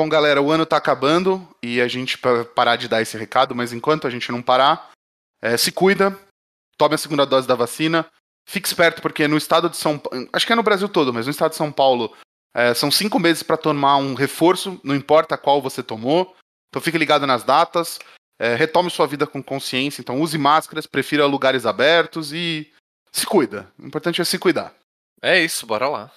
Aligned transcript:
Bom, 0.00 0.08
galera, 0.08 0.42
o 0.42 0.50
ano 0.50 0.66
tá 0.66 0.76
acabando 0.76 1.48
e 1.62 1.80
a 1.80 1.86
gente 1.86 2.18
vai 2.20 2.44
parar 2.44 2.74
de 2.74 2.88
dar 2.88 3.00
esse 3.00 3.16
recado, 3.16 3.54
mas 3.54 3.72
enquanto 3.72 4.08
a 4.08 4.10
gente 4.10 4.32
não 4.32 4.42
parar, 4.42 4.90
é, 5.40 5.56
se 5.56 5.70
cuida, 5.70 6.18
tome 6.76 6.96
a 6.96 6.98
segunda 6.98 7.24
dose 7.24 7.46
da 7.46 7.54
vacina, 7.54 8.04
fique 8.44 8.66
esperto, 8.66 9.00
porque 9.00 9.28
no 9.28 9.36
estado 9.36 9.70
de 9.70 9.76
São 9.76 9.96
Paulo, 9.96 10.28
acho 10.32 10.44
que 10.44 10.52
é 10.52 10.56
no 10.56 10.64
Brasil 10.64 10.88
todo, 10.88 11.14
mas 11.14 11.26
no 11.26 11.30
estado 11.30 11.52
de 11.52 11.56
São 11.56 11.70
Paulo, 11.70 12.12
é, 12.52 12.74
são 12.74 12.90
cinco 12.90 13.20
meses 13.20 13.44
para 13.44 13.56
tomar 13.56 13.96
um 13.98 14.14
reforço, 14.14 14.80
não 14.82 14.96
importa 14.96 15.38
qual 15.38 15.62
você 15.62 15.80
tomou, 15.80 16.34
então 16.68 16.82
fique 16.82 16.98
ligado 16.98 17.24
nas 17.24 17.44
datas, 17.44 18.00
é, 18.36 18.56
retome 18.56 18.90
sua 18.90 19.06
vida 19.06 19.28
com 19.28 19.40
consciência, 19.40 20.00
então 20.00 20.20
use 20.20 20.36
máscaras, 20.36 20.88
prefira 20.88 21.24
lugares 21.24 21.64
abertos 21.64 22.32
e 22.32 22.68
se 23.12 23.24
cuida. 23.24 23.72
O 23.78 23.86
importante 23.86 24.20
é 24.20 24.24
se 24.24 24.40
cuidar. 24.40 24.74
É 25.22 25.40
isso, 25.40 25.64
bora 25.66 25.88
lá. 25.88 26.10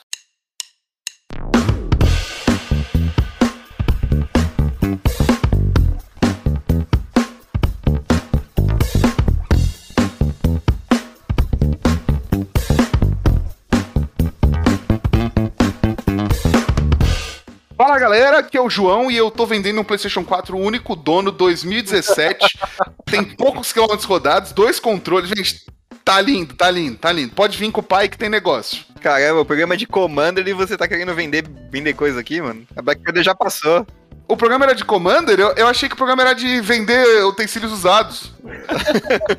Galera, 18.07 18.39
aqui 18.39 18.57
é 18.57 18.61
o 18.61 18.69
João 18.69 19.11
e 19.11 19.17
eu 19.17 19.29
tô 19.29 19.45
vendendo 19.45 19.81
um 19.81 19.83
PlayStation 19.83 20.23
4 20.23 20.57
único 20.57 20.95
dono 20.95 21.29
2017. 21.29 22.57
Tem 23.05 23.21
poucos 23.21 23.73
quilômetros 23.73 24.05
rodados, 24.05 24.53
dois 24.53 24.79
controles. 24.79 25.29
Gente, 25.29 25.65
tá 26.05 26.21
lindo, 26.21 26.53
tá 26.53 26.71
lindo, 26.71 26.97
tá 26.97 27.11
lindo. 27.11 27.33
Pode 27.33 27.57
vir 27.57 27.69
com 27.69 27.81
o 27.81 27.83
pai 27.83 28.07
que 28.07 28.17
tem 28.17 28.29
negócio. 28.29 28.85
Caramba, 29.01 29.41
o 29.41 29.45
programa 29.45 29.73
é 29.73 29.77
de 29.77 29.85
Commander 29.85 30.47
e 30.47 30.53
você 30.53 30.77
tá 30.77 30.87
querendo 30.87 31.13
vender, 31.13 31.43
vender 31.69 31.93
coisa 31.95 32.21
aqui, 32.21 32.41
mano? 32.41 32.65
A 32.77 32.81
Black 32.81 33.01
Friday 33.01 33.23
já 33.23 33.35
passou. 33.35 33.85
O 34.27 34.35
programa 34.35 34.65
era 34.65 34.75
de 34.75 34.83
Commander? 34.83 35.39
Eu, 35.39 35.53
eu 35.55 35.67
achei 35.67 35.87
que 35.87 35.95
o 35.95 35.97
programa 35.97 36.21
era 36.21 36.33
de 36.33 36.59
vender 36.59 37.23
utensílios 37.25 37.71
usados. 37.71 38.33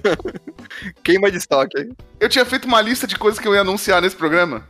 Queima 1.04 1.30
de 1.30 1.36
estoque. 1.36 1.90
Eu 2.18 2.28
tinha 2.28 2.44
feito 2.44 2.66
uma 2.66 2.80
lista 2.80 3.06
de 3.06 3.16
coisas 3.16 3.38
que 3.38 3.46
eu 3.46 3.54
ia 3.54 3.60
anunciar 3.60 4.00
nesse 4.00 4.16
programa. 4.16 4.66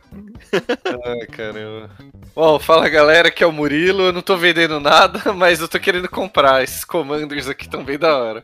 Ai, 0.53 1.27
caramba. 1.27 1.89
Bom, 2.35 2.59
fala 2.59 2.89
galera, 2.89 3.31
que 3.31 3.43
é 3.43 3.47
o 3.47 3.51
Murilo. 3.51 4.03
Eu 4.03 4.13
não 4.13 4.21
tô 4.21 4.35
vendendo 4.35 4.79
nada, 4.79 5.31
mas 5.33 5.61
eu 5.61 5.69
tô 5.69 5.79
querendo 5.79 6.09
comprar. 6.09 6.63
Esses 6.63 6.83
commanders 6.83 7.47
aqui 7.47 7.65
estão 7.65 7.83
bem 7.83 7.97
da 7.97 8.17
hora. 8.17 8.43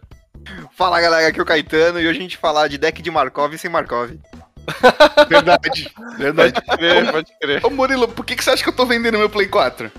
Fala 0.78 1.02
galera, 1.02 1.28
aqui 1.28 1.40
é 1.40 1.44
o 1.44 1.46
Caetano 1.46 2.00
e 2.00 2.08
hoje 2.08 2.20
a 2.20 2.22
gente 2.22 2.38
falar 2.38 2.68
de 2.68 2.78
deck 2.78 3.02
de 3.02 3.12
Markov 3.12 3.58
sem 3.58 3.70
Markov. 3.70 4.12
Verdade, 5.28 5.94
verdade. 6.18 6.54
Pode 6.54 6.78
crer, 6.78 7.12
pode 7.12 7.32
crer. 7.42 7.66
Ô 7.66 7.70
Murilo, 7.70 8.08
por 8.08 8.26
que, 8.26 8.36
que 8.36 8.44
você 8.44 8.52
acha 8.52 8.64
que 8.64 8.70
eu 8.70 8.76
tô 8.76 8.86
vendendo 8.86 9.18
meu 9.18 9.30
Play 9.30 9.48
4? 9.48 9.92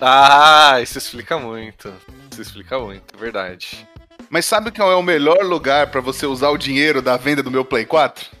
Ah, 0.00 0.80
isso 0.82 0.98
explica 0.98 1.38
muito. 1.38 1.92
Isso 2.30 2.40
explica 2.40 2.78
muito, 2.78 3.14
é 3.14 3.18
verdade. 3.18 3.86
Mas 4.28 4.46
sabe 4.46 4.70
qual 4.70 4.92
é 4.92 4.94
o 4.94 5.02
melhor 5.02 5.42
lugar 5.44 5.88
pra 5.88 6.00
você 6.00 6.24
usar 6.24 6.50
o 6.50 6.58
dinheiro 6.58 7.02
da 7.02 7.16
venda 7.16 7.42
do 7.42 7.50
meu 7.50 7.64
Play 7.64 7.84
4? 7.84 8.26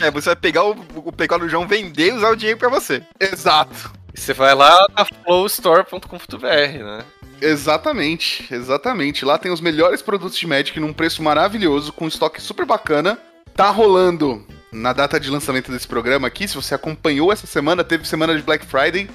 É, 0.00 0.10
você 0.10 0.30
vai 0.30 0.36
pegar 0.36 0.64
o, 0.64 0.76
o 0.96 1.12
Play 1.12 1.26
4 1.26 1.46
do 1.46 1.50
João, 1.50 1.66
vender 1.66 2.08
e 2.08 2.12
usar 2.12 2.30
o 2.30 2.36
dinheiro 2.36 2.58
pra 2.58 2.68
você. 2.68 3.02
Exato. 3.18 3.92
E 4.14 4.20
você 4.20 4.34
vai 4.34 4.54
lá 4.54 4.86
na 4.94 5.04
flowstore.com.br, 5.04 6.46
né? 6.46 7.04
Exatamente, 7.40 8.46
exatamente. 8.54 9.24
Lá 9.24 9.38
tem 9.38 9.50
os 9.50 9.60
melhores 9.60 10.02
produtos 10.02 10.38
de 10.38 10.46
Magic 10.46 10.78
num 10.78 10.92
preço 10.92 11.22
maravilhoso, 11.22 11.92
com 11.92 12.04
um 12.04 12.08
estoque 12.08 12.40
super 12.40 12.66
bacana. 12.66 13.18
Tá 13.54 13.70
rolando 13.70 14.46
na 14.70 14.92
data 14.92 15.18
de 15.18 15.30
lançamento 15.30 15.70
desse 15.70 15.86
programa 15.86 16.28
aqui. 16.28 16.46
Se 16.46 16.54
você 16.54 16.74
acompanhou 16.74 17.32
essa 17.32 17.46
semana, 17.46 17.82
teve 17.82 18.06
semana 18.06 18.36
de 18.36 18.42
Black 18.42 18.66
Friday. 18.66 19.08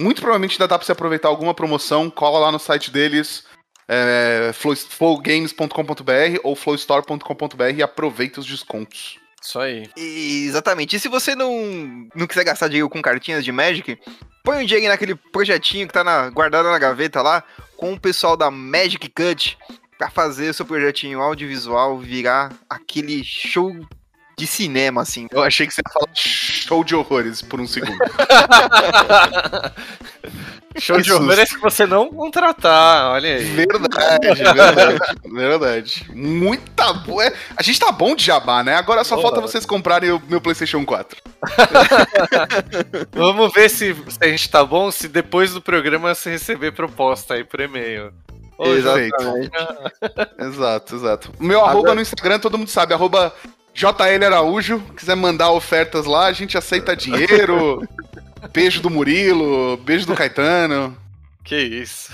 Muito 0.00 0.20
provavelmente 0.20 0.54
ainda 0.54 0.66
dá 0.68 0.78
pra 0.78 0.84
você 0.86 0.92
aproveitar 0.92 1.28
alguma 1.28 1.54
promoção. 1.54 2.08
Cola 2.10 2.38
lá 2.38 2.50
no 2.50 2.58
site 2.58 2.90
deles, 2.90 3.44
é, 3.88 4.50
flow- 4.54 4.74
flowgames.com.br 4.76 6.40
ou 6.42 6.54
flowstore.com.br 6.56 7.64
e 7.76 7.82
aproveita 7.82 8.40
os 8.40 8.46
descontos. 8.46 9.18
Isso 9.42 9.58
aí. 9.58 9.88
E- 9.96 10.44
exatamente. 10.46 10.96
E 10.96 11.00
se 11.00 11.08
você 11.08 11.34
não, 11.34 12.08
não 12.14 12.26
quiser 12.26 12.44
gastar 12.44 12.68
dinheiro 12.68 12.88
com 12.90 13.00
cartinhas 13.00 13.44
de 13.44 13.50
Magic, 13.52 13.98
põe 14.44 14.62
um 14.62 14.66
dinheiro 14.66 14.88
naquele 14.92 15.14
projetinho 15.14 15.86
que 15.86 15.92
tá 15.94 16.04
na, 16.04 16.28
guardado 16.30 16.68
na 16.70 16.78
gaveta 16.78 17.22
lá, 17.22 17.42
com 17.76 17.92
o 17.94 18.00
pessoal 18.00 18.36
da 18.36 18.50
Magic 18.50 19.08
Cut, 19.08 19.56
pra 19.96 20.10
fazer 20.10 20.50
o 20.50 20.54
seu 20.54 20.66
projetinho 20.66 21.20
audiovisual 21.20 21.98
virar 21.98 22.52
aquele 22.68 23.22
show 23.24 23.72
de 24.40 24.46
cinema, 24.46 25.02
assim. 25.02 25.26
Eu 25.30 25.42
achei 25.42 25.66
que 25.66 25.74
você 25.74 25.82
ia 25.86 25.92
falar 25.92 26.08
show 26.14 26.82
de 26.82 26.94
horrores 26.94 27.42
por 27.42 27.60
um 27.60 27.66
segundo. 27.66 27.98
Show 30.78 30.96
Que 30.96 31.02
de 31.02 31.12
horrores 31.12 31.52
que 31.52 31.60
você 31.60 31.84
não 31.84 32.08
contratar, 32.10 33.10
olha 33.10 33.34
aí. 33.36 33.44
Verdade, 33.44 34.34
verdade, 34.34 34.98
verdade. 35.24 36.06
Muita 36.14 36.92
boa. 36.92 37.30
A 37.56 37.62
gente 37.62 37.80
tá 37.80 37.90
bom 37.90 38.14
de 38.14 38.24
jabá, 38.24 38.62
né? 38.62 38.76
Agora 38.76 39.02
só 39.02 39.20
falta 39.20 39.40
vocês 39.40 39.66
comprarem 39.66 40.12
o 40.12 40.22
meu 40.28 40.40
PlayStation 40.40 40.86
4. 40.86 41.20
Vamos 43.12 43.52
ver 43.52 43.68
se, 43.68 43.94
se 43.94 44.18
a 44.20 44.28
gente 44.28 44.48
tá 44.48 44.64
bom, 44.64 44.92
se 44.92 45.08
depois 45.08 45.52
do 45.52 45.60
programa 45.60 46.14
você 46.14 46.30
receber 46.30 46.70
proposta 46.70 47.34
aí 47.34 47.42
por 47.42 47.58
e-mail. 47.60 48.12
Exatamente. 48.60 49.50
Exato, 50.38 50.94
exato. 50.94 51.32
Meu 51.40 51.64
arroba 51.64 51.94
no 51.94 52.00
Instagram, 52.00 52.38
todo 52.38 52.56
mundo 52.56 52.70
sabe, 52.70 52.94
arroba 52.94 53.34
JL 53.74 54.24
Araújo. 54.24 54.80
Quiser 54.96 55.16
mandar 55.16 55.50
ofertas 55.52 56.06
lá, 56.06 56.26
a 56.26 56.32
gente 56.32 56.56
aceita 56.56 56.96
dinheiro. 56.96 57.86
Beijo 58.52 58.80
do 58.80 58.88
Murilo, 58.88 59.76
beijo 59.76 60.06
do 60.06 60.14
Caetano. 60.14 60.96
Que 61.44 61.56
isso. 61.56 62.10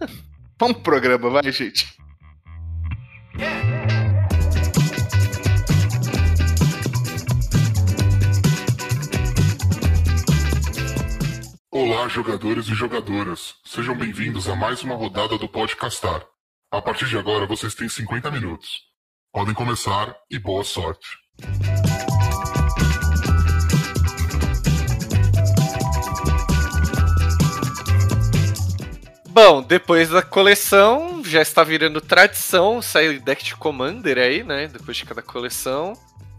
Vamos 0.56 0.76
pro 0.76 0.84
programa, 0.84 1.28
vai, 1.28 1.50
gente. 1.50 1.96
Olá, 11.72 12.06
jogadores 12.06 12.68
e 12.68 12.74
jogadoras. 12.74 13.56
Sejam 13.64 13.96
bem-vindos 13.96 14.48
a 14.48 14.54
mais 14.54 14.80
uma 14.84 14.94
rodada 14.94 15.36
do 15.36 15.48
Podcastar. 15.48 16.24
A 16.70 16.80
partir 16.80 17.06
de 17.06 17.18
agora, 17.18 17.46
vocês 17.46 17.74
têm 17.74 17.88
50 17.88 18.30
minutos. 18.30 18.93
Podem 19.34 19.52
começar 19.52 20.14
e 20.30 20.38
boa 20.38 20.62
sorte. 20.62 21.08
Bom, 29.28 29.62
depois 29.62 30.10
da 30.10 30.22
coleção, 30.22 31.22
já 31.24 31.42
está 31.42 31.64
virando 31.64 32.00
tradição 32.00 32.80
sair 32.80 33.18
deck 33.18 33.44
de 33.44 33.56
Commander 33.56 34.16
aí, 34.18 34.44
né? 34.44 34.68
Depois 34.68 34.96
de 34.96 35.04
cada 35.04 35.20
coleção. 35.22 35.94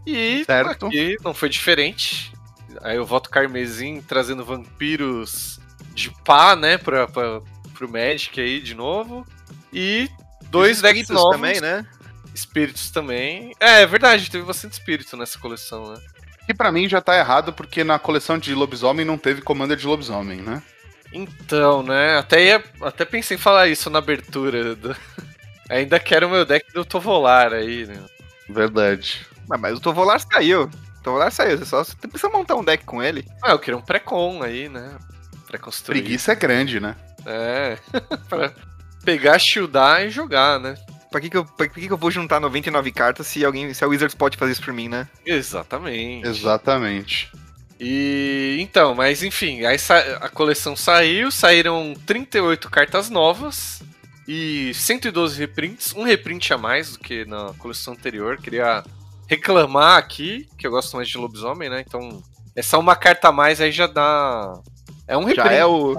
E 0.06 0.44
Certo. 0.46 0.86
aqui 0.86 1.16
não 1.22 1.34
foi 1.34 1.50
diferente. 1.50 2.32
Aí 2.80 2.96
eu 2.96 3.04
voto 3.04 3.28
Carmesim 3.28 4.00
trazendo 4.00 4.44
vampiros 4.44 5.60
de 5.92 6.10
pá, 6.24 6.56
né? 6.56 6.78
Pra, 6.78 7.06
pra, 7.06 7.42
pro 7.74 7.88
Magic 7.90 8.40
aí 8.40 8.60
de 8.60 8.74
novo. 8.74 9.26
E 9.70 10.08
dois 10.50 10.80
decks 10.80 11.10
novos. 11.10 11.36
também, 11.36 11.60
né? 11.60 11.84
Espíritos 12.36 12.90
também. 12.90 13.52
É, 13.58 13.82
é 13.82 13.86
verdade, 13.86 14.30
teve 14.30 14.44
bastante 14.44 14.72
espírito 14.72 15.16
nessa 15.16 15.38
coleção, 15.38 15.92
né? 15.92 16.00
Que 16.46 16.52
pra 16.54 16.70
mim 16.70 16.88
já 16.88 17.00
tá 17.00 17.16
errado, 17.18 17.52
porque 17.52 17.82
na 17.82 17.98
coleção 17.98 18.38
de 18.38 18.54
lobisomem 18.54 19.04
não 19.06 19.16
teve 19.18 19.40
Commander 19.42 19.76
de 19.76 19.86
lobisomem, 19.86 20.38
né? 20.42 20.62
Então, 21.12 21.82
né? 21.82 22.18
Até, 22.18 22.44
ia, 22.44 22.64
até 22.82 23.04
pensei 23.04 23.36
em 23.36 23.40
falar 23.40 23.68
isso 23.68 23.88
na 23.88 23.98
abertura. 23.98 24.74
do- 24.74 24.94
Ainda 25.70 25.98
quero 25.98 26.26
o 26.26 26.30
meu 26.30 26.44
deck 26.44 26.72
do 26.72 26.84
Tovolar 26.84 27.52
aí, 27.52 27.86
né? 27.86 27.98
Verdade. 28.48 29.26
Mas, 29.48 29.60
mas 29.60 29.78
o 29.78 29.80
Tovolar 29.80 30.20
saiu. 30.20 30.64
O 30.64 31.02
Tovolar 31.02 31.32
saiu, 31.32 31.56
você 31.58 31.64
só 31.64 31.82
você 31.82 31.96
precisa 32.06 32.28
montar 32.30 32.54
um 32.54 32.64
deck 32.64 32.84
com 32.84 33.02
ele. 33.02 33.24
Ah, 33.42 33.52
eu 33.52 33.58
queria 33.58 33.78
um 33.78 33.82
pré-con 33.82 34.42
aí, 34.42 34.68
né? 34.68 34.96
Pré-construir. 35.46 36.00
Preguiça 36.02 36.32
é 36.32 36.34
grande, 36.36 36.78
né? 36.80 36.94
É. 37.24 37.78
pra 38.28 38.52
pegar, 39.04 39.38
shieldar 39.38 40.02
e 40.02 40.10
jogar, 40.10 40.60
né? 40.60 40.74
Pra 41.16 41.20
que, 41.22 41.30
que, 41.30 41.36
eu, 41.38 41.44
pra 41.46 41.66
que, 41.66 41.86
que 41.86 41.90
eu 41.92 41.96
vou 41.96 42.10
juntar 42.10 42.38
99 42.38 42.92
cartas 42.92 43.26
se 43.26 43.42
alguém. 43.42 43.72
Se 43.72 43.82
a 43.82 43.88
Wizards 43.88 44.14
pode 44.14 44.36
fazer 44.36 44.52
isso 44.52 44.60
por 44.62 44.74
mim, 44.74 44.86
né? 44.86 45.08
Exatamente. 45.24 46.28
Exatamente. 46.28 47.30
E 47.80 48.58
então, 48.60 48.94
mas 48.94 49.22
enfim, 49.22 49.64
aí 49.64 49.78
sa- 49.78 50.18
a 50.20 50.28
coleção 50.28 50.76
saiu, 50.76 51.30
saíram 51.30 51.94
38 52.04 52.68
cartas 52.70 53.08
novas 53.08 53.82
e 54.28 54.72
112 54.74 55.38
reprints, 55.38 55.94
um 55.94 56.02
reprint 56.02 56.52
a 56.52 56.58
mais 56.58 56.92
do 56.92 56.98
que 56.98 57.24
na 57.24 57.54
coleção 57.58 57.94
anterior. 57.94 58.36
Queria 58.36 58.84
reclamar 59.26 59.96
aqui, 59.96 60.46
que 60.58 60.66
eu 60.66 60.70
gosto 60.70 60.96
mais 60.96 61.08
de 61.08 61.16
lobisomem, 61.16 61.70
né? 61.70 61.82
Então, 61.86 62.22
essa 62.54 62.76
uma 62.76 62.94
carta 62.94 63.28
a 63.28 63.32
mais 63.32 63.58
aí 63.58 63.72
já 63.72 63.86
dá. 63.86 64.52
É 65.08 65.16
um 65.16 65.24
reprint. 65.24 65.46
Já 65.48 65.52
é 65.54 65.64
o. 65.64 65.96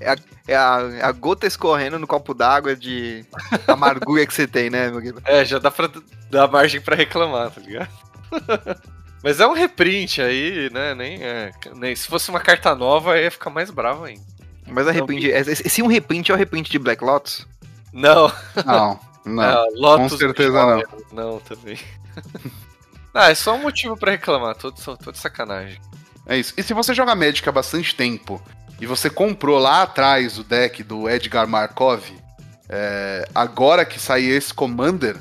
É 0.00 0.10
a, 0.10 0.16
é 0.48 0.56
a, 0.56 0.90
é 0.98 1.02
a 1.04 1.12
gota 1.12 1.46
escorrendo 1.46 1.98
no 1.98 2.06
copo 2.06 2.32
d'água 2.34 2.74
de 2.74 3.24
amargura 3.68 4.26
que 4.26 4.34
você 4.34 4.46
tem, 4.46 4.70
né, 4.70 4.90
meu 4.90 5.00
querido? 5.00 5.22
É, 5.24 5.44
já 5.44 5.58
dá 5.58 5.70
pra 5.70 5.90
dar 6.30 6.48
margem 6.48 6.80
pra 6.80 6.96
reclamar, 6.96 7.50
tá 7.50 7.60
ligado? 7.60 7.88
Mas 9.22 9.38
é 9.38 9.46
um 9.46 9.52
reprint 9.52 10.20
aí, 10.20 10.68
né? 10.72 10.94
Nem, 10.94 11.22
é, 11.22 11.52
nem 11.76 11.94
se 11.94 12.08
fosse 12.08 12.28
uma 12.30 12.40
carta 12.40 12.74
nova, 12.74 13.16
ia 13.18 13.30
ficar 13.30 13.50
mais 13.50 13.70
bravo 13.70 14.04
ainda. 14.04 14.22
Mas 14.66 14.88
a 14.88 14.90
reprint. 14.92 15.26
esse- 15.26 15.68
Se 15.68 15.82
um 15.82 15.86
reprint 15.86 16.30
é 16.30 16.34
o 16.34 16.38
reprint 16.38 16.70
de 16.70 16.78
Black 16.78 17.04
Lotus. 17.04 17.46
Não, 17.92 18.32
Não, 18.66 18.98
não. 19.24 19.42
ah, 19.44 19.64
Lotus 19.74 20.12
com 20.12 20.18
certeza 20.18 20.50
Joia, 20.58 20.88
Não, 21.12 21.38
também. 21.40 21.78
ah, 23.14 23.30
é 23.30 23.34
só 23.34 23.54
um 23.54 23.62
motivo 23.62 23.96
pra 23.96 24.12
reclamar, 24.12 24.54
tô, 24.56 24.72
tô, 24.72 24.96
tô 24.96 25.12
de 25.12 25.18
sacanagem. 25.18 25.78
É 26.26 26.36
isso. 26.38 26.54
E 26.56 26.62
se 26.62 26.72
você 26.74 26.94
joga 26.94 27.14
Magic 27.14 27.46
há 27.48 27.52
bastante 27.52 27.94
tempo 27.94 28.40
e 28.82 28.86
você 28.86 29.08
comprou 29.08 29.60
lá 29.60 29.82
atrás 29.82 30.40
o 30.40 30.42
deck 30.42 30.82
do 30.82 31.08
Edgar 31.08 31.46
Markov, 31.46 32.02
é, 32.68 33.24
agora 33.32 33.84
que 33.84 33.96
sair 33.96 34.30
esse 34.30 34.52
Commander, 34.52 35.16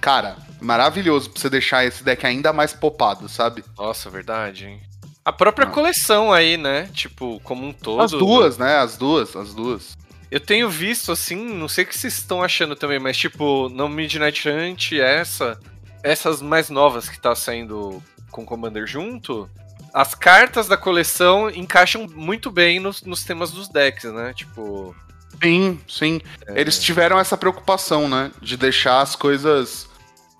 cara, 0.00 0.36
maravilhoso 0.60 1.30
pra 1.30 1.40
você 1.40 1.48
deixar 1.48 1.84
esse 1.84 2.02
deck 2.02 2.26
ainda 2.26 2.52
mais 2.52 2.72
popado, 2.72 3.28
sabe? 3.28 3.64
Nossa, 3.78 4.10
verdade, 4.10 4.66
hein? 4.66 4.82
A 5.24 5.32
própria 5.32 5.64
Não. 5.64 5.72
coleção 5.72 6.32
aí, 6.32 6.56
né? 6.56 6.88
Tipo, 6.92 7.38
como 7.44 7.64
um 7.64 7.72
todo. 7.72 8.02
As 8.02 8.10
duas, 8.10 8.58
né? 8.58 8.78
As 8.78 8.96
duas, 8.96 9.36
as 9.36 9.54
duas. 9.54 9.96
Eu 10.28 10.40
tenho 10.40 10.68
visto, 10.68 11.12
assim, 11.12 11.36
não 11.36 11.68
sei 11.68 11.84
o 11.84 11.86
que 11.86 11.96
vocês 11.96 12.14
estão 12.14 12.42
achando 12.42 12.74
também, 12.74 12.98
mas 12.98 13.16
tipo, 13.16 13.68
no 13.68 13.88
Midnight 13.88 14.48
Hunt, 14.48 14.90
essa, 14.94 15.56
essas 16.02 16.42
mais 16.42 16.68
novas 16.68 17.08
que 17.08 17.20
tá 17.20 17.32
saindo 17.36 18.02
com 18.32 18.44
Commander 18.44 18.88
junto, 18.88 19.48
as 19.94 20.12
cartas 20.14 20.66
da 20.66 20.76
coleção 20.76 21.48
encaixam 21.48 22.06
muito 22.12 22.50
bem 22.50 22.80
nos, 22.80 23.02
nos 23.02 23.22
temas 23.24 23.52
dos 23.52 23.68
decks, 23.68 24.12
né? 24.12 24.34
Tipo. 24.34 24.94
Sim, 25.42 25.80
sim. 25.88 26.20
é, 26.48 26.60
Eles 26.60 26.78
tiveram 26.80 27.18
essa 27.18 27.36
preocupação, 27.36 28.08
né? 28.08 28.30
De 28.42 28.56
deixar 28.56 29.00
as 29.00 29.14
coisas 29.14 29.88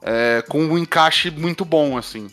é, 0.03 0.43
com 0.49 0.63
um 0.65 0.77
encaixe 0.77 1.31
muito 1.31 1.65
bom, 1.65 1.97
assim. 1.97 2.29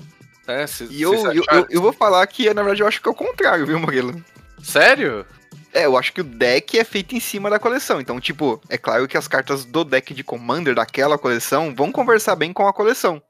é, 0.47 0.65
cês- 0.65 0.89
E 0.91 1.01
eu, 1.01 1.11
cês 1.11 1.23
eu, 1.35 1.43
acharam? 1.43 1.59
eu, 1.59 1.67
eu 1.69 1.81
vou 1.81 1.93
falar 1.93 2.25
que, 2.27 2.51
na 2.53 2.61
verdade, 2.63 2.81
eu 2.81 2.87
acho 2.87 2.99
que 3.01 3.07
é 3.07 3.11
o 3.11 3.15
contrário, 3.15 3.65
viu, 3.67 3.79
Murilo? 3.79 4.23
Sério? 4.63 5.25
É, 5.73 5.85
eu 5.85 5.97
acho 5.97 6.11
que 6.13 6.21
o 6.21 6.23
deck 6.23 6.77
é 6.77 6.83
feito 6.83 7.15
em 7.15 7.19
cima 7.19 7.49
da 7.49 7.57
coleção. 7.59 8.01
Então, 8.01 8.19
tipo, 8.19 8.61
é 8.67 8.77
claro 8.77 9.07
que 9.07 9.17
as 9.17 9.27
cartas 9.27 9.63
do 9.63 9.83
deck 9.83 10.13
de 10.13 10.23
Commander 10.23 10.75
daquela 10.75 11.17
coleção 11.17 11.73
vão 11.75 11.91
conversar 11.91 12.35
bem 12.35 12.51
com 12.51 12.67
a 12.67 12.73
coleção. 12.73 13.21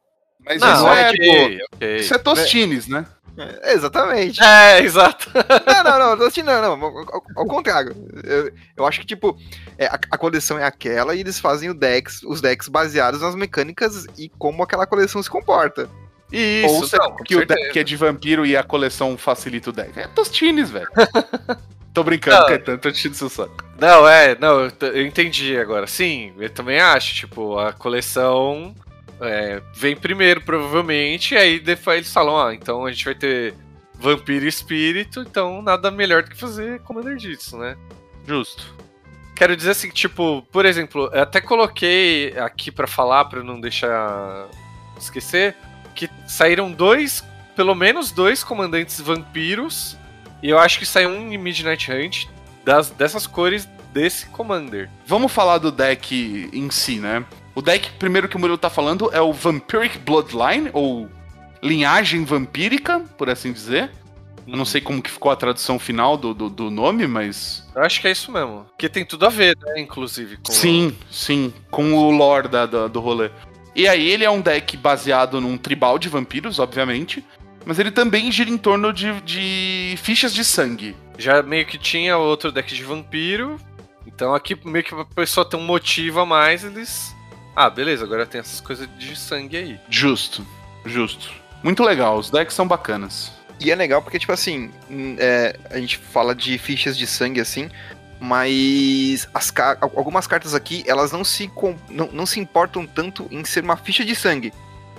Mas 0.43 0.59
Não, 0.59 0.73
isso 0.73 0.87
é, 0.87 1.09
ok, 1.09 1.59
ok. 1.73 1.95
isso 1.97 2.13
é 2.15 2.17
Tostines, 2.17 2.87
né? 2.87 3.05
É, 3.37 3.73
exatamente. 3.73 4.43
É, 4.43 4.81
exato. 4.81 5.29
Não, 5.65 5.83
não, 5.83 5.99
não, 5.99 6.17
tô 6.17 6.23
assistindo, 6.23 6.47
não, 6.47 6.77
não, 6.77 6.87
ao, 6.87 7.23
ao- 7.37 7.45
contrário. 7.45 7.95
Eu, 8.23 8.51
eu 8.77 8.85
acho 8.85 8.99
que, 8.99 9.05
tipo, 9.05 9.37
é, 9.77 9.85
a, 9.87 9.99
a 10.11 10.17
coleção 10.17 10.59
é 10.59 10.63
aquela 10.65 11.15
e 11.15 11.19
eles 11.21 11.39
fazem 11.39 11.69
o 11.69 11.73
decks, 11.73 12.21
os 12.23 12.41
decks 12.41 12.67
baseados 12.67 13.21
nas 13.21 13.35
mecânicas 13.35 14.05
e 14.17 14.29
como 14.29 14.63
aquela 14.63 14.85
coleção 14.85 15.21
se 15.23 15.29
comporta. 15.29 15.89
Isso, 16.31 16.73
Ou 16.75 16.87
será 16.87 17.09
não, 17.09 17.15
que 17.17 17.35
o 17.35 17.39
certeza. 17.39 17.59
deck 17.59 17.79
é 17.79 17.83
de 17.83 17.95
vampiro 17.95 18.45
e 18.45 18.55
a 18.55 18.63
coleção 18.63 19.17
facilita 19.17 19.69
o 19.69 19.73
deck? 19.73 19.99
É 19.99 20.07
Tostines, 20.07 20.69
velho. 20.69 20.87
Tô 21.93 22.03
brincando, 22.05 22.37
Não. 22.39 22.47
Caetano, 22.47 22.77
tô 22.77 22.89
te 22.89 23.13
seu 23.13 23.27
saco. 23.27 23.65
Não, 23.77 24.07
é, 24.07 24.37
não, 24.39 24.61
eu, 24.61 24.71
eu 24.93 25.05
entendi 25.05 25.57
agora. 25.57 25.85
Sim, 25.87 26.31
eu 26.39 26.49
também 26.49 26.79
acho, 26.79 27.13
tipo, 27.13 27.59
a 27.59 27.73
coleção 27.73 28.73
é, 29.21 29.61
vem 29.75 29.95
primeiro, 29.95 30.41
provavelmente, 30.41 31.33
e 31.33 31.37
aí 31.37 31.59
depois 31.59 31.97
eles 31.97 32.13
falam, 32.13 32.39
ah, 32.39 32.53
então 32.53 32.85
a 32.85 32.91
gente 32.91 33.05
vai 33.05 33.15
ter 33.15 33.53
vampiro 33.93 34.45
e 34.45 34.47
espírito, 34.47 35.21
então 35.21 35.61
nada 35.61 35.91
melhor 35.91 36.23
do 36.23 36.31
que 36.31 36.37
fazer 36.37 36.81
Commander 36.81 37.15
disso, 37.15 37.57
né? 37.57 37.77
Justo. 38.27 38.75
Quero 39.35 39.55
dizer 39.55 39.71
assim, 39.71 39.89
tipo, 39.89 40.41
por 40.51 40.65
exemplo, 40.65 41.09
eu 41.13 41.21
até 41.21 41.39
coloquei 41.39 42.37
aqui 42.37 42.71
pra 42.71 42.87
falar, 42.87 43.25
pra 43.25 43.43
não 43.43 43.59
deixar 43.59 44.47
esquecer, 44.97 45.55
que 45.95 46.09
saíram 46.27 46.71
dois, 46.71 47.23
pelo 47.55 47.75
menos 47.75 48.11
dois 48.11 48.43
comandantes 48.43 48.99
vampiros, 48.99 49.97
e 50.41 50.49
eu 50.49 50.57
acho 50.57 50.79
que 50.79 50.85
saiu 50.85 51.09
um 51.09 51.31
em 51.31 51.37
Midnight 51.37 51.91
Hunt 51.91 52.25
das, 52.63 52.89
dessas 52.89 53.27
cores 53.27 53.67
desse 53.93 54.25
Commander. 54.27 54.89
Vamos 55.05 55.31
falar 55.31 55.57
do 55.57 55.71
deck 55.71 56.49
em 56.53 56.69
si, 56.69 56.99
né? 56.99 57.25
O 57.55 57.61
deck, 57.61 57.91
primeiro 57.99 58.27
que 58.29 58.35
o 58.35 58.39
Murilo 58.39 58.57
tá 58.57 58.69
falando, 58.69 59.09
é 59.13 59.21
o 59.21 59.33
Vampiric 59.33 59.97
Bloodline, 59.99 60.69
ou 60.73 61.09
linhagem 61.61 62.23
vampírica, 62.23 62.99
por 63.17 63.29
assim 63.29 63.51
dizer. 63.51 63.91
Eu 64.47 64.57
não 64.57 64.65
sei 64.65 64.81
como 64.81 65.01
que 65.01 65.11
ficou 65.11 65.31
a 65.31 65.35
tradução 65.35 65.77
final 65.77 66.17
do, 66.17 66.33
do, 66.33 66.49
do 66.49 66.71
nome, 66.71 67.05
mas. 67.07 67.67
Eu 67.75 67.83
acho 67.83 68.01
que 68.01 68.07
é 68.07 68.11
isso 68.11 68.31
mesmo. 68.31 68.65
Porque 68.69 68.89
tem 68.89 69.05
tudo 69.05 69.25
a 69.25 69.29
ver, 69.29 69.55
né? 69.61 69.79
Inclusive. 69.79 70.37
Com 70.37 70.51
Sim, 70.51 70.95
sim, 71.11 71.53
com 71.69 71.93
o 71.93 72.09
lore 72.11 72.47
da, 72.47 72.65
da- 72.65 72.87
do 72.87 72.99
rolê. 72.99 73.29
E 73.75 73.87
aí 73.87 74.09
ele 74.09 74.23
é 74.25 74.29
um 74.29 74.41
deck 74.41 74.75
baseado 74.75 75.39
num 75.39 75.57
tribal 75.57 75.99
de 75.99 76.09
vampiros, 76.09 76.57
obviamente. 76.59 77.23
Mas 77.65 77.77
ele 77.77 77.91
também 77.91 78.31
gira 78.31 78.49
em 78.49 78.57
torno 78.57 78.91
de, 78.91 79.21
de 79.21 79.95
fichas 80.01 80.33
de 80.33 80.43
sangue. 80.43 80.95
Já 81.17 81.43
meio 81.43 81.65
que 81.65 81.77
tinha 81.77 82.17
outro 82.17 82.51
deck 82.51 82.73
de 82.73 82.83
vampiro. 82.83 83.57
Então 84.07 84.33
aqui 84.33 84.57
meio 84.65 84.83
que 84.83 84.93
a 84.95 85.05
pessoa 85.05 85.47
tem 85.47 85.59
um 85.59 85.63
motivo 85.63 86.19
a 86.21 86.25
mais, 86.25 86.63
eles. 86.63 87.15
Ah, 87.55 87.69
beleza, 87.69 88.03
agora 88.03 88.25
tem 88.25 88.39
essas 88.39 88.61
coisas 88.61 88.87
de 88.97 89.15
sangue 89.15 89.57
aí. 89.57 89.79
Justo, 89.89 90.45
justo. 90.85 91.31
Muito 91.63 91.83
legal, 91.83 92.17
os 92.17 92.29
decks 92.29 92.55
são 92.55 92.67
bacanas. 92.67 93.31
E 93.59 93.69
é 93.69 93.75
legal 93.75 94.01
porque, 94.01 94.17
tipo 94.17 94.31
assim, 94.31 94.71
hum, 94.89 95.15
é, 95.19 95.55
a 95.69 95.77
gente 95.77 95.97
fala 95.97 96.33
de 96.33 96.57
fichas 96.57 96.97
de 96.97 97.05
sangue 97.05 97.39
assim, 97.39 97.69
mas 98.19 99.27
as 99.33 99.51
ca- 99.51 99.77
algumas 99.81 100.25
cartas 100.25 100.55
aqui, 100.55 100.83
elas 100.87 101.11
não 101.11 101.23
se, 101.23 101.51
não, 101.89 102.07
não 102.07 102.25
se 102.25 102.39
importam 102.39 102.87
tanto 102.87 103.27
em 103.29 103.43
ser 103.43 103.63
uma 103.63 103.75
ficha 103.77 104.03
de 104.05 104.15
sangue. 104.15 104.53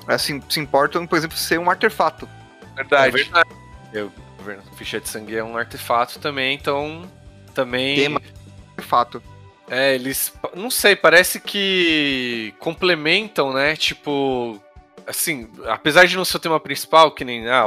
Elas 0.07 0.23
se, 0.23 0.41
se 0.49 0.61
importam, 0.61 1.07
por 1.07 1.17
exemplo, 1.17 1.37
ser 1.37 1.59
um 1.59 1.71
artefato. 1.71 2.29
É 2.77 2.85
verdade. 3.11 3.51
Eu, 3.93 4.13
ficha 4.77 5.01
de 5.01 5.09
sangue 5.09 5.37
é 5.37 5.43
um 5.45 5.57
artefato 5.57 6.19
também, 6.19 6.55
então. 6.55 7.09
Também. 7.55 7.97
Tema. 7.97 8.23
Artefato. 8.77 9.23
É, 9.71 9.95
eles. 9.95 10.33
Não 10.55 10.71
sei, 10.71 10.95
parece 10.97 11.41
que 11.41 12.55
complementam, 12.59 13.53
né? 13.53 13.77
Tipo. 13.77 14.61
Assim, 15.07 15.49
apesar 15.67 16.07
de 16.07 16.17
não 16.17 16.25
ser 16.25 16.37
o 16.37 16.41
tema 16.41 16.61
principal, 16.61 17.11
que 17.13 17.25
nem. 17.25 17.49
Ah, 17.49 17.65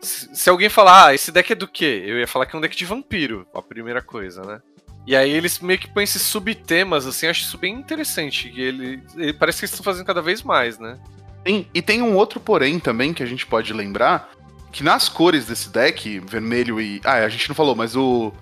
se, 0.00 0.48
alguém 0.50 0.68
falar, 0.68 1.06
ah, 1.06 1.14
esse 1.14 1.32
deck 1.32 1.52
é 1.52 1.56
do 1.56 1.66
quê? 1.66 2.02
Eu 2.06 2.18
ia 2.18 2.28
falar 2.28 2.46
que 2.46 2.54
é 2.54 2.58
um 2.58 2.62
deck 2.62 2.76
de 2.76 2.84
vampiro, 2.84 3.46
a 3.54 3.62
primeira 3.62 4.02
coisa, 4.02 4.42
né? 4.42 4.60
E 5.06 5.14
aí 5.16 5.30
eles 5.30 5.58
meio 5.58 5.78
que 5.78 5.88
põem 5.88 6.04
esses 6.04 6.22
subtemas, 6.22 7.06
assim, 7.06 7.26
acho 7.26 7.42
isso 7.42 7.58
bem 7.58 7.74
interessante. 7.74 8.50
E 8.54 8.60
ele, 8.62 9.02
ele- 9.16 9.32
parece 9.32 9.58
que 9.58 9.64
eles 9.64 9.72
estão 9.72 9.84
fazendo 9.84 10.06
cada 10.06 10.22
vez 10.22 10.42
mais, 10.42 10.78
né? 10.78 10.98
Tem- 11.42 11.68
e 11.74 11.82
tem 11.82 12.00
um 12.02 12.14
outro 12.14 12.40
porém 12.40 12.78
também 12.78 13.12
que 13.12 13.22
a 13.22 13.26
gente 13.26 13.46
pode 13.46 13.72
lembrar, 13.72 14.30
que 14.72 14.82
nas 14.82 15.08
cores 15.08 15.46
desse 15.46 15.68
deck, 15.68 16.20
vermelho 16.20 16.80
e... 16.80 17.00
Ah, 17.04 17.16
a 17.16 17.28
gente 17.28 17.48
não 17.48 17.54
falou, 17.54 17.74
mas 17.74 17.94
o, 17.96 18.32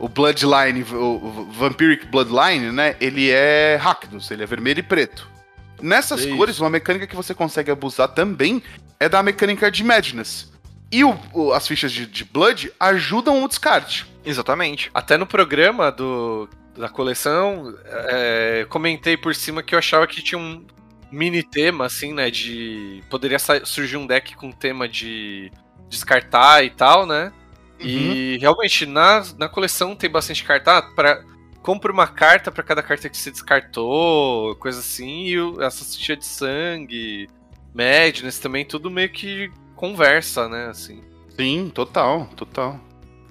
o 0.00 0.08
Bloodline, 0.08 0.82
o, 0.82 1.48
Vampiric 1.52 2.06
Bloodline, 2.06 2.72
né, 2.72 2.96
ele 3.00 3.30
é 3.30 3.76
Rakdos, 3.76 4.30
ele 4.30 4.42
é 4.42 4.46
vermelho 4.46 4.80
e 4.80 4.82
preto. 4.82 5.28
Nessas 5.80 6.22
Isso. 6.22 6.36
cores, 6.36 6.58
uma 6.58 6.70
mecânica 6.70 7.06
que 7.06 7.14
você 7.14 7.34
consegue 7.34 7.70
abusar 7.70 8.08
também 8.08 8.62
é 8.98 9.08
da 9.08 9.22
mecânica 9.22 9.70
de 9.70 9.84
Madness. 9.84 10.50
E 10.92 11.04
o- 11.04 11.16
o- 11.32 11.52
as 11.52 11.66
fichas 11.68 11.92
de, 11.92 12.04
de 12.06 12.24
Blood 12.24 12.72
ajudam 12.80 13.44
o 13.44 13.48
descarte. 13.48 14.06
Exatamente. 14.24 14.90
Até 14.92 15.16
no 15.16 15.26
programa 15.26 15.90
do, 15.92 16.48
da 16.76 16.88
coleção, 16.88 17.74
é, 17.86 18.66
comentei 18.68 19.16
por 19.16 19.34
cima 19.34 19.62
que 19.62 19.74
eu 19.74 19.78
achava 19.78 20.06
que 20.06 20.22
tinha 20.22 20.38
um 20.38 20.66
mini 21.12 21.42
tema, 21.42 21.86
assim, 21.86 22.12
né? 22.12 22.30
De. 22.30 23.02
Poderia 23.08 23.38
surgir 23.64 23.96
um 23.96 24.06
deck 24.06 24.34
com 24.36 24.50
tema 24.52 24.88
de 24.88 25.50
descartar 25.88 26.64
e 26.64 26.70
tal, 26.70 27.06
né? 27.06 27.32
E 27.82 28.38
realmente, 28.40 28.86
na, 28.86 29.22
na 29.38 29.48
coleção 29.48 29.96
tem 29.96 30.10
bastante 30.10 30.44
carta. 30.44 30.78
Ah, 30.78 30.82
Pra, 30.82 31.24
compra 31.62 31.92
uma 31.92 32.06
carta 32.06 32.50
pra 32.50 32.62
cada 32.62 32.82
carta 32.82 33.08
que 33.08 33.16
você 33.16 33.30
descartou, 33.30 34.54
coisa 34.56 34.80
assim, 34.80 35.24
e 35.26 35.38
o- 35.40 35.60
essa 35.62 35.84
ficha 35.84 36.16
de 36.16 36.24
sangue, 36.24 37.28
Madness 37.74 38.38
também, 38.38 38.64
tudo 38.64 38.90
meio 38.90 39.10
que 39.10 39.50
conversa, 39.76 40.48
né? 40.48 40.66
Assim. 40.68 41.02
Sim, 41.36 41.70
total, 41.72 42.26
total. 42.36 42.80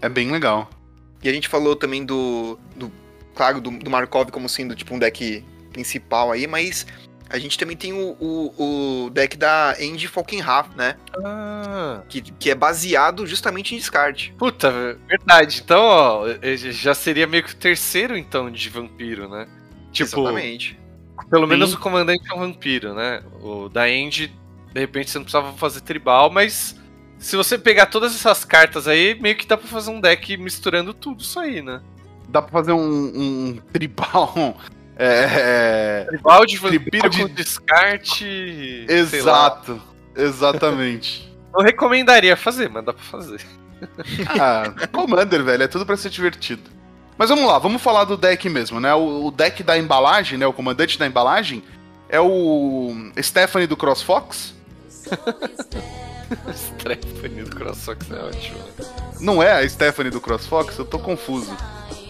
É 0.01 0.07
bem 0.09 0.31
legal. 0.31 0.69
E 1.23 1.29
a 1.29 1.33
gente 1.33 1.47
falou 1.47 1.75
também 1.75 2.05
do. 2.05 2.57
do 2.75 2.91
claro, 3.35 3.59
do, 3.61 3.69
do 3.71 3.89
Markov 3.89 4.29
como 4.31 4.47
sendo 4.47 4.75
tipo 4.75 4.95
um 4.95 4.99
deck 4.99 5.43
principal 5.71 6.31
aí, 6.31 6.47
mas 6.47 6.85
a 7.29 7.37
gente 7.37 7.57
também 7.57 7.77
tem 7.77 7.93
o, 7.93 8.17
o, 8.19 9.05
o 9.05 9.09
deck 9.11 9.37
da 9.37 9.75
Andy 9.79 10.07
Falkenrath, 10.07 10.75
né? 10.75 10.95
Ah. 11.23 12.01
Que, 12.09 12.21
que 12.21 12.49
é 12.49 12.55
baseado 12.55 13.27
justamente 13.27 13.75
em 13.75 13.77
descarte. 13.77 14.33
Puta, 14.37 14.97
verdade. 15.07 15.61
Então, 15.63 15.81
ó, 15.81 16.25
já 16.71 16.95
seria 16.95 17.27
meio 17.27 17.43
que 17.43 17.53
o 17.53 17.55
terceiro, 17.55 18.17
então, 18.17 18.49
de 18.49 18.67
vampiro, 18.69 19.29
né? 19.29 19.47
Tipo, 19.91 20.21
Exatamente. 20.21 20.79
pelo 21.29 21.45
Sim. 21.45 21.49
menos 21.49 21.73
o 21.73 21.79
comandante 21.79 22.23
é 22.31 22.33
um 22.33 22.39
vampiro, 22.39 22.95
né? 22.95 23.21
O 23.41 23.69
da 23.69 23.87
End, 23.87 24.35
de 24.73 24.79
repente, 24.79 25.11
você 25.11 25.19
não 25.19 25.25
precisava 25.25 25.53
fazer 25.53 25.81
tribal, 25.81 26.31
mas 26.31 26.75
se 27.19 27.35
você 27.35 27.59
pegar 27.59 27.87
todas 27.87 28.15
essas 28.15 28.43
cartas 28.43 28.87
aí, 28.87 29.19
meio 29.21 29.35
que 29.35 29.45
dá 29.45 29.55
pra 29.55 29.67
fazer 29.67 29.91
um 29.91 30.01
deck 30.01 30.35
misturando 30.37 30.95
tudo 30.95 31.21
isso 31.21 31.39
aí, 31.39 31.61
né? 31.61 31.79
Dá 32.27 32.41
pra 32.41 32.51
fazer 32.51 32.71
um, 32.71 32.79
um 32.79 33.57
tribal. 33.71 34.57
É, 35.01 36.05
Tribal 36.09 36.45
de 36.45 36.57
vampiro 36.57 36.89
Tribal 36.91 37.09
de- 37.09 37.21
com 37.21 37.33
descarte. 37.33 38.85
é, 38.89 38.93
exato. 38.93 39.81
Exatamente. 40.15 41.27
Não 41.53 41.63
recomendaria 41.63 42.35
fazer, 42.35 42.69
mas 42.69 42.83
dá 42.85 42.91
pra 42.93 43.01
fazer. 43.03 43.39
Ah, 44.37 44.63
Commander, 44.91 45.41
velho, 45.43 45.63
é 45.63 45.67
tudo 45.67 45.85
pra 45.85 45.95
ser 45.95 46.09
divertido. 46.09 46.69
Mas 47.17 47.29
vamos 47.29 47.45
lá, 47.45 47.57
vamos 47.57 47.81
falar 47.81 48.03
do 48.03 48.17
deck 48.17 48.47
mesmo, 48.49 48.79
né? 48.79 48.93
O, 48.93 49.27
o 49.27 49.31
deck 49.31 49.63
da 49.63 49.77
embalagem, 49.77 50.37
né? 50.37 50.45
O 50.45 50.53
comandante 50.53 50.99
da 50.99 51.07
embalagem 51.07 51.63
é 52.09 52.19
o 52.19 52.93
Stephanie 53.21 53.67
do 53.67 53.77
CrossFox. 53.77 54.53
Stephanie 56.53 57.43
do 57.43 57.55
CrossFox 57.55 58.11
é 58.11 58.19
ótimo. 58.23 58.57
Não 59.19 59.41
é 59.41 59.51
a 59.63 59.67
Stephanie 59.69 60.11
do 60.11 60.21
CrossFox? 60.21 60.77
Eu 60.77 60.85
tô 60.85 60.99
confuso. 60.99 61.55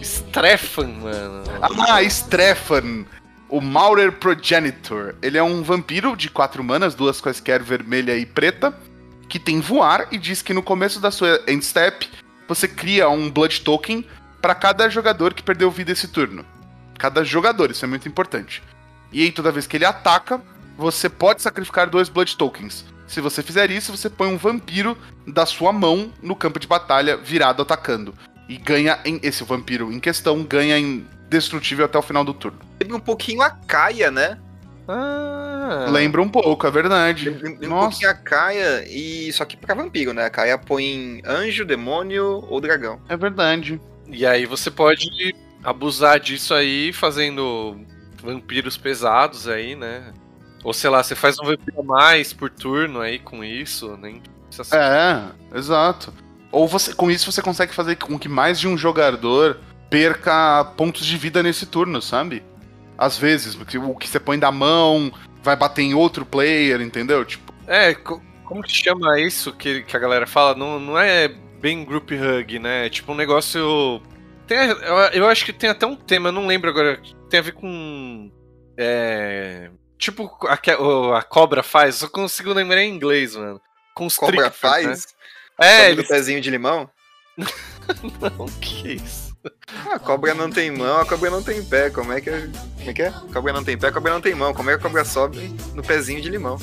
Strefan, 0.00 0.88
mano. 0.88 1.44
Ah, 1.88 2.02
Strefan. 2.02 3.04
O 3.48 3.60
Maurer 3.60 4.12
Progenitor. 4.12 5.14
Ele 5.20 5.36
é 5.36 5.42
um 5.42 5.62
vampiro 5.62 6.16
de 6.16 6.30
quatro 6.30 6.62
manas, 6.62 6.94
duas 6.94 7.20
quaisquer 7.20 7.62
vermelha 7.62 8.16
e 8.16 8.24
preta, 8.24 8.72
que 9.28 9.38
tem 9.38 9.60
voar 9.60 10.08
e 10.10 10.18
diz 10.18 10.42
que 10.42 10.54
no 10.54 10.62
começo 10.62 11.00
da 11.00 11.10
sua 11.10 11.42
end 11.46 11.64
step 11.64 12.08
você 12.46 12.66
cria 12.66 13.08
um 13.08 13.30
Blood 13.30 13.60
Token 13.60 14.04
para 14.40 14.54
cada 14.54 14.88
jogador 14.88 15.34
que 15.34 15.42
perdeu 15.42 15.70
vida 15.70 15.92
esse 15.92 16.08
turno. 16.08 16.44
Cada 16.98 17.24
jogador, 17.24 17.70
isso 17.70 17.84
é 17.84 17.88
muito 17.88 18.08
importante. 18.08 18.62
E 19.12 19.22
aí, 19.22 19.32
toda 19.32 19.52
vez 19.52 19.66
que 19.66 19.76
ele 19.76 19.84
ataca, 19.84 20.40
você 20.76 21.08
pode 21.08 21.42
sacrificar 21.42 21.88
dois 21.88 22.08
Blood 22.08 22.36
Tokens. 22.36 22.84
Se 23.06 23.20
você 23.20 23.42
fizer 23.42 23.70
isso, 23.70 23.96
você 23.96 24.08
põe 24.08 24.28
um 24.28 24.36
vampiro 24.36 24.96
da 25.26 25.44
sua 25.44 25.72
mão 25.72 26.12
no 26.22 26.36
campo 26.36 26.60
de 26.60 26.66
batalha 26.66 27.16
virado 27.16 27.60
atacando. 27.62 28.14
E 28.50 28.56
ganha 28.56 28.98
em. 29.04 29.20
Esse 29.22 29.44
vampiro 29.44 29.92
em 29.92 30.00
questão 30.00 30.42
ganha 30.42 30.76
indestrutível 30.76 31.84
até 31.84 31.96
o 31.96 32.02
final 32.02 32.24
do 32.24 32.34
turno. 32.34 32.58
Lembra 32.82 32.96
um 32.96 33.00
pouquinho 33.00 33.42
a 33.42 33.50
Kaia, 33.50 34.10
né? 34.10 34.36
Ah. 34.88 35.86
Lembra 35.88 36.20
um 36.20 36.28
pouco, 36.28 36.66
é 36.66 36.70
verdade. 36.70 37.30
Lembra 37.30 37.66
um 37.66 37.70
Nossa. 37.70 37.90
pouquinho 37.90 38.10
a 38.10 38.14
Kaia, 38.14 38.84
e 38.88 39.32
só 39.32 39.44
que 39.44 39.56
pra 39.56 39.72
vampiro, 39.72 40.12
né? 40.12 40.24
A 40.24 40.30
Kaia 40.30 40.58
põe 40.58 41.22
anjo, 41.24 41.64
demônio 41.64 42.44
ou 42.48 42.60
dragão. 42.60 43.00
É 43.08 43.16
verdade. 43.16 43.80
E 44.08 44.26
aí 44.26 44.46
você 44.46 44.68
pode 44.68 45.08
abusar 45.62 46.18
disso 46.18 46.52
aí 46.52 46.92
fazendo 46.92 47.78
vampiros 48.20 48.76
pesados 48.76 49.46
aí, 49.46 49.76
né? 49.76 50.12
Ou 50.64 50.74
sei 50.74 50.90
lá, 50.90 51.04
você 51.04 51.14
faz 51.14 51.38
um 51.38 51.44
vampiro 51.46 51.78
a 51.80 51.84
mais 51.84 52.32
por 52.32 52.50
turno 52.50 53.00
aí 53.00 53.20
com 53.20 53.44
isso, 53.44 53.96
nem 53.96 54.20
precisa 54.48 54.64
ser- 54.64 54.76
É, 54.76 55.22
exato. 55.56 56.12
Ou 56.52 56.66
você, 56.66 56.92
com 56.92 57.10
isso 57.10 57.30
você 57.30 57.40
consegue 57.40 57.72
fazer 57.74 57.96
com 57.96 58.18
que 58.18 58.28
mais 58.28 58.58
de 58.58 58.66
um 58.66 58.76
jogador 58.76 59.58
perca 59.88 60.64
pontos 60.76 61.04
de 61.06 61.16
vida 61.16 61.42
nesse 61.42 61.66
turno, 61.66 62.00
sabe? 62.00 62.42
Às 62.98 63.16
vezes, 63.16 63.54
porque 63.54 63.78
o 63.78 63.94
que 63.94 64.08
você 64.08 64.20
põe 64.20 64.38
da 64.38 64.52
mão 64.52 65.12
vai 65.42 65.56
bater 65.56 65.82
em 65.82 65.94
outro 65.94 66.24
player, 66.26 66.80
entendeu? 66.80 67.24
Tipo, 67.24 67.52
É, 67.66 67.94
co- 67.94 68.20
como 68.44 68.62
que 68.62 68.72
chama 68.72 69.18
isso 69.20 69.52
que, 69.52 69.82
que 69.82 69.96
a 69.96 70.00
galera 70.00 70.26
fala? 70.26 70.54
Não, 70.54 70.78
não 70.78 70.98
é 70.98 71.28
bem 71.28 71.84
group 71.84 72.10
hug, 72.10 72.58
né? 72.58 72.86
É 72.86 72.90
tipo 72.90 73.12
um 73.12 73.16
negócio. 73.16 74.02
Tem, 74.46 74.58
eu, 74.58 74.96
eu 75.12 75.28
acho 75.28 75.44
que 75.44 75.52
tem 75.52 75.70
até 75.70 75.86
um 75.86 75.94
tema, 75.96 76.28
eu 76.28 76.32
não 76.32 76.46
lembro 76.46 76.68
agora. 76.70 77.00
Tem 77.28 77.38
a 77.40 77.42
ver 77.42 77.52
com. 77.52 78.30
É. 78.76 79.70
Tipo 79.98 80.30
a, 80.46 81.18
a 81.18 81.22
cobra 81.22 81.62
faz, 81.62 81.96
só 81.96 82.08
consigo 82.08 82.52
lembrar 82.52 82.82
em 82.82 82.94
inglês, 82.94 83.36
mano. 83.36 83.60
Constrictor, 83.94 84.50
Cobra 84.50 84.50
né? 84.88 84.96
É, 85.60 85.94
do 85.94 86.04
pezinho 86.04 86.40
de 86.40 86.50
limão? 86.50 86.88
Não, 87.38 88.46
que 88.60 88.94
isso? 88.94 89.30
Ah, 89.68 89.94
a 89.94 89.98
cobra 89.98 90.34
não 90.34 90.50
tem 90.50 90.70
mão, 90.70 91.00
a 91.00 91.06
cobra 91.06 91.30
não 91.30 91.42
tem 91.42 91.64
pé. 91.64 91.88
Como 91.88 92.12
é 92.12 92.20
que 92.20 92.28
é? 92.28 92.50
Como 92.76 92.90
é 92.90 92.92
que 92.92 93.02
é? 93.02 93.08
A 93.08 93.32
cobra 93.32 93.52
não 93.54 93.64
tem 93.64 93.78
pé, 93.78 93.88
a 93.88 93.92
cobra 93.92 94.12
não 94.12 94.20
tem 94.20 94.34
mão. 94.34 94.52
Como 94.52 94.68
é 94.68 94.74
que 94.74 94.80
a 94.80 94.82
cobra 94.82 95.04
sobe 95.04 95.56
no 95.74 95.82
pezinho 95.82 96.20
de 96.20 96.28
limão? 96.28 96.58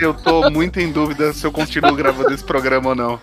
eu 0.00 0.14
tô 0.14 0.50
muito 0.50 0.80
em 0.80 0.90
dúvida 0.90 1.32
se 1.32 1.46
eu 1.46 1.52
continuo 1.52 1.94
gravando 1.94 2.32
esse 2.32 2.42
programa 2.42 2.90
ou 2.90 2.94
não. 2.94 3.20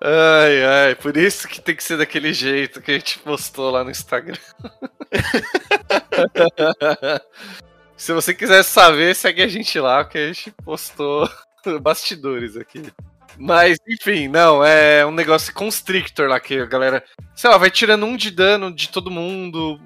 Ai, 0.00 0.64
ai, 0.64 0.94
por 0.94 1.16
isso 1.16 1.48
que 1.48 1.60
tem 1.60 1.74
que 1.74 1.82
ser 1.82 1.98
daquele 1.98 2.32
jeito 2.32 2.80
que 2.80 2.92
a 2.92 2.94
gente 2.94 3.18
postou 3.18 3.70
lá 3.70 3.82
no 3.82 3.90
Instagram. 3.90 4.38
Se 7.96 8.12
você 8.12 8.34
quiser 8.34 8.62
saber, 8.62 9.16
segue 9.16 9.42
a 9.42 9.48
gente 9.48 9.80
lá, 9.80 10.04
que 10.04 10.18
a 10.18 10.26
gente 10.28 10.52
postou 10.64 11.28
bastidores 11.80 12.56
aqui. 12.56 12.82
Mas, 13.38 13.78
enfim, 13.88 14.28
não, 14.28 14.64
é 14.64 15.04
um 15.04 15.10
negócio 15.10 15.52
constrictor 15.52 16.28
lá 16.28 16.40
que 16.40 16.58
a 16.58 16.66
galera, 16.66 17.04
sei 17.34 17.50
lá, 17.50 17.58
vai 17.58 17.70
tirando 17.70 18.06
um 18.06 18.16
de 18.16 18.30
dano 18.30 18.74
de 18.74 18.88
todo 18.88 19.10
mundo, 19.10 19.78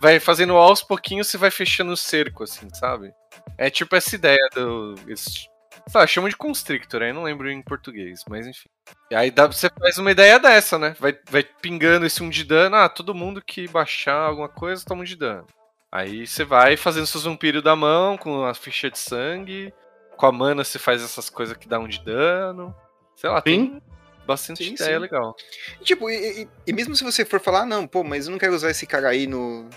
vai 0.00 0.18
fazendo 0.18 0.56
aos 0.56 0.82
pouquinhos, 0.82 1.28
você 1.28 1.36
vai 1.36 1.50
fechando 1.50 1.92
o 1.92 1.96
cerco, 1.96 2.44
assim, 2.44 2.68
sabe? 2.74 3.12
É 3.58 3.70
tipo 3.70 3.94
essa 3.94 4.14
ideia 4.14 4.48
do. 4.54 4.94
Eles, 5.06 5.46
sei 5.86 6.00
lá, 6.00 6.06
chamam 6.06 6.28
de 6.28 6.36
constrictor, 6.36 7.02
aí 7.02 7.12
não 7.12 7.24
lembro 7.24 7.50
em 7.50 7.62
português, 7.62 8.24
mas 8.28 8.46
enfim. 8.46 8.68
E 9.10 9.14
aí 9.14 9.30
dá, 9.30 9.46
você 9.46 9.70
faz 9.70 9.98
uma 9.98 10.10
ideia 10.10 10.38
dessa, 10.38 10.78
né? 10.78 10.96
Vai, 10.98 11.18
vai 11.30 11.42
pingando 11.42 12.06
esse 12.06 12.22
um 12.22 12.30
de 12.30 12.44
dano. 12.44 12.76
Ah, 12.76 12.88
todo 12.88 13.14
mundo 13.14 13.42
que 13.42 13.68
baixar 13.68 14.16
alguma 14.16 14.48
coisa 14.48 14.84
toma 14.84 15.02
um 15.02 15.04
de 15.04 15.16
dano. 15.16 15.46
Aí 15.92 16.26
você 16.26 16.44
vai 16.44 16.76
fazendo 16.76 17.06
seus 17.06 17.24
vampiros 17.24 17.62
da 17.62 17.76
mão, 17.76 18.16
com 18.16 18.44
a 18.44 18.54
ficha 18.54 18.90
de 18.90 18.98
sangue. 18.98 19.72
Com 20.16 20.26
a 20.26 20.32
mana 20.32 20.64
você 20.64 20.78
faz 20.78 21.02
essas 21.02 21.30
coisas 21.30 21.56
que 21.56 21.68
dá 21.68 21.78
um 21.78 21.88
de 21.88 22.02
dano. 22.04 22.74
Sei 23.16 23.30
lá, 23.30 23.40
tem 23.40 23.80
bastante 24.26 24.64
Sim, 24.64 24.74
ideia 24.74 24.96
sim. 24.96 25.02
legal. 25.02 25.36
E, 25.80 25.84
tipo, 25.84 26.08
e, 26.10 26.42
e- 26.42 26.48
e 26.66 26.72
mesmo 26.72 26.96
se 26.96 27.04
você 27.04 27.24
for 27.24 27.40
falar, 27.40 27.62
"Ah, 27.62 27.66
não, 27.66 27.86
pô, 27.86 28.02
mas 28.02 28.26
eu 28.26 28.32
não 28.32 28.38
quero 28.38 28.54
usar 28.54 28.70
esse 28.70 28.86
cara 28.86 29.08
aí 29.08 29.26
no, 29.26 29.68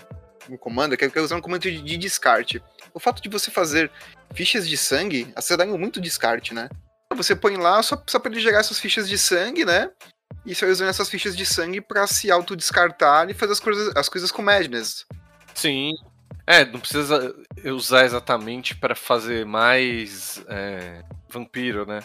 no 0.48 0.56
comando, 0.58 0.92
eu 0.94 0.98
quero, 0.98 1.12
quero 1.12 1.24
usar 1.24 1.36
um 1.36 1.40
comando 1.40 1.62
de, 1.62 1.80
de 1.82 1.96
descarte. 1.96 2.62
O 2.94 2.98
fato 3.00 3.22
de 3.22 3.28
você 3.28 3.50
fazer 3.50 3.90
fichas 4.34 4.68
de 4.68 4.76
sangue 4.76 5.30
acelera 5.36 5.70
muito 5.76 6.00
descarte, 6.00 6.54
né? 6.54 6.68
Você 7.14 7.34
põe 7.36 7.56
lá 7.56 7.82
só, 7.82 8.02
só 8.06 8.18
pra 8.18 8.30
ele 8.30 8.40
gerar 8.40 8.58
essas 8.60 8.78
fichas 8.78 9.08
de 9.08 9.16
sangue, 9.18 9.64
né? 9.64 9.90
E 10.44 10.54
você 10.54 10.64
vai 10.64 10.72
usando 10.72 10.88
essas 10.88 11.08
fichas 11.10 11.36
de 11.36 11.44
sangue 11.44 11.80
pra 11.80 12.06
se 12.06 12.30
autodescartar 12.30 13.28
e 13.30 13.34
fazer 13.34 13.52
as 13.52 13.60
coisas, 13.60 13.96
as 13.96 14.08
coisas 14.08 14.30
com 14.30 14.40
Madness. 14.42 15.04
Sim. 15.54 15.92
É, 16.46 16.64
não 16.64 16.80
precisa 16.80 17.34
usar 17.66 18.04
exatamente 18.06 18.74
pra 18.76 18.94
fazer 18.94 19.44
mais 19.44 20.42
é, 20.48 21.02
vampiro, 21.28 21.84
né? 21.86 22.00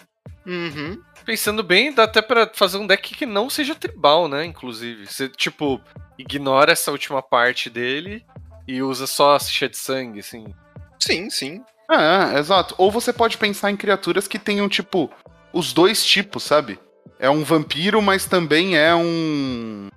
Uhum. 0.46 1.02
Pensando 1.26 1.64
bem, 1.64 1.94
dá 1.94 2.04
até 2.04 2.22
pra 2.22 2.50
fazer 2.54 2.78
um 2.78 2.88
deck 2.88 3.16
que 3.16 3.26
não 3.26 3.50
seja 3.50 3.76
tribal, 3.76 4.28
né? 4.28 4.46
Inclusive. 4.46 5.08
Você, 5.08 5.30
tipo, 5.30 5.80
ignora 6.18 6.72
essa 6.74 6.92
última 6.92 7.22
parte 7.22 7.70
dele 7.70 8.26
e 8.68 8.82
usa 8.82 9.08
só 9.08 9.36
a 9.36 9.40
ficha 9.40 9.70
de 9.70 9.78
sangue, 9.78 10.20
assim. 10.20 10.54
Sim, 11.00 11.30
sim. 11.30 11.64
É, 11.90 12.40
exato. 12.40 12.76
Ou 12.78 12.92
você 12.92 13.14
pode 13.14 13.38
pensar 13.38 13.72
em 13.72 13.78
criaturas 13.78 14.28
que 14.28 14.40
tenham, 14.40 14.68
tipo, 14.68 15.10
os 15.52 15.72
dois 15.74 16.04
tipos, 16.06 16.44
sabe? 16.44 16.80
É 17.20 17.30
um 17.30 17.44
vampiro, 17.44 18.02
mas 18.02 18.26
também 18.26 18.78
é 18.78 18.94
um. 18.94 19.88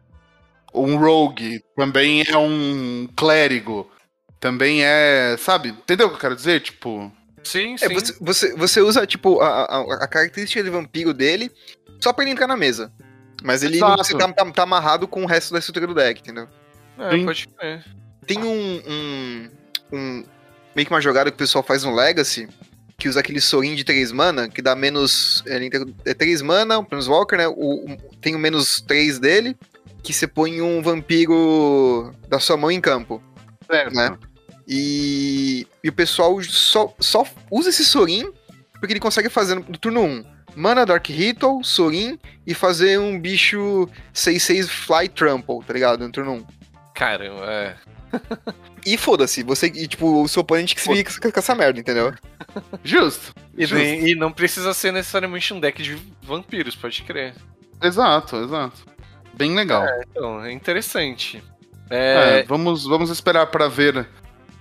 Um 0.72 0.96
rogue. 0.96 1.60
Também 1.74 2.22
é 2.22 2.36
um 2.36 3.08
clérigo. 3.16 3.90
Também 4.38 4.84
é. 4.84 5.36
Sabe? 5.38 5.70
Entendeu 5.70 6.06
o 6.06 6.10
que 6.10 6.16
eu 6.16 6.20
quero 6.20 6.36
dizer? 6.36 6.60
Tipo. 6.60 7.10
Sim, 7.46 7.74
É, 7.74 7.78
sim. 7.88 7.94
você, 7.94 8.16
você, 8.20 8.54
você 8.54 8.80
usa, 8.80 9.06
tipo, 9.06 9.40
a, 9.40 9.64
a, 9.64 9.80
a 10.04 10.08
característica 10.08 10.62
de 10.62 10.70
vampiro 10.70 11.12
dele 11.14 11.50
só 12.00 12.12
pra 12.12 12.24
ele 12.24 12.32
entrar 12.32 12.46
na 12.46 12.56
mesa. 12.56 12.92
Mas 13.42 13.62
ele 13.62 13.78
não, 13.78 13.88
Exato. 13.88 14.04
você 14.04 14.16
tá, 14.18 14.32
tá- 14.32 14.50
tá 14.50 14.62
amarrado 14.62 15.06
com 15.06 15.22
o 15.22 15.26
resto 15.26 15.52
da 15.52 15.58
estrutura 15.58 15.86
do 15.86 15.94
deck, 15.94 16.20
entendeu? 16.20 16.48
É, 16.98 17.10
Sim. 17.10 17.24
pode 17.24 17.46
crer. 17.48 17.84
Tem 18.26 18.38
um, 18.42 18.82
um, 18.88 19.50
um- 19.92 20.24
Meio 20.74 20.86
que 20.86 20.92
uma 20.92 21.00
jogada 21.00 21.30
que 21.30 21.34
o 21.36 21.38
pessoal 21.38 21.62
faz 21.64 21.84
no 21.84 21.94
Legacy, 21.94 22.48
que 22.98 23.08
usa 23.08 23.20
aquele 23.20 23.40
Sorin 23.40 23.74
de 23.74 23.84
3 23.84 24.10
mana, 24.12 24.48
que 24.48 24.60
dá 24.60 24.74
menos. 24.74 25.42
Ele 25.46 25.70
é 26.04 26.12
3 26.14 26.42
mana, 26.42 26.78
o 26.78 26.84
Planeswalker, 26.84 27.38
né? 27.38 27.46
O, 27.48 27.54
o- 27.92 27.96
tem 28.20 28.34
o 28.34 28.38
menos 28.38 28.80
3 28.80 29.18
dele, 29.18 29.56
que 30.02 30.12
você 30.12 30.26
põe 30.26 30.60
um 30.60 30.82
vampiro 30.82 32.12
da 32.28 32.38
sua 32.40 32.56
mão 32.56 32.70
em 32.70 32.80
campo. 32.80 33.22
Certo. 33.70 33.94
Né? 33.94 34.16
E, 34.68 35.66
e 35.82 35.88
o 35.88 35.92
pessoal 35.92 36.40
só, 36.42 36.92
só 36.98 37.24
usa 37.50 37.68
esse 37.68 37.84
Sorin 37.84 38.30
porque 38.80 38.92
ele 38.92 39.00
consegue 39.00 39.28
fazer 39.28 39.54
no 39.54 39.62
turno 39.78 40.02
1 40.02 40.24
Mana 40.56 40.84
Dark 40.86 41.06
Ritual, 41.08 41.62
Sorin 41.62 42.18
e 42.46 42.54
fazer 42.54 42.98
um 42.98 43.20
bicho 43.20 43.88
6-6 44.14 44.66
Fly 44.68 45.08
Trample, 45.08 45.60
tá 45.66 45.72
ligado? 45.74 46.04
No 46.04 46.10
turno 46.10 46.32
1. 46.34 46.46
Caramba, 46.94 47.44
é. 47.52 47.76
E 48.86 48.96
foda-se, 48.96 49.42
você, 49.42 49.66
e, 49.66 49.86
tipo, 49.86 50.22
o 50.22 50.28
seu 50.28 50.40
oponente 50.40 50.74
que 50.74 50.80
se 50.80 51.04
fica 51.04 51.30
com 51.30 51.38
essa 51.38 51.54
merda, 51.54 51.78
entendeu? 51.78 52.14
Justo. 52.82 53.34
E, 53.56 53.66
Justo. 53.66 53.74
nem- 53.84 54.08
e 54.08 54.14
não 54.14 54.32
precisa 54.32 54.72
ser 54.72 54.92
necessariamente 54.92 55.52
um 55.52 55.60
deck 55.60 55.82
de 55.82 55.98
vampiros, 56.22 56.74
pode 56.74 57.02
crer. 57.02 57.34
Exato, 57.82 58.36
exato. 58.36 58.86
Bem 59.34 59.54
legal. 59.54 59.84
Então, 60.10 60.42
é 60.42 60.52
interessante. 60.52 61.42
É, 61.90 62.38
É, 62.40 62.42
vamos, 62.44 62.84
vamos 62.84 63.10
esperar 63.10 63.46
pra 63.48 63.68
ver 63.68 64.08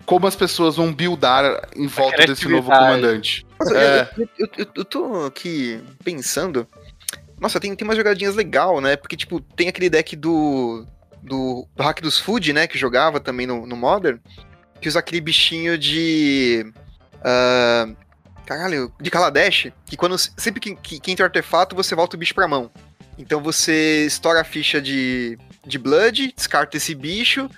como 0.06 0.28
as 0.28 0.36
pessoas 0.36 0.76
vão 0.76 0.94
buildar 0.94 1.68
em 1.76 1.88
volta 1.88 2.26
desse 2.28 2.48
novo 2.48 2.70
comandante. 2.70 3.46
Nossa, 3.60 3.78
É. 3.78 4.10
eu, 4.18 4.30
eu, 4.38 4.50
eu, 4.58 4.68
eu 4.76 4.86
tô 4.86 5.26
aqui 5.26 5.82
pensando. 6.04 6.68
Nossa, 7.40 7.60
tem, 7.60 7.76
tem 7.76 7.86
umas 7.88 7.98
jogadinhas 7.98 8.36
legal, 8.36 8.80
né? 8.80 8.96
Porque, 8.96 9.18
tipo, 9.18 9.40
tem 9.42 9.68
aquele 9.68 9.90
deck 9.90 10.16
do. 10.16 10.86
Do, 11.22 11.68
do 11.76 11.84
Hack 11.84 12.02
dos 12.02 12.20
Food, 12.20 12.54
né? 12.54 12.68
Que 12.68 12.78
jogava 12.78 13.20
também 13.20 13.48
no, 13.48 13.66
no 13.66 13.76
Modern. 13.76 14.20
Que 14.80 14.88
usa 14.88 15.00
aquele 15.00 15.20
bichinho 15.22 15.78
de. 15.78 16.72
ah, 17.24 17.88
caralho, 18.46 18.94
de 19.02 19.10
Kaladesh. 19.10 19.72
Que 19.86 19.98
quando. 19.98 20.18
Sempre 20.18 20.60
que, 20.62 20.76
que, 20.76 21.00
que 21.00 21.12
entra 21.12 21.26
artefato, 21.26 21.76
você 21.76 21.96
volta 21.96 22.16
o 22.16 22.20
bicho 22.20 22.36
pra 22.36 22.48
mão. 22.48 22.70
Então 23.18 23.42
você 23.42 24.06
estoura 24.06 24.42
a 24.42 24.44
ficha 24.44 24.80
de. 24.82 25.38
de 25.66 25.78
Blood, 25.80 26.34
descarta 26.36 26.78
esse 26.78 26.94
bicho. 26.94 27.50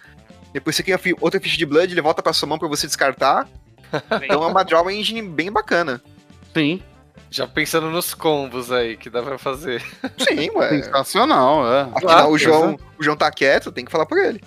Depois 0.53 0.75
você 0.75 0.83
cria 0.83 0.99
outra 1.19 1.39
ficha 1.39 1.57
de 1.57 1.65
Blood, 1.65 1.93
ele 1.93 2.01
volta 2.01 2.21
pra 2.21 2.33
sua 2.33 2.47
mão 2.47 2.59
pra 2.59 2.67
você 2.67 2.87
descartar. 2.87 3.47
Então 4.21 4.43
é 4.43 4.47
uma 4.47 4.63
draw 4.63 4.91
engine 4.91 5.21
bem 5.21 5.49
bacana. 5.49 6.01
Sim. 6.53 6.81
Já 7.29 7.47
pensando 7.47 7.89
nos 7.89 8.13
combos 8.13 8.69
aí 8.71 8.97
que 8.97 9.09
dá 9.09 9.21
pra 9.21 9.37
fazer. 9.37 9.81
Sim, 10.19 10.49
ué. 10.55 10.81
Sensacional, 10.81 11.65
é. 11.73 11.89
Afinal, 11.95 12.31
o 12.31 12.37
João, 12.37 12.77
o 12.99 13.03
João 13.03 13.15
tá 13.15 13.31
quieto, 13.31 13.71
tem 13.71 13.85
que 13.85 13.91
falar 13.91 14.05
por 14.05 14.17
ele. 14.17 14.41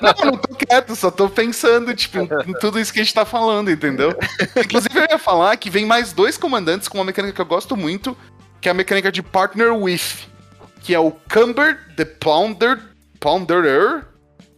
Não, 0.00 0.14
eu 0.18 0.32
não 0.32 0.38
tô 0.38 0.54
quieto, 0.54 0.96
só 0.96 1.10
tô 1.10 1.28
pensando, 1.28 1.94
tipo, 1.94 2.18
em 2.18 2.52
tudo 2.54 2.80
isso 2.80 2.92
que 2.92 3.00
a 3.00 3.04
gente 3.04 3.14
tá 3.14 3.24
falando, 3.24 3.70
entendeu? 3.70 4.16
Inclusive, 4.56 4.98
eu 4.98 5.06
ia 5.08 5.18
falar 5.18 5.56
que 5.56 5.70
vem 5.70 5.86
mais 5.86 6.12
dois 6.12 6.36
comandantes 6.36 6.88
com 6.88 6.98
uma 6.98 7.04
mecânica 7.04 7.34
que 7.34 7.40
eu 7.40 7.46
gosto 7.46 7.76
muito, 7.76 8.16
que 8.60 8.68
é 8.68 8.72
a 8.72 8.74
mecânica 8.74 9.12
de 9.12 9.22
Partner 9.22 9.72
With, 9.72 10.28
que 10.80 10.94
é 10.94 10.98
o 10.98 11.12
Cumber, 11.32 11.78
The 11.96 12.04
Pounder, 12.04 12.80
Pounderer, 13.20 14.04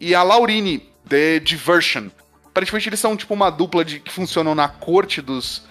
e 0.01 0.15
a 0.15 0.23
Laurine, 0.23 0.83
The 1.09 1.41
Diversion. 1.41 2.09
Aparentemente, 2.47 2.89
eles 2.89 3.01
são, 3.01 3.17
tipo, 3.17 3.35
uma 3.35 3.51
dupla 3.51 3.85
de, 3.85 4.01
que 4.01 4.13
funcionam 4.13 4.55
na 4.55 4.69
corte 4.69 5.21
dos, 5.21 5.63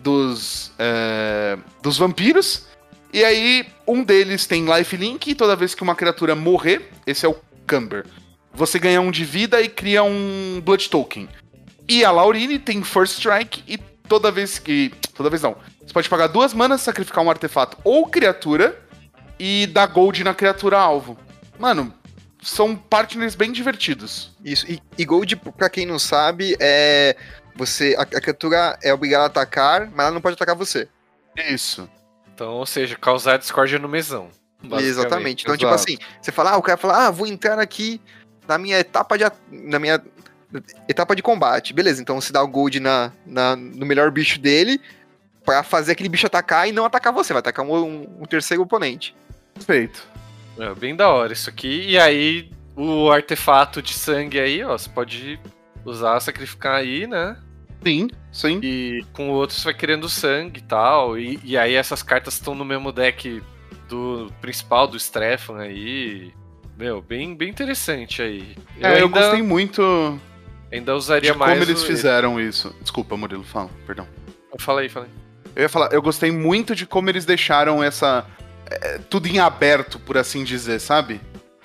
dos, 0.00 0.72
é, 0.78 1.56
dos 1.82 1.98
vampiros, 1.98 2.66
e 3.12 3.24
aí, 3.24 3.66
um 3.86 4.02
deles 4.02 4.46
tem 4.46 4.64
lifelink, 4.64 5.30
e 5.30 5.34
toda 5.34 5.54
vez 5.54 5.74
que 5.74 5.82
uma 5.82 5.94
criatura 5.94 6.34
morrer, 6.34 6.90
esse 7.06 7.26
é 7.26 7.28
o 7.28 7.36
Cumber 7.68 8.06
você 8.54 8.78
ganha 8.78 9.00
um 9.00 9.10
de 9.10 9.24
vida 9.24 9.60
e 9.60 9.68
cria 9.68 10.02
um 10.02 10.60
Blood 10.62 10.90
Token. 10.90 11.28
E 11.88 12.04
a 12.04 12.10
Laurine 12.10 12.58
tem 12.58 12.82
First 12.82 13.14
Strike 13.14 13.62
e 13.66 13.78
toda 14.08 14.30
vez 14.30 14.58
que. 14.58 14.92
Toda 15.14 15.30
vez 15.30 15.42
não. 15.42 15.56
Você 15.84 15.92
pode 15.92 16.08
pagar 16.08 16.28
duas 16.28 16.54
manas, 16.54 16.80
sacrificar 16.80 17.24
um 17.24 17.30
artefato 17.30 17.76
ou 17.84 18.06
criatura 18.06 18.78
e 19.38 19.66
dar 19.66 19.86
gold 19.86 20.22
na 20.22 20.34
criatura 20.34 20.78
alvo. 20.78 21.18
Mano, 21.58 21.92
são 22.42 22.74
partners 22.76 23.34
bem 23.34 23.52
divertidos. 23.52 24.32
Isso. 24.44 24.70
E, 24.70 24.82
e 24.98 25.04
Gold, 25.04 25.36
pra 25.36 25.70
quem 25.70 25.86
não 25.86 25.98
sabe, 25.98 26.56
é. 26.60 27.16
Você. 27.54 27.94
A, 27.98 28.02
a 28.02 28.20
criatura 28.20 28.78
é 28.82 28.92
obrigada 28.92 29.24
a 29.24 29.26
atacar, 29.26 29.88
mas 29.90 30.06
ela 30.06 30.10
não 30.14 30.20
pode 30.20 30.34
atacar 30.34 30.56
você. 30.56 30.88
Isso. 31.36 31.88
Então, 32.34 32.52
ou 32.54 32.66
seja, 32.66 32.96
causar 32.96 33.38
discórdia 33.38 33.78
no 33.78 33.88
mesão. 33.88 34.30
Exatamente. 34.80 35.42
Então, 35.42 35.56
tipo 35.56 35.70
exato. 35.72 35.82
assim, 35.82 35.98
você 36.20 36.32
fala, 36.32 36.52
ah, 36.52 36.56
o 36.56 36.62
cara 36.62 36.78
fala, 36.78 37.06
ah, 37.06 37.10
vou 37.10 37.26
entrar 37.26 37.58
aqui 37.58 38.00
na 38.48 38.58
minha 38.58 38.78
etapa 38.78 39.16
de. 39.18 39.24
Na 39.50 39.78
minha 39.78 40.00
etapa 40.88 41.14
de 41.16 41.22
combate. 41.22 41.72
Beleza, 41.72 42.00
então 42.00 42.20
você 42.20 42.32
dá 42.32 42.42
o 42.42 42.48
gold 42.48 42.78
na, 42.80 43.12
na, 43.26 43.56
no 43.56 43.84
melhor 43.86 44.10
bicho 44.10 44.38
dele 44.40 44.80
pra 45.44 45.62
fazer 45.62 45.92
aquele 45.92 46.08
bicho 46.08 46.26
atacar 46.26 46.68
e 46.68 46.72
não 46.72 46.84
atacar 46.84 47.12
você, 47.12 47.32
vai 47.32 47.40
atacar 47.40 47.64
um, 47.64 47.74
um- 47.74 48.18
um 48.20 48.24
terceiro 48.24 48.62
oponente. 48.62 49.14
Perfeito. 49.54 50.06
É 50.58 50.74
bem 50.74 50.94
da 50.94 51.08
hora 51.08 51.32
isso 51.32 51.48
aqui. 51.48 51.86
E 51.88 51.98
aí, 51.98 52.50
o 52.76 53.10
artefato 53.10 53.80
de 53.82 53.92
sangue 53.94 54.38
aí, 54.38 54.62
ó, 54.62 54.76
você 54.76 54.88
pode 54.88 55.38
usar, 55.84 56.18
sacrificar 56.20 56.76
aí, 56.76 57.06
né? 57.06 57.36
Sim, 57.82 58.08
sim. 58.30 58.60
E 58.62 59.04
com 59.12 59.30
o 59.30 59.32
outro 59.32 59.56
você 59.56 59.64
vai 59.64 59.74
querendo 59.74 60.08
sangue 60.08 60.60
e 60.60 60.62
tal. 60.62 61.18
E, 61.18 61.40
e 61.42 61.56
aí 61.58 61.74
essas 61.74 62.02
cartas 62.02 62.34
estão 62.34 62.54
no 62.54 62.64
mesmo 62.64 62.92
deck 62.92 63.42
do 63.88 64.30
principal, 64.40 64.86
do 64.86 64.96
Strefan 64.96 65.58
aí. 65.58 66.32
Meu, 66.78 67.02
bem, 67.02 67.34
bem 67.34 67.48
interessante 67.50 68.22
aí. 68.22 68.56
É, 68.80 69.00
eu 69.00 69.06
ainda, 69.06 69.20
gostei 69.20 69.42
muito 69.42 69.82
ainda 70.70 70.92
de 70.92 70.98
usaria 70.98 71.32
como 71.32 71.44
mais. 71.44 71.60
eles 71.60 71.82
o- 71.82 71.86
fizeram 71.86 72.40
isso. 72.40 72.74
Desculpa, 72.80 73.16
Murilo, 73.16 73.44
fala, 73.44 73.68
perdão. 73.86 74.06
Fala 74.58 74.80
aí, 74.82 74.88
fala 74.88 75.06
aí. 75.06 75.10
Eu 75.56 75.62
ia 75.62 75.68
falar, 75.68 75.92
eu 75.92 76.00
gostei 76.00 76.30
muito 76.30 76.74
de 76.74 76.86
como 76.86 77.10
eles 77.10 77.24
deixaram 77.24 77.82
essa. 77.82 78.24
É, 78.70 78.98
tudo 78.98 79.26
em 79.28 79.38
aberto, 79.38 79.98
por 79.98 80.16
assim 80.16 80.44
dizer, 80.44 80.80
sabe? 80.80 81.20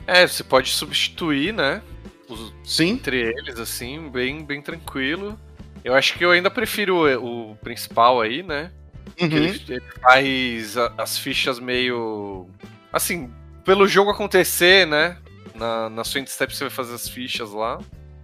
É, 0.06 0.26
você 0.28 0.44
pode 0.44 0.70
substituir, 0.72 1.54
né? 1.54 1.82
Os, 2.30 2.54
Sim. 2.64 2.90
entre 2.92 3.20
eles, 3.22 3.60
assim, 3.60 4.10
bem, 4.10 4.44
bem 4.44 4.62
tranquilo. 4.62 5.40
Eu 5.84 5.94
acho 5.96 6.18
que 6.18 6.26
eu 6.26 6.32
ainda 6.32 6.50
prefiro 6.50 6.96
o, 7.22 7.52
o 7.52 7.56
principal 7.58 8.20
aí, 8.22 8.44
né? 8.44 8.72
Que 9.16 9.26
Uhum. 9.26 9.32
ele, 9.38 9.62
ele 9.70 9.84
faz 10.02 10.78
a- 10.78 10.94
as 10.98 11.18
fichas 11.18 11.60
meio. 11.60 12.48
Assim, 12.92 13.32
pelo 13.64 13.88
jogo 13.88 14.12
acontecer, 14.12 14.86
né? 14.86 15.18
Na, 15.56 15.90
na 15.90 16.04
sua 16.04 16.24
step 16.26 16.56
você 16.56 16.66
vai 16.66 16.70
fazer 16.72 16.94
as 16.96 17.08
fichas 17.08 17.52
lá. 17.52 17.80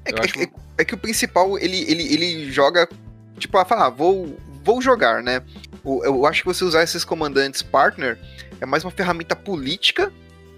É, 0.05 0.11
que- 0.11 0.21
acho- 0.21 0.39
é- 0.41 0.51
é 0.79 0.85
que 0.85 0.93
o 0.93 0.97
principal, 0.97 1.57
ele, 1.57 1.77
ele, 1.89 2.13
ele 2.13 2.51
joga, 2.51 2.87
tipo, 3.37 3.57
a 3.57 3.63
falar, 3.65 3.85
ah, 3.87 3.89
vou, 3.89 4.37
vou 4.63 4.81
jogar, 4.81 5.23
né? 5.23 5.41
O- 5.83 6.03
eu 6.03 6.25
acho 6.25 6.41
que 6.41 6.47
você 6.47 6.63
usar 6.63 6.83
esses 6.83 7.03
comandantes 7.03 7.61
partner 7.61 8.17
é 8.61 8.65
mais 8.65 8.83
uma 8.83 8.91
ferramenta 8.91 9.35
política, 9.35 10.11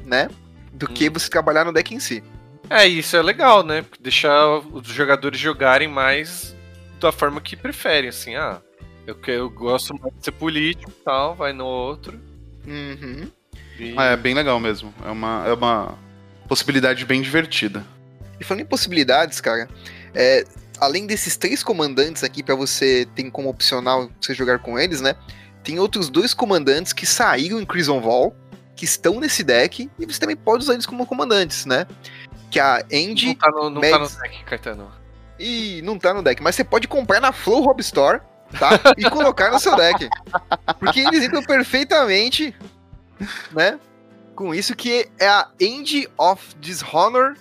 né? 0.05 0.29
Do 0.71 0.87
que 0.87 1.09
Hum. 1.09 1.13
você 1.13 1.29
trabalhar 1.29 1.65
no 1.65 1.73
deck 1.73 1.93
em 1.93 1.99
si. 1.99 2.23
É, 2.69 2.85
isso 2.87 3.15
é 3.15 3.21
legal, 3.21 3.63
né? 3.63 3.81
Porque 3.81 4.01
Deixar 4.01 4.47
os 4.59 4.87
jogadores 4.87 5.39
jogarem 5.39 5.87
mais 5.87 6.55
da 6.99 7.11
forma 7.11 7.39
que 7.41 7.55
preferem, 7.55 8.09
assim, 8.09 8.35
ah. 8.35 8.59
Eu, 9.07 9.13
que- 9.15 9.31
eu 9.31 9.49
gosto 9.49 9.93
mais 9.99 10.13
de 10.15 10.25
ser 10.25 10.31
político 10.31 10.89
e 10.89 11.03
tal, 11.03 11.35
vai 11.35 11.53
no 11.53 11.65
outro. 11.65 12.19
Uhum. 12.65 13.27
E... 13.79 13.93
Ah, 13.97 14.05
é 14.05 14.17
bem 14.17 14.33
legal 14.33 14.59
mesmo. 14.59 14.93
É 15.05 15.09
uma, 15.11 15.43
é 15.47 15.53
uma 15.53 15.95
possibilidade 16.47 17.05
bem 17.05 17.21
divertida. 17.21 17.83
E 18.39 18.43
falando 18.43 18.61
em 18.63 18.65
possibilidades, 18.65 19.39
cara, 19.39 19.67
é, 20.13 20.43
além 20.79 21.05
desses 21.05 21.37
três 21.37 21.63
comandantes 21.63 22.23
aqui 22.23 22.43
pra 22.43 22.55
você 22.55 23.07
ter 23.15 23.29
como 23.31 23.49
opcional 23.49 24.09
você 24.19 24.33
jogar 24.33 24.59
com 24.59 24.77
eles, 24.79 25.01
né? 25.01 25.15
Tem 25.63 25.79
outros 25.79 26.09
dois 26.09 26.33
comandantes 26.33 26.93
que 26.93 27.05
saíram 27.05 27.59
em 27.59 27.65
Crimson 27.65 27.99
Wall, 27.99 28.35
que 28.75 28.85
estão 28.85 29.19
nesse 29.19 29.43
deck, 29.43 29.89
e 29.97 30.05
você 30.05 30.19
também 30.19 30.35
pode 30.35 30.63
usar 30.63 30.73
eles 30.73 30.85
como 30.85 31.05
comandantes, 31.05 31.65
né? 31.65 31.87
Que 32.51 32.59
é 32.59 32.63
a 32.63 32.77
Andy 32.93 33.27
Não 33.27 33.35
tá 33.35 33.49
no, 33.51 33.69
não 33.69 33.81
tá 33.81 33.91
no 33.91 33.99
Mads- 33.99 34.15
deck, 34.17 34.43
Caetano. 34.43 34.91
E 35.39 35.81
não 35.83 35.97
tá 35.97 36.13
no 36.13 36.21
deck, 36.21 36.41
mas 36.41 36.55
você 36.55 36.63
pode 36.63 36.87
comprar 36.87 37.19
na 37.19 37.31
Flow 37.31 37.63
Hobby 37.63 37.81
Store, 37.81 38.21
tá? 38.59 38.69
E 38.97 39.09
colocar 39.09 39.51
no 39.51 39.59
seu 39.59 39.75
deck. 39.75 40.07
Porque 40.79 40.99
eles 41.01 41.23
entram 41.23 41.43
perfeitamente, 41.43 42.55
né? 43.51 43.79
Com 44.35 44.53
isso 44.53 44.75
que 44.75 45.09
é 45.19 45.27
a 45.27 45.49
End 45.59 46.07
of 46.17 46.55
Dishonor 46.59 47.35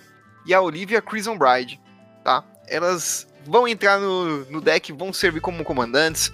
e 0.45 0.53
a 0.53 0.61
Olivia 0.61 1.01
Crimson 1.01 1.37
Bride, 1.37 1.79
tá? 2.23 2.43
Elas 2.67 3.27
vão 3.45 3.67
entrar 3.67 3.99
no, 3.99 4.45
no 4.45 4.61
deck, 4.61 4.91
vão 4.91 5.13
servir 5.13 5.39
como 5.39 5.63
comandantes. 5.63 6.31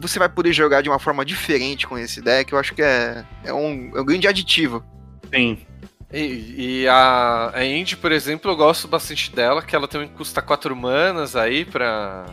Você 0.00 0.18
vai 0.18 0.28
poder 0.28 0.52
jogar 0.52 0.82
de 0.82 0.88
uma 0.88 0.98
forma 0.98 1.24
diferente 1.24 1.86
com 1.86 1.98
esse 1.98 2.20
deck. 2.20 2.52
Eu 2.52 2.58
acho 2.58 2.74
que 2.74 2.82
é, 2.82 3.24
é, 3.44 3.52
um, 3.52 3.92
é 3.96 4.00
um 4.00 4.04
grande 4.04 4.28
aditivo. 4.28 4.84
Sim. 5.34 5.58
E, 6.12 6.82
e 6.82 6.88
a, 6.88 7.50
a 7.54 7.64
Indy, 7.64 7.96
por 7.96 8.12
exemplo, 8.12 8.50
eu 8.50 8.56
gosto 8.56 8.88
bastante 8.88 9.34
dela, 9.34 9.62
que 9.62 9.76
ela 9.76 9.86
também 9.86 10.08
custa 10.08 10.40
4 10.40 10.74
manas 10.74 11.36
aí 11.36 11.64
pra, 11.64 12.26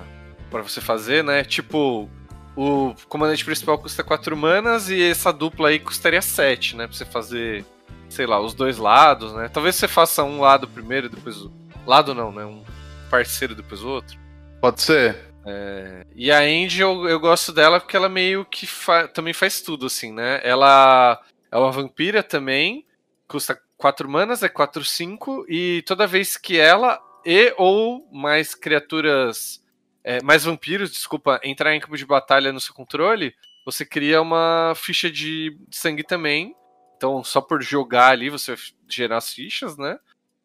pra 0.49 0.61
você 0.61 0.79
fazer, 0.79 1.23
né? 1.23 1.43
Tipo, 1.43 2.09
o 2.55 2.93
comandante 3.09 3.43
principal 3.43 3.77
custa 3.77 4.03
4 4.03 4.35
manas 4.37 4.89
e 4.89 5.01
essa 5.01 5.33
dupla 5.33 5.69
aí 5.69 5.79
custaria 5.79 6.21
7, 6.21 6.77
né? 6.77 6.87
Pra 6.87 6.95
você 6.95 7.05
fazer, 7.05 7.65
sei 8.07 8.25
lá, 8.25 8.39
os 8.39 8.53
dois 8.53 8.77
lados, 8.77 9.33
né? 9.33 9.49
Talvez 9.49 9.75
você 9.75 9.87
faça 9.87 10.23
um 10.23 10.39
lado 10.39 10.67
primeiro, 10.67 11.09
depois 11.09 11.37
o. 11.37 11.51
Lado 11.85 12.15
não, 12.15 12.31
né? 12.31 12.43
Um 12.43 12.63
parceiro 13.15 13.55
depois 13.55 13.81
o 13.81 13.87
outro. 13.87 14.19
Pode 14.59 14.81
ser? 14.81 15.15
E 16.15 16.31
a 16.31 16.39
Andy, 16.39 16.81
eu, 16.81 17.07
eu 17.07 17.19
gosto 17.19 17.53
dela 17.53 17.79
porque 17.79 17.95
ela 17.95 18.09
meio 18.09 18.43
que 18.45 18.65
fa- 18.67 19.07
também 19.07 19.33
faz 19.33 19.61
tudo, 19.61 19.85
assim, 19.85 20.11
né? 20.11 20.41
Ela 20.43 21.21
é 21.51 21.57
uma 21.57 21.71
vampira 21.71 22.21
também, 22.21 22.85
custa 23.27 23.59
4 23.77 24.09
manas, 24.09 24.43
é 24.43 24.49
4, 24.49 24.83
5, 24.83 25.45
e 25.47 25.83
toda 25.85 26.07
vez 26.07 26.35
que 26.35 26.57
ela 26.57 26.99
e 27.25 27.53
ou 27.57 28.07
mais 28.11 28.53
criaturas, 28.53 29.63
é, 30.03 30.21
mais 30.21 30.43
vampiros, 30.43 30.91
desculpa, 30.91 31.39
entrar 31.43 31.73
em 31.73 31.79
campo 31.79 31.97
de 31.97 32.05
batalha 32.05 32.51
no 32.51 32.59
seu 32.59 32.73
controle, 32.73 33.33
você 33.65 33.85
cria 33.85 34.21
uma 34.21 34.73
ficha 34.75 35.09
de 35.09 35.57
sangue 35.71 36.03
também. 36.03 36.53
Então, 36.97 37.23
só 37.23 37.39
por 37.41 37.61
jogar 37.61 38.09
ali, 38.09 38.29
você 38.29 38.55
vai 38.55 38.63
gerar 38.89 39.17
as 39.17 39.33
fichas, 39.33 39.77
né? 39.77 39.97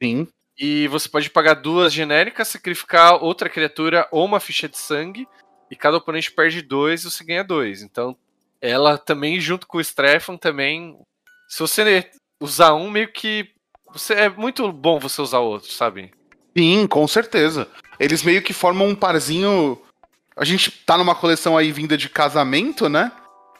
Sim. 0.02 0.28
E 0.60 0.86
você 0.88 1.08
pode 1.08 1.30
pagar 1.30 1.54
duas 1.54 1.90
genéricas, 1.90 2.48
sacrificar 2.48 3.14
outra 3.24 3.48
criatura 3.48 4.06
ou 4.12 4.26
uma 4.26 4.38
ficha 4.38 4.68
de 4.68 4.76
sangue. 4.76 5.26
E 5.70 5.74
cada 5.74 5.96
oponente 5.96 6.30
perde 6.30 6.60
dois 6.60 7.02
e 7.02 7.10
você 7.10 7.24
ganha 7.24 7.42
dois. 7.42 7.80
Então, 7.80 8.14
ela 8.60 8.98
também, 8.98 9.40
junto 9.40 9.66
com 9.66 9.78
o 9.78 9.80
Strefan, 9.80 10.36
também. 10.36 10.98
Se 11.48 11.60
você 11.60 12.10
usar 12.38 12.74
um, 12.74 12.90
meio 12.90 13.10
que. 13.10 13.50
Você, 13.90 14.12
é 14.12 14.28
muito 14.28 14.70
bom 14.70 14.98
você 15.00 15.22
usar 15.22 15.38
outro, 15.38 15.72
sabe? 15.72 16.12
Sim, 16.54 16.86
com 16.86 17.08
certeza. 17.08 17.66
Eles 17.98 18.22
meio 18.22 18.42
que 18.42 18.52
formam 18.52 18.88
um 18.88 18.94
parzinho. 18.94 19.80
A 20.36 20.44
gente 20.44 20.70
tá 20.70 20.98
numa 20.98 21.14
coleção 21.14 21.56
aí 21.56 21.72
vinda 21.72 21.96
de 21.96 22.10
casamento, 22.10 22.86
né? 22.86 23.10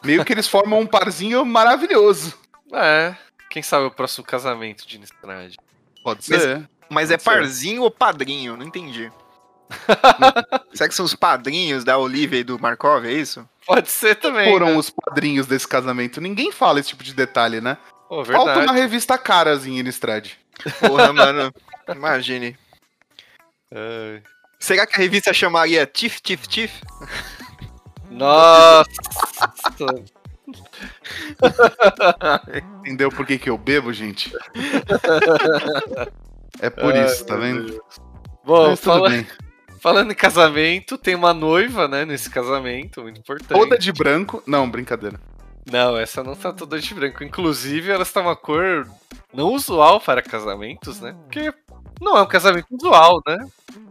Meio 0.03 0.23
que 0.23 0.33
eles 0.33 0.47
formam 0.47 0.79
um 0.81 0.87
parzinho 0.87 1.43
maravilhoso. 1.43 2.37
É. 2.73 3.15
Quem 3.49 3.63
sabe 3.63 3.85
o 3.85 3.91
próximo 3.91 4.25
casamento 4.25 4.87
de 4.87 4.99
Nistrad. 4.99 5.55
Pode 6.03 6.23
ser. 6.23 6.57
Mas 6.57 6.80
é 7.09 7.17
Pode 7.17 7.23
ser. 7.23 7.29
parzinho 7.29 7.83
ou 7.83 7.91
padrinho? 7.91 8.57
Não 8.57 8.65
entendi. 8.65 9.11
Será 10.73 10.89
que 10.89 10.95
são 10.95 11.05
os 11.05 11.15
padrinhos 11.15 11.83
da 11.83 11.97
Olivia 11.97 12.39
e 12.39 12.43
do 12.43 12.59
Markov, 12.59 13.05
é 13.05 13.13
isso? 13.13 13.47
Pode 13.65 13.89
ser 13.89 14.15
também. 14.15 14.51
Foram 14.51 14.67
né? 14.67 14.75
os 14.75 14.89
padrinhos 14.89 15.47
desse 15.47 15.67
casamento. 15.67 16.19
Ninguém 16.19 16.51
fala 16.51 16.79
esse 16.79 16.89
tipo 16.89 17.03
de 17.03 17.13
detalhe, 17.13 17.61
né? 17.61 17.77
Pô, 18.09 18.25
Falta 18.25 18.53
verdade. 18.53 18.67
uma 18.67 18.73
revista 18.73 19.17
Caras 19.17 19.65
em 19.65 19.79
Innistrad. 19.79 20.31
Porra, 20.79 21.13
mano. 21.13 21.53
Imagine. 21.87 22.57
Ai. 23.73 24.21
Será 24.59 24.85
que 24.85 24.95
a 24.95 24.97
revista 24.97 25.33
chamaria 25.33 25.85
Tif 25.85 26.19
Tif 26.21 26.47
Tif? 26.47 26.81
Nossa! 28.09 28.85
Entendeu 32.81 33.09
por 33.09 33.25
que, 33.25 33.39
que 33.39 33.49
eu 33.49 33.57
bebo, 33.57 33.93
gente? 33.93 34.31
É 36.59 36.69
por 36.69 36.93
Ai, 36.93 37.05
isso, 37.05 37.25
tá 37.25 37.35
vendo? 37.35 37.65
Deus. 37.65 37.79
Bom, 38.43 38.69
Mas 38.69 38.79
tudo 38.79 38.93
fala- 38.93 39.09
bem. 39.09 39.27
falando 39.79 40.11
em 40.11 40.15
casamento, 40.15 40.97
tem 40.97 41.15
uma 41.15 41.33
noiva, 41.33 41.87
né, 41.87 42.05
nesse 42.05 42.29
casamento, 42.29 43.01
muito 43.01 43.19
importante. 43.19 43.57
Toda 43.57 43.77
de 43.77 43.91
branco. 43.91 44.41
Não, 44.45 44.69
brincadeira. 44.69 45.19
Não, 45.71 45.95
essa 45.97 46.23
não 46.23 46.35
tá 46.35 46.51
toda 46.51 46.79
de 46.79 46.93
branco. 46.93 47.23
Inclusive, 47.23 47.91
ela 47.91 48.03
está 48.03 48.19
uma 48.21 48.35
cor 48.35 48.87
não 49.33 49.53
usual 49.53 50.01
para 50.01 50.21
casamentos, 50.21 50.99
né? 50.99 51.15
Porque 51.23 51.53
não 52.01 52.17
é 52.17 52.21
um 52.21 52.27
casamento 52.27 52.65
usual, 52.71 53.21
né? 53.27 53.37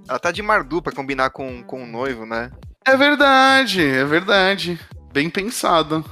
Ela 0.08 0.18
tá 0.18 0.32
de 0.32 0.42
Mardu 0.42 0.82
pra 0.82 0.92
combinar 0.92 1.30
com, 1.30 1.62
com 1.62 1.84
o 1.84 1.86
noivo, 1.86 2.26
né? 2.26 2.50
É 2.84 2.96
verdade, 2.96 3.84
é 3.86 4.04
verdade. 4.04 4.80
Bem 5.12 5.30
pensado. 5.30 6.04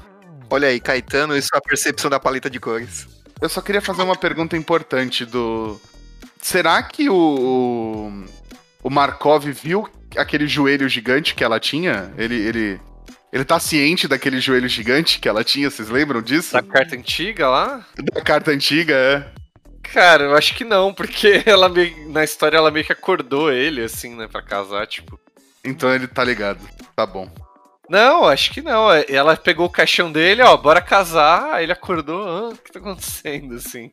Olha 0.48 0.68
aí, 0.68 0.78
Caetano 0.80 1.36
e 1.36 1.42
sua 1.42 1.60
percepção 1.60 2.08
da 2.08 2.20
paleta 2.20 2.48
de 2.48 2.60
cores. 2.60 3.08
Eu 3.40 3.48
só 3.48 3.60
queria 3.60 3.80
fazer 3.82 4.02
uma 4.02 4.16
pergunta 4.16 4.56
importante 4.56 5.24
do. 5.24 5.80
Será 6.40 6.82
que 6.82 7.08
o. 7.08 8.24
O 8.82 8.90
Markov 8.90 9.44
viu 9.50 9.88
aquele 10.16 10.46
joelho 10.46 10.88
gigante 10.88 11.34
que 11.34 11.44
ela 11.44 11.58
tinha? 11.60 12.12
Ele. 12.16 12.34
ele... 12.34 12.80
Ele 13.30 13.44
tá 13.44 13.60
ciente 13.60 14.08
daquele 14.08 14.40
joelho 14.40 14.66
gigante 14.70 15.20
que 15.20 15.28
ela 15.28 15.44
tinha, 15.44 15.68
vocês 15.68 15.90
lembram 15.90 16.22
disso? 16.22 16.54
Da 16.54 16.62
carta 16.62 16.96
antiga 16.96 17.46
lá? 17.46 17.84
Da 18.14 18.22
carta 18.22 18.50
antiga, 18.52 18.94
é. 18.94 19.30
Cara, 19.92 20.24
eu 20.24 20.34
acho 20.34 20.54
que 20.54 20.64
não, 20.64 20.94
porque 20.94 21.42
ela 21.44 21.68
meio- 21.68 22.08
na 22.10 22.24
história 22.24 22.56
ela 22.56 22.70
meio 22.70 22.86
que 22.86 22.92
acordou 22.92 23.52
ele, 23.52 23.82
assim, 23.84 24.14
né, 24.16 24.26
pra 24.26 24.40
casar, 24.40 24.86
tipo. 24.86 25.20
Então 25.62 25.94
ele 25.94 26.06
tá 26.06 26.24
ligado. 26.24 26.60
Tá 26.96 27.04
bom. 27.04 27.28
Não, 27.86 28.24
acho 28.24 28.50
que 28.50 28.62
não. 28.62 28.90
é- 28.90 29.04
Ela 29.10 29.36
pegou 29.36 29.66
o 29.66 29.70
caixão 29.70 30.10
dele, 30.10 30.40
ó, 30.40 30.56
bora 30.56 30.80
casar. 30.80 31.52
Aí 31.52 31.64
ele 31.66 31.72
acordou, 31.72 32.26
ah, 32.26 32.48
o 32.48 32.56
que 32.56 32.72
tá 32.72 32.78
acontecendo, 32.78 33.56
assim? 33.56 33.90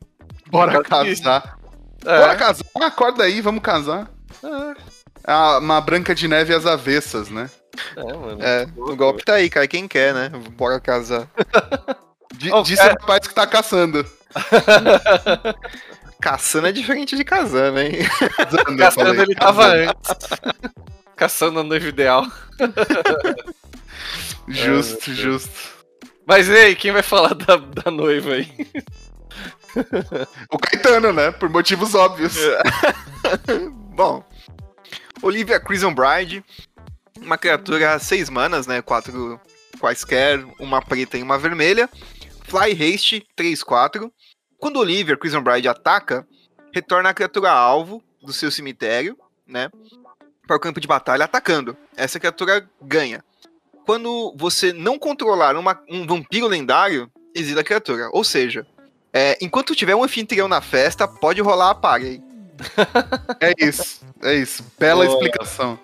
Bora 0.48 0.82
Quase 0.82 1.14
que- 1.14 1.20
casar. 1.22 1.58
É, 2.06 2.18
Bora 2.20 2.36
casar. 2.36 2.64
Acorda 2.76 3.24
aí, 3.24 3.40
vamos 3.40 3.62
casar. 3.62 4.08
é, 4.42 4.74
Ah, 5.24 5.58
uma 5.58 5.80
Branca 5.80 6.14
de 6.14 6.28
Neve 6.28 6.54
às 6.54 6.64
avessas, 6.66 7.28
né? 7.28 7.50
é, 7.96 8.02
mano. 8.12 8.38
É, 8.42 8.66
o 8.76 8.94
golpe 8.96 9.24
tá 9.24 9.34
aí, 9.34 9.50
cai 9.50 9.66
quem 9.68 9.86
quer, 9.88 10.14
né? 10.14 10.30
Bora 10.56 10.80
casar. 10.80 11.28
D 12.34 12.52
Ô, 12.52 12.62
disse 12.62 12.82
o 12.82 12.88
rapaz 12.88 13.26
que 13.26 13.34
tá 13.34 13.46
caçando. 13.46 14.04
Caçando 16.20 16.66
é 16.66 16.72
diferente 16.72 17.14
de 17.16 17.24
casando, 17.24 17.78
hein? 17.78 17.92
Casando, 18.36 18.76
Caçando 18.76 19.22
ele 19.22 19.34
tava 19.34 19.66
antes. 19.66 20.10
Caçando 21.14 21.60
a 21.60 21.62
noiva 21.62 21.86
ideal. 21.88 22.26
Justo, 24.48 25.10
meu 25.10 25.16
justo. 25.16 25.76
Mas 26.26 26.48
e 26.48 26.52
aí, 26.52 26.74
quem 26.76 26.90
vai 26.92 27.02
falar 27.02 27.34
da, 27.34 27.56
da 27.56 27.90
noiva 27.90 28.32
aí? 28.32 28.48
O 30.50 30.58
Caetano, 30.58 31.12
né? 31.12 31.30
Por 31.30 31.48
motivos 31.48 31.94
óbvios. 31.94 32.34
Bom, 33.94 34.24
Olivia 35.22 35.58
Crimson 35.60 35.94
Bride, 35.94 36.44
uma 37.20 37.38
criatura 37.38 37.98
seis 37.98 38.28
manas, 38.28 38.66
né? 38.66 38.82
Quatro 38.82 39.40
quaisquer, 39.78 40.44
uma 40.58 40.80
preta 40.82 41.18
e 41.18 41.22
uma 41.22 41.38
vermelha. 41.38 41.88
Fly 42.44 42.72
Haste 42.72 43.26
3-4. 43.38 44.10
Quando 44.58 44.78
Olivia 44.78 45.16
Crimson 45.16 45.42
Bride 45.42 45.68
ataca, 45.68 46.26
retorna 46.72 47.10
a 47.10 47.14
criatura 47.14 47.50
alvo 47.50 48.02
do 48.22 48.32
seu 48.32 48.50
cemitério, 48.50 49.16
né? 49.46 49.70
Para 50.46 50.56
o 50.56 50.60
campo 50.60 50.80
de 50.80 50.86
batalha 50.86 51.24
atacando. 51.24 51.76
Essa 51.96 52.18
criatura 52.20 52.68
ganha. 52.80 53.24
Quando 53.84 54.34
você 54.36 54.72
não 54.72 54.98
controlar 54.98 55.56
uma- 55.56 55.80
um 55.88 56.06
vampiro 56.06 56.46
lendário, 56.46 57.10
exila 57.34 57.60
a 57.60 57.64
criatura. 57.64 58.08
Ou 58.12 58.24
seja, 58.24 58.66
é, 59.16 59.38
enquanto 59.40 59.74
tiver 59.74 59.94
um 59.94 60.04
anfitrião 60.04 60.46
na 60.46 60.60
festa, 60.60 61.08
pode 61.08 61.40
rolar 61.40 61.70
a 61.70 61.74
party. 61.74 62.22
É 63.40 63.52
isso, 63.58 64.04
é 64.22 64.34
isso. 64.34 64.64
Bela 64.78 65.04
Boa. 65.04 65.14
explicação. 65.14 65.78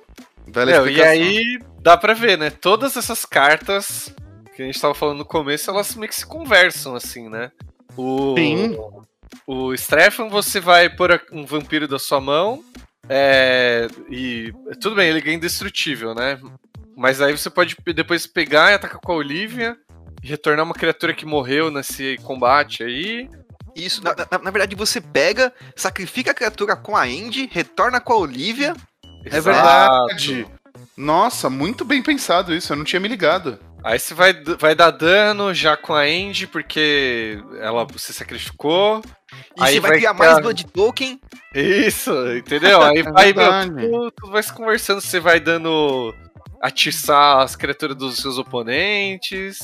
Bela 0.48 0.70
e 0.70 0.74
explicação. 0.74 1.10
aí 1.10 1.58
dá 1.80 1.96
pra 1.96 2.12
ver, 2.12 2.36
né? 2.36 2.50
Todas 2.50 2.96
essas 2.96 3.24
cartas 3.24 4.14
que 4.54 4.62
a 4.62 4.66
gente 4.66 4.80
tava 4.80 4.94
falando 4.94 5.18
no 5.18 5.24
começo, 5.24 5.70
elas 5.70 5.94
meio 5.94 6.08
que 6.08 6.14
se 6.14 6.26
conversam, 6.26 6.94
assim, 6.94 7.28
né? 7.28 7.50
O, 7.96 8.34
Sim. 8.36 8.78
o 9.46 9.76
Stefan, 9.76 10.28
você 10.28 10.60
vai 10.60 10.90
pôr 10.90 11.22
um 11.32 11.46
vampiro 11.46 11.88
da 11.88 11.98
sua 11.98 12.20
mão. 12.20 12.62
É, 13.08 13.86
e 14.10 14.52
tudo 14.80 14.96
bem, 14.96 15.08
ele 15.08 15.20
ganha 15.20 15.36
indestrutível, 15.36 16.14
né? 16.14 16.38
Mas 16.96 17.20
aí 17.20 17.36
você 17.36 17.48
pode 17.48 17.76
depois 17.94 18.26
pegar 18.26 18.70
e 18.70 18.74
atacar 18.74 19.00
com 19.00 19.12
a 19.12 19.16
Olivia 19.16 19.76
e 19.76 19.81
retornar 20.22 20.64
uma 20.64 20.74
criatura 20.74 21.12
que 21.14 21.26
morreu 21.26 21.70
nesse 21.70 22.16
combate 22.24 22.82
aí. 22.82 23.28
Isso, 23.74 24.02
na, 24.04 24.14
na- 24.14 24.38
na 24.44 24.50
verdade 24.50 24.76
você 24.76 25.00
pega, 25.00 25.52
sacrifica 25.74 26.30
a 26.30 26.34
criatura 26.34 26.76
com 26.76 26.96
a 26.96 27.02
Andy, 27.04 27.48
retorna 27.50 28.00
com 28.00 28.12
a 28.12 28.16
Olivia. 28.16 28.74
É 29.24 29.36
Exato. 29.36 29.42
verdade. 29.42 30.46
Nossa, 30.96 31.48
muito 31.48 31.84
bem 31.84 32.02
pensado 32.02 32.54
isso, 32.54 32.72
eu 32.72 32.76
não 32.76 32.84
tinha 32.84 33.00
me 33.00 33.08
ligado. 33.08 33.58
Aí 33.84 33.98
você 33.98 34.14
vai, 34.14 34.32
vai 34.60 34.74
dar 34.76 34.90
dano 34.92 35.52
já 35.52 35.76
com 35.76 35.92
a 35.94 36.02
Andy, 36.02 36.46
porque 36.46 37.38
ela 37.60 37.84
se 37.96 38.12
sacrificou. 38.12 39.02
E 39.56 39.62
Aí 39.62 39.74
você 39.74 39.80
vai, 39.80 39.90
vai 39.90 39.98
criar 39.98 40.14
criar- 40.14 40.28
mais 40.28 40.38
Blood 40.40 40.66
Token. 40.66 41.18
Isso, 41.54 42.12
entendeu? 42.36 42.80
Aí 42.82 43.02
vai, 43.02 43.32
meu, 43.32 43.90
tudo, 43.90 44.10
tudo 44.12 44.32
vai 44.32 44.42
se 44.42 44.52
conversando, 44.52 45.00
você 45.00 45.18
vai 45.18 45.40
dando. 45.40 46.14
atiçar 46.60 47.38
as 47.38 47.56
criaturas 47.56 47.96
dos 47.96 48.18
seus 48.18 48.38
oponentes. 48.38 49.58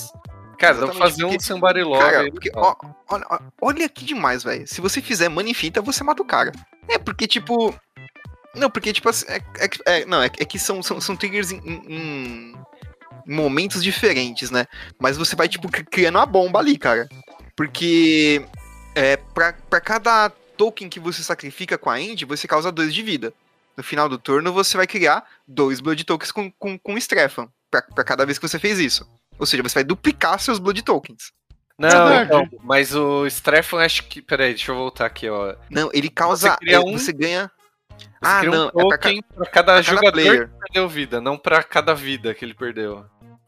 Cara, 0.59 0.75
dá 0.75 0.81
pra 0.81 0.89
Exatamente, 0.89 0.99
fazer 0.99 1.25
um 1.25 1.29
porque- 1.31 1.45
somebody 1.45 1.83
log 1.83 2.01
Cara, 2.03 2.31
porque, 2.31 2.51
ó, 2.55 2.75
olha, 3.09 3.27
ó, 3.31 3.39
olha 3.63 3.89
que 3.89 4.05
demais, 4.05 4.43
velho. 4.43 4.67
Se 4.67 4.81
você 4.81 5.01
fizer 5.01 5.29
Manifita, 5.29 5.81
você 5.81 6.03
mata 6.03 6.21
o 6.23 6.27
cara. 6.27 6.53
É, 6.89 6.99
porque, 6.99 7.27
tipo. 7.27 7.75
Não, 8.55 8.69
porque, 8.71 8.93
tipo, 8.93 9.09
assim, 9.09 9.27
é, 9.29 9.41
é 9.61 9.69
que- 9.69 9.83
é- 9.87 10.05
não, 10.05 10.23
é, 10.23 10.29
que- 10.29 10.43
é 10.43 10.47
que 10.47 10.59
são, 10.59 10.83
são, 10.83 11.01
são 11.01 11.15
triggers 11.15 11.53
em, 11.53 11.59
em- 11.59 12.55
em 13.27 13.35
momentos 13.35 13.85
diferentes, 13.85 14.51
né? 14.51 14.67
Mas 14.99 15.17
você 15.17 15.37
vai, 15.37 15.49
tipo, 15.49 15.71
cri- 15.71 15.85
criando 15.85 16.17
uma 16.17 16.27
bomba 16.27 16.59
ali, 16.59 16.77
cara. 16.77 17.09
Porque 17.55 18.45
é, 18.95 19.17
pra, 19.17 19.53
pra 19.53 19.81
cada 19.81 20.31
token 20.57 20.89
que 20.89 20.99
você 20.99 21.23
sacrifica 21.23 21.79
com 21.79 21.91
a 21.91 22.01
End, 22.01 22.25
você 22.25 22.49
causa 22.49 22.73
dois 22.73 22.93
de 22.93 23.03
vida. 23.03 23.33
No 23.77 23.85
final 23.85 24.09
do 24.09 24.19
turno, 24.19 24.53
você 24.53 24.77
vai 24.77 24.89
criar 24.89 25.25
dois 25.47 25.79
Blood 25.79 26.03
Tokens 26.05 26.33
com, 26.33 26.51
com, 26.53 26.77
com 26.77 26.99
Strefan. 26.99 27.49
Pra, 27.71 27.83
pra 27.83 28.03
cada 28.03 28.25
vez 28.27 28.39
que 28.39 28.49
você 28.49 28.59
fez 28.59 28.79
isso. 28.81 29.07
Ou 29.39 29.47
seja, 29.47 29.63
você 29.63 29.75
vai 29.75 29.85
duplicar 29.85 30.39
seus 30.41 30.59
Blood 30.59 30.83
Tokens. 30.83 31.33
Não, 31.79 32.09
verdade. 32.09 32.25
então, 32.47 32.61
mas 32.65 32.95
o 32.95 33.25
Strefan, 33.27 33.79
acho 33.85 34.05
que. 34.05 34.21
Peraí, 34.21 34.49
deixa 34.55 34.73
eu 34.73 34.77
voltar 34.77 35.07
aqui, 35.07 35.29
ó. 35.31 35.55
Não, 35.71 35.91
ele 35.93 36.09
causa. 36.11 36.51
Você 36.51 36.57
cria 36.57 36.77
é, 36.77 36.81
um- 36.81 36.99
Você 36.99 37.13
ganha. 37.13 37.51
Você 37.97 38.07
Ah, 38.21 38.41
cria 38.41 38.51
não, 38.51 38.65
um 38.65 38.69
é 38.69 38.73
pra 38.73 38.81
token 38.99 39.23
pra 39.23 39.37
cada 39.37 39.45
pra 39.45 39.51
cada 39.51 39.83
jogador 39.83 40.13
player. 40.13 40.49
que 40.49 40.59
perdeu 40.61 40.89
vida, 40.89 41.21
não 41.21 41.37
pra 41.39 41.63
cada 41.63 41.95
vida 41.95 42.35
que 42.35 42.45
ele 42.45 42.55
perdeu. 42.55 43.05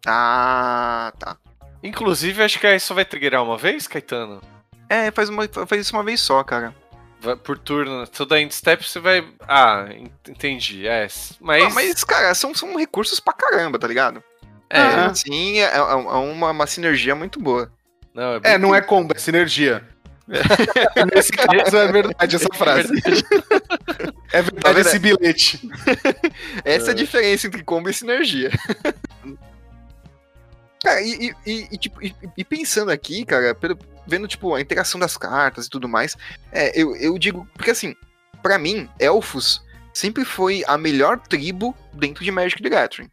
Ah, 0.06 1.12
tá. 1.18 1.36
Inclusive, 1.82 2.42
acho 2.42 2.58
que 2.58 2.74
isso 2.74 2.94
vai 2.94 3.04
triggerar 3.04 3.42
uma 3.42 3.56
vez, 3.56 3.86
Caetano? 3.86 4.40
É, 4.88 5.10
faz, 5.10 5.28
uma, 5.28 5.46
faz 5.66 5.86
isso 5.86 5.96
uma 5.96 6.02
vez 6.02 6.20
só, 6.20 6.42
cara. 6.44 6.74
Vai- 7.20 7.36
por 7.36 7.58
turno, 7.58 8.06
toda 8.06 8.40
end 8.40 8.54
step 8.54 8.86
você 8.88 8.98
vai. 8.98 9.26
Ah, 9.40 9.86
en- 9.90 10.10
entendi. 10.28 10.86
É. 10.86 11.02
Mas. 11.02 11.38
Mas, 11.40 11.74
mas 11.74 12.04
cara, 12.04 12.34
são, 12.34 12.54
são 12.54 12.76
recursos 12.76 13.20
pra 13.20 13.32
caramba, 13.32 13.78
tá 13.78 13.86
ligado? 13.86 14.22
É, 14.70 14.80
Ah. 14.80 15.14
Sim, 15.14 15.58
é, 15.58 15.74
é 15.76 15.80
uma, 15.82 16.50
uma 16.50 16.66
sinergia 16.66 17.14
muito 17.14 17.40
boa. 17.40 17.70
não, 18.14 18.34
é, 18.36 18.40
É, 18.44 18.58
não 18.58 18.74
é 18.74 18.80
combo, 18.80 19.12
é 19.14 19.18
sinergia. 19.18 19.82
Nesse 21.12 21.32
caso 21.32 21.76
é 21.76 21.90
verdade 21.90 22.36
essa 22.36 22.48
frase. 22.54 22.92
É 24.32 24.42
verdade 24.42 24.60
Tá 24.62 24.72
vendo? 24.72 24.86
esse 24.86 24.98
bilhete. 25.00 25.68
Essa 26.64 26.90
é 26.90 26.92
a 26.92 26.94
diferença 26.94 27.48
entre 27.48 27.64
combo 27.64 27.90
e 27.90 27.92
sinergia. 27.94 28.50
Cara, 30.82 31.02
e, 31.02 31.28
e- 31.28 31.34
e- 31.46 31.68
e, 31.72 31.76
tipo, 31.76 32.02
e- 32.02 32.14
e 32.38 32.44
pensando 32.44 32.90
aqui, 32.90 33.24
cara, 33.26 33.54
pelo- 33.54 33.78
vendo 34.06 34.26
tipo 34.26 34.54
a 34.54 34.60
interação 34.60 34.98
das 34.98 35.16
cartas 35.16 35.66
e 35.66 35.70
tudo 35.70 35.86
mais, 35.88 36.16
é, 36.50 36.72
eu, 36.80 36.96
eu 36.96 37.18
digo, 37.18 37.46
porque 37.54 37.70
assim, 37.70 37.94
pra 38.42 38.58
mim, 38.58 38.88
elfos 38.98 39.62
sempre 39.92 40.24
foi 40.24 40.64
a 40.66 40.78
melhor 40.78 41.18
tribo 41.18 41.76
dentro 41.92 42.24
de 42.24 42.30
Magic 42.30 42.62
the 42.62 42.68
Gathering. 42.70 43.10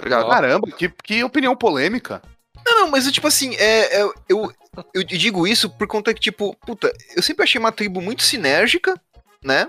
Tá 0.00 0.04
ligado? 0.04 0.28
Caramba, 0.30 0.70
que, 0.70 0.88
que 0.88 1.22
opinião 1.22 1.54
polêmica. 1.54 2.22
Não, 2.64 2.80
não, 2.80 2.90
mas 2.90 3.10
tipo 3.12 3.26
assim, 3.26 3.54
é, 3.56 4.00
é, 4.00 4.10
eu, 4.28 4.52
eu 4.94 5.04
digo 5.04 5.46
isso 5.46 5.68
por 5.68 5.86
conta 5.86 6.14
que, 6.14 6.20
tipo, 6.20 6.56
puta, 6.66 6.90
eu 7.14 7.22
sempre 7.22 7.44
achei 7.44 7.58
uma 7.58 7.72
tribo 7.72 8.00
muito 8.00 8.22
sinérgica, 8.22 8.98
né? 9.44 9.68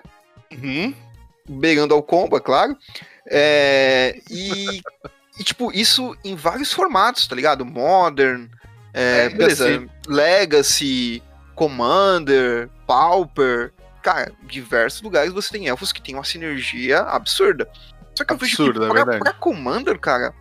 Uhum. 0.51 0.93
beirando 1.47 1.93
ao 1.93 2.03
combo, 2.03 2.37
é 2.37 2.39
claro. 2.39 2.77
É, 3.29 4.19
e, 4.29 4.81
e, 5.37 5.43
tipo, 5.43 5.71
isso 5.73 6.15
em 6.23 6.35
vários 6.35 6.71
formatos, 6.71 7.27
tá 7.27 7.35
ligado? 7.35 7.65
Modern, 7.65 8.47
é, 8.93 9.29
Legacy. 9.29 9.37
beleza, 9.37 9.89
Legacy, 10.07 11.23
Commander, 11.55 12.69
Pauper. 12.87 13.73
Cara, 14.01 14.31
diversos 14.43 15.01
lugares 15.01 15.33
você 15.33 15.51
tem 15.51 15.67
elfos 15.67 15.91
que 15.91 16.01
tem 16.01 16.15
uma 16.15 16.23
sinergia 16.23 17.01
absurda. 17.01 17.69
Só 18.21 18.25
que 18.25 18.33
eu 18.33 18.37
vejo 18.37 18.55
que 18.55 18.61
Absurda, 18.63 18.85
é 18.99 19.03
pra, 19.05 19.19
pra 19.19 19.33
Commander, 19.33 19.99
cara, 19.99 20.33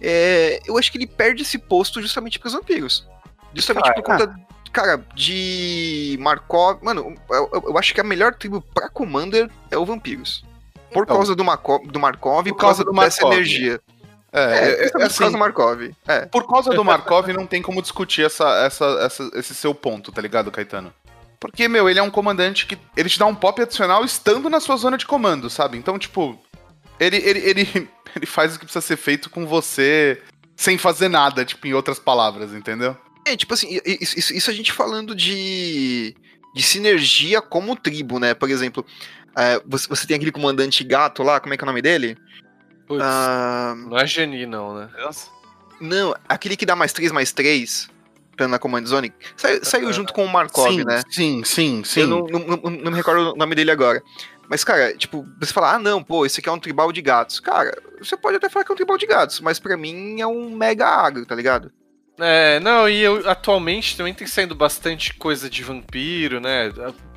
é, 0.00 0.60
eu 0.66 0.78
acho 0.78 0.90
que 0.90 0.98
ele 0.98 1.06
perde 1.06 1.42
esse 1.42 1.58
posto 1.58 2.00
justamente 2.00 2.38
pros 2.38 2.52
vampiros. 2.54 3.06
Justamente 3.54 3.92
por 3.94 4.02
conta, 4.02 4.34
cara, 4.72 5.04
de 5.14 6.16
Markov. 6.20 6.78
Mano, 6.82 7.14
eu, 7.30 7.50
eu- 7.52 7.78
acho 7.78 7.92
que 7.92 8.00
a 8.00 8.04
melhor 8.04 8.34
tribo 8.34 8.62
pra 8.72 8.88
Commander 8.88 9.50
é 9.70 9.76
o 9.76 9.84
Vampiros. 9.84 10.44
Por 10.92 11.02
Então. 11.04 11.16
causa 11.16 11.34
do, 11.36 11.44
Marco, 11.44 11.80
do 11.86 12.00
Markov 12.00 12.46
e 12.46 12.50
Por 12.50 12.56
por 12.56 12.60
causa, 12.60 12.84
causa 12.84 12.96
do 12.96 13.00
dessa 13.04 13.22
Markov. 13.22 13.32
energia. 13.34 13.80
É, 14.32 14.40
É, 14.40 14.44
é, 14.44 14.76
principalmente 14.76 14.90
por 14.92 15.02
assim, 15.06 15.18
causa 15.18 15.32
do 15.32 15.38
Markov. 15.38 15.90
É. 16.06 16.26
por 16.26 16.46
causa 16.48 16.70
do 16.70 16.84
Markov, 16.84 17.28
não 17.32 17.46
tem 17.46 17.60
como 17.60 17.82
discutir 17.82 18.24
essa, 18.24 18.48
essa, 18.64 18.84
essa- 19.02 19.30
esse 19.34 19.54
seu 19.54 19.74
ponto, 19.74 20.10
tá 20.12 20.22
ligado, 20.22 20.50
Caetano? 20.52 20.92
Porque, 21.40 21.66
meu, 21.68 21.88
ele 21.88 21.98
é 21.98 22.02
um 22.02 22.10
comandante 22.10 22.66
que. 22.66 22.78
Ele 22.96 23.08
te 23.08 23.18
dá 23.18 23.24
um 23.26 23.34
pop 23.34 23.60
adicional 23.62 24.04
estando 24.04 24.48
na 24.50 24.60
sua 24.60 24.76
zona 24.76 24.96
de 24.98 25.06
comando, 25.06 25.48
sabe? 25.50 25.76
Então, 25.78 25.98
tipo. 25.98 26.38
Ele, 27.00 27.16
ele, 27.16 27.38
ele, 27.40 27.88
ele 28.16 28.26
faz 28.26 28.54
o 28.54 28.58
que 28.58 28.64
precisa 28.66 28.80
ser 28.84 28.96
feito 28.96 29.30
com 29.30 29.46
você 29.46 30.20
sem 30.54 30.76
fazer 30.76 31.08
nada, 31.08 31.44
tipo, 31.44 31.66
em 31.66 31.72
outras 31.72 31.98
palavras, 31.98 32.52
entendeu? 32.52 32.96
É, 33.26 33.36
tipo 33.36 33.54
assim, 33.54 33.80
isso- 33.84 34.32
isso 34.34 34.50
a 34.50 34.52
gente 34.52 34.72
falando 34.72 35.14
de, 35.14 36.14
de 36.54 36.62
sinergia 36.62 37.40
como 37.40 37.74
tribo, 37.76 38.18
né? 38.18 38.34
Por 38.34 38.50
exemplo, 38.50 38.84
é, 39.36 39.60
você, 39.66 39.88
você 39.88 40.06
tem 40.06 40.16
aquele 40.16 40.32
comandante 40.32 40.84
gato 40.84 41.22
lá, 41.22 41.40
como 41.40 41.54
é 41.54 41.56
que 41.56 41.64
é 41.64 41.66
o 41.66 41.66
nome 41.66 41.80
dele? 41.82 42.16
Putz, 42.86 43.02
Ah, 43.02 43.74
não 43.76 43.96
é 43.98 44.06
Geni, 44.06 44.44
não, 44.46 44.74
né? 44.74 44.88
não, 45.80 46.14
aquele 46.28 46.56
que 46.56 46.66
dá 46.66 46.76
mais 46.76 46.92
3 46.92 47.10
mais 47.12 47.32
3 47.32 47.88
na 48.48 48.58
Command 48.58 48.84
Zone. 48.86 49.12
Saiu, 49.36 49.64
saiu 49.64 49.92
junto 49.92 50.12
com 50.14 50.24
o 50.24 50.28
Markov, 50.28 50.70
sim, 50.70 50.82
né? 50.84 51.02
sim, 51.10 51.42
sim, 51.44 51.82
sim. 51.84 52.00
Eu 52.00 52.06
não, 52.06 52.26
não, 52.26 52.40
não- 52.40 52.70
não 52.70 52.90
me 52.90 52.96
recordo 52.96 53.32
o 53.32 53.36
nome 53.36 53.54
dele 53.54 53.70
agora. 53.70 54.02
Mas, 54.50 54.64
cara, 54.64 54.92
tipo, 54.96 55.24
você 55.38 55.52
fala, 55.52 55.74
ah, 55.74 55.78
não, 55.78 56.02
pô, 56.02 56.26
esse 56.26 56.40
aqui 56.40 56.48
é 56.48 56.52
um 56.52 56.58
tribal 56.58 56.90
de 56.90 57.00
gatos. 57.00 57.38
Cara, 57.38 57.72
você 58.00 58.16
pode 58.16 58.36
até 58.36 58.48
falar 58.48 58.64
que 58.64 58.72
é 58.72 58.74
um 58.74 58.76
tribal 58.76 58.98
de 58.98 59.06
gatos, 59.06 59.38
mas 59.38 59.60
pra 59.60 59.76
mim 59.76 60.20
é 60.20 60.26
um 60.26 60.50
mega 60.56 60.88
agro, 60.88 61.24
tá 61.24 61.36
ligado? 61.36 61.70
É, 62.18 62.58
não, 62.58 62.88
e 62.88 63.00
eu, 63.00 63.30
atualmente 63.30 63.96
também 63.96 64.12
tem 64.12 64.26
saindo 64.26 64.56
bastante 64.56 65.14
coisa 65.14 65.48
de 65.48 65.62
vampiro, 65.62 66.40
né? 66.40 66.72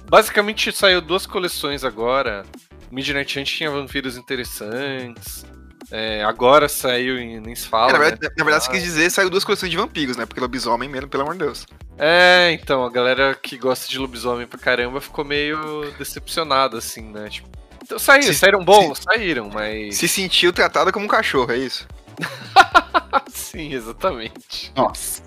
Basicamente 0.07 0.71
saiu 0.71 1.01
duas 1.01 1.25
coleções 1.25 1.83
agora. 1.83 2.45
Midnight 2.91 3.39
Hunt 3.39 3.47
tinha 3.47 3.71
vampiros 3.71 4.15
interessantes. 4.15 5.43
É, 5.91 6.23
agora 6.23 6.67
saiu 6.69 7.19
e 7.19 7.39
nem 7.39 7.55
se 7.55 7.67
fala. 7.67 7.89
É, 7.89 7.93
na 7.93 7.99
né? 7.99 8.05
verdade, 8.09 8.33
na 8.37 8.43
verdade 8.43 8.65
você 8.65 8.71
quis 8.71 8.83
dizer, 8.83 9.09
saiu 9.09 9.29
duas 9.29 9.43
coleções 9.43 9.71
de 9.71 9.77
vampiros, 9.77 10.17
né? 10.17 10.25
Porque 10.25 10.39
lobisomem 10.39 10.89
mesmo, 10.89 11.07
pelo 11.07 11.23
amor 11.23 11.33
de 11.33 11.39
Deus. 11.39 11.65
É, 11.97 12.51
então, 12.51 12.83
a 12.85 12.89
galera 12.89 13.35
que 13.35 13.57
gosta 13.57 13.87
de 13.89 13.97
lobisomem 13.99 14.47
pra 14.47 14.59
caramba 14.59 14.99
ficou 15.01 15.23
meio 15.23 15.91
decepcionada, 15.97 16.77
assim, 16.77 17.03
né? 17.03 17.29
Tipo, 17.29 17.49
então, 17.83 17.99
saíram, 17.99 18.27
Se- 18.27 18.35
saíram 18.35 18.63
bons, 18.63 18.99
saíram, 18.99 19.49
mas. 19.53 19.97
Se 19.97 20.07
sentiu 20.07 20.53
tratado 20.53 20.91
como 20.91 21.05
um 21.05 21.09
cachorro, 21.09 21.51
é 21.51 21.57
isso? 21.57 21.85
Sim, 23.31 23.73
exatamente. 23.73 24.71
Nossa. 24.75 25.21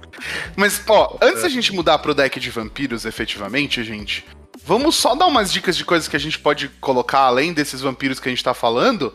Mas, 0.57 0.83
ó, 0.89 1.19
antes 1.21 1.43
da 1.43 1.49
gente 1.49 1.73
mudar 1.73 1.99
pro 1.99 2.15
deck 2.15 2.41
de 2.41 2.51
vampiros, 2.51 3.05
efetivamente, 3.05 3.85
gente, 3.85 4.25
vamos 4.65 4.97
só 4.97 5.15
dar 5.15 5.27
umas 5.27 5.53
dicas 5.53 5.77
de 5.77 5.85
coisas 5.85 6.09
que 6.09 6.17
a 6.17 6.21
gente 6.21 6.39
pode 6.39 6.69
colocar 6.81 7.21
além 7.21 7.53
desses 7.53 7.81
vampiros 7.81 8.19
que 8.19 8.29
a 8.29 8.33
gente 8.33 8.43
tá 8.43 8.55
falando. 8.55 9.15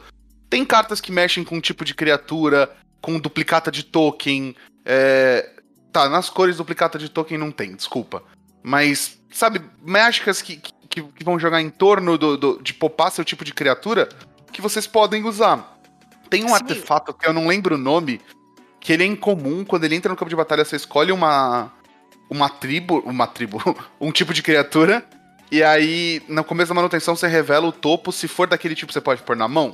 Tem 0.52 0.66
cartas 0.66 1.00
que 1.00 1.14
mexem 1.14 1.46
com 1.46 1.56
um 1.56 1.62
tipo 1.62 1.86
de 1.86 1.96
criatura, 1.96 2.70
com 3.02 3.18
duplicata 3.18 3.72
de 3.72 3.84
token. 3.84 4.54
É... 4.86 5.50
Tá, 5.94 6.10
nas 6.10 6.30
cores 6.30 6.58
duplicata 6.58 7.00
de 7.00 7.08
token 7.08 7.38
não 7.38 7.52
tem, 7.52 7.74
desculpa. 7.74 8.22
Mas, 8.62 9.18
sabe, 9.32 9.62
mágicas 9.82 10.42
que, 10.42 10.58
que, 10.90 11.02
que 11.02 11.24
vão 11.24 11.40
jogar 11.40 11.62
em 11.62 11.70
torno 11.70 12.18
do, 12.18 12.36
do- 12.38 12.62
de 12.62 12.74
popar 12.74 13.12
seu 13.12 13.24
tipo 13.24 13.46
de 13.46 13.54
criatura 13.54 14.10
que 14.52 14.62
vocês 14.62 14.86
podem 14.86 15.24
usar. 15.24 15.80
Tem 16.30 16.44
um 16.44 16.50
Sim. 16.50 16.54
artefato 16.56 17.14
que 17.14 17.26
eu 17.26 17.32
não 17.32 17.48
lembro 17.48 17.76
o 17.76 17.78
nome, 17.78 18.20
que 18.82 18.92
ele 18.92 19.04
é 19.04 19.08
incomum. 19.08 19.64
Quando 19.64 19.86
ele 19.86 19.96
entra 19.96 20.12
no 20.12 20.18
campo 20.18 20.30
de 20.30 20.36
batalha, 20.36 20.66
você 20.66 20.76
escolhe 20.76 21.14
uma. 21.14 21.72
Uma 22.30 22.50
tribo. 22.50 23.00
Uma 23.06 23.26
tribo. 23.26 23.62
um 24.02 24.12
tipo 24.12 24.34
de 24.34 24.44
criatura. 24.44 25.06
E 25.50 25.64
aí, 25.64 26.22
no 26.28 26.44
começo 26.44 26.70
da 26.70 26.76
manutenção, 26.76 27.16
você 27.16 27.28
revela 27.28 27.68
o 27.68 27.72
topo. 27.72 28.12
Se 28.12 28.28
for 28.28 28.48
daquele 28.48 28.76
tipo, 28.76 28.92
você 28.92 29.00
pode 29.02 29.22
pôr 29.24 29.36
na 29.38 29.48
mão? 29.48 29.74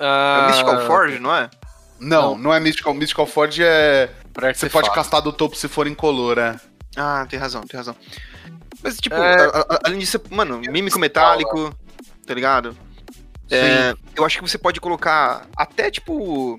É 0.00 0.04
Ah, 0.04 0.40
o 0.44 0.46
Mystical 0.48 0.86
Forge, 0.86 1.18
não 1.18 1.34
é? 1.34 1.50
Não, 1.98 2.36
não, 2.38 2.52
é 2.52 2.58
Mystical. 2.58 2.94
Mystical 2.94 3.26
Forge 3.26 3.62
é. 3.62 4.08
pra 4.32 4.52
Você 4.54 4.70
pode 4.70 4.90
castar 4.92 5.20
do 5.20 5.32
topo 5.32 5.54
se 5.54 5.68
for 5.68 5.86
incolor, 5.86 6.38
é. 6.38 6.58
Ah, 6.96 7.26
tem 7.28 7.38
razão, 7.38 7.62
tem 7.62 7.76
razão. 7.76 7.94
Mas, 8.82 8.96
tipo, 8.96 9.14
É. 9.14 9.44
a- 9.46 9.58
a- 9.68 9.80
além 9.84 9.98
disso, 9.98 10.18
mano, 10.30 10.58
mímico 10.60 10.98
metálico, 10.98 11.74
tá 12.26 12.32
ligado? 12.32 12.74
É, 13.50 13.94
eu 14.16 14.24
acho 14.24 14.38
que 14.38 14.48
você 14.48 14.56
pode 14.56 14.80
colocar 14.80 15.46
até, 15.56 15.90
tipo... 15.90 16.58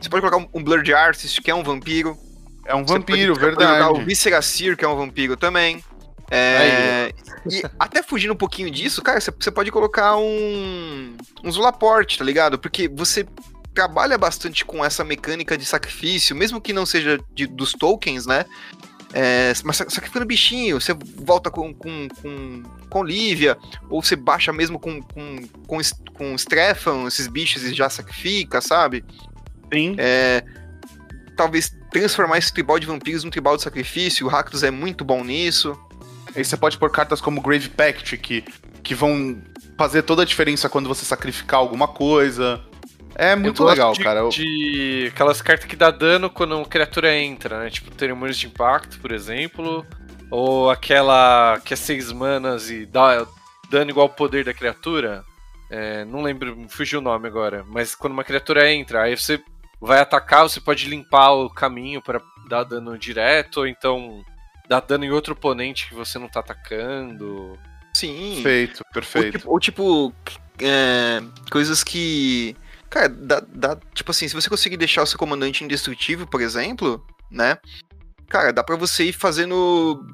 Você 0.00 0.10
pode 0.10 0.20
colocar 0.28 0.46
um 0.52 0.62
Blurred 0.62 0.92
Artist, 0.92 1.40
que 1.40 1.50
é 1.50 1.54
um 1.54 1.62
vampiro. 1.62 2.18
É 2.66 2.74
um 2.74 2.84
Você 2.84 2.94
vampiro, 2.94 3.32
pode, 3.34 3.54
Pode 3.54 3.64
jogar 3.64 3.88
o 3.88 3.92
verdade. 3.92 4.04
Visceracir, 4.04 4.76
que 4.76 4.84
é 4.84 4.88
um 4.88 4.96
vampiro 4.96 5.36
também. 5.36 5.82
É, 6.30 7.12
e 7.50 7.62
até 7.78 8.02
fugindo 8.02 8.32
um 8.32 8.36
pouquinho 8.36 8.70
disso, 8.70 9.02
cara, 9.02 9.20
você, 9.20 9.50
pode 9.50 9.70
colocar 9.70 10.16
um, 10.16 11.16
um 11.42 11.50
Zulaport, 11.50 12.16
tá 12.16 12.24
ligado? 12.24 12.58
Porque 12.58 12.88
você 12.88 13.26
trabalha 13.74 14.16
bastante 14.16 14.64
com 14.64 14.84
essa 14.84 15.04
mecânica 15.04 15.56
de 15.58 15.64
sacrifício, 15.64 16.34
mesmo 16.34 16.60
que 16.60 16.72
não 16.72 16.86
seja 16.86 17.18
de- 17.34 17.46
dos 17.46 17.72
tokens, 17.72 18.24
né? 18.26 18.44
É, 19.12 19.52
mas 19.64 19.76
sa- 19.76 19.88
sacrificando 19.88 20.26
bichinho, 20.26 20.80
você 20.80 20.92
volta 20.94 21.50
com, 21.50 21.72
com, 21.74 22.08
com, 22.20 22.62
com 22.88 23.04
Lívia, 23.04 23.56
ou 23.88 24.02
você 24.02 24.16
baixa 24.16 24.52
mesmo 24.52 24.78
com, 24.78 25.00
com, 25.02 25.36
com, 25.66 25.78
com 26.14 26.34
Strefan, 26.34 27.06
esses 27.06 27.26
bichos 27.28 27.62
e 27.62 27.74
já 27.74 27.88
sacrifica, 27.88 28.60
sabe? 28.60 29.04
Sim. 29.72 29.94
É, 29.98 30.42
talvez 31.36 31.72
transformar 31.92 32.38
esse 32.38 32.52
tribal 32.52 32.78
de 32.78 32.86
vampiros 32.86 33.22
num 33.24 33.30
tribal 33.30 33.56
de 33.56 33.62
sacrifício, 33.62 34.26
o 34.26 34.28
Rakdos 34.28 34.62
é 34.62 34.70
muito 34.70 35.04
bom 35.04 35.22
nisso. 35.22 35.78
Aí 36.34 36.44
você 36.44 36.56
pode 36.56 36.76
pôr 36.78 36.90
cartas 36.90 37.20
como 37.20 37.40
Grave 37.40 37.68
Pact, 37.68 38.16
que, 38.18 38.44
que 38.82 38.94
vão 38.94 39.40
fazer 39.78 40.02
toda 40.02 40.22
a 40.22 40.24
diferença 40.24 40.68
quando 40.68 40.88
você 40.88 41.04
sacrificar 41.04 41.60
alguma 41.60 41.86
coisa. 41.88 42.60
É 43.14 43.36
muito 43.36 43.62
legal, 43.64 43.92
de, 43.92 44.02
cara. 44.02 44.20
Eu- 44.20 44.28
De 44.28 45.10
aquelas 45.12 45.40
cartas 45.40 45.66
que 45.66 45.76
dá 45.76 45.90
dano 45.90 46.28
quando 46.28 46.56
uma 46.56 46.64
criatura 46.66 47.14
entra, 47.16 47.60
né? 47.60 47.70
Tipo, 47.70 47.90
Teremores 47.92 48.36
de 48.36 48.46
Impacto, 48.46 48.98
por 48.98 49.12
exemplo. 49.12 49.86
Ou 50.30 50.68
aquela 50.70 51.60
que 51.64 51.74
é 51.74 51.76
seis 51.76 52.10
manas 52.10 52.70
e 52.70 52.84
dá 52.86 53.24
dano 53.70 53.90
igual 53.90 54.08
ao 54.08 54.14
poder 54.14 54.44
da 54.44 54.52
criatura. 54.52 55.24
É, 55.70 56.04
não 56.04 56.22
lembro, 56.22 56.56
me 56.56 56.68
fugiu 56.68 56.98
o 56.98 57.02
nome 57.02 57.28
agora. 57.28 57.64
Mas 57.68 57.94
quando 57.94 58.12
uma 58.14 58.24
criatura 58.24 58.68
entra, 58.72 59.02
aí 59.02 59.16
você 59.16 59.40
vai 59.80 60.00
atacar, 60.00 60.42
você 60.42 60.60
pode 60.60 60.88
limpar 60.88 61.30
o 61.32 61.48
caminho 61.50 62.02
para 62.02 62.20
dar 62.48 62.64
dano 62.64 62.98
direto, 62.98 63.58
ou 63.58 63.66
então 63.66 64.24
dar 64.68 64.80
dano 64.80 65.04
em 65.04 65.10
outro 65.10 65.32
oponente 65.32 65.88
que 65.88 65.94
você 65.94 66.18
não 66.18 66.28
tá 66.28 66.40
atacando. 66.40 67.58
Sim. 67.94 68.34
Perfeito, 68.42 68.82
Ou 68.86 68.92
perfeito. 68.92 69.38
tipo, 69.38 69.50
ou, 69.50 69.60
tipo, 69.60 70.12
é, 70.60 71.22
coisas 71.50 71.84
que. 71.84 72.56
Cara, 72.90 73.08
dá, 73.08 73.40
dá- 73.48 73.78
Tipo 73.92 74.10
assim, 74.10 74.28
se 74.28 74.34
você 74.34 74.48
conseguir 74.48 74.76
deixar 74.76 75.02
o 75.02 75.06
seu 75.06 75.18
comandante 75.18 75.64
indestrutível, 75.64 76.26
por 76.26 76.40
exemplo, 76.40 77.04
né? 77.30 77.56
Cara, 78.28 78.52
dá 78.52 78.62
pra 78.64 78.76
você 78.76 79.04
ir 79.04 79.12
fazendo. 79.12 80.04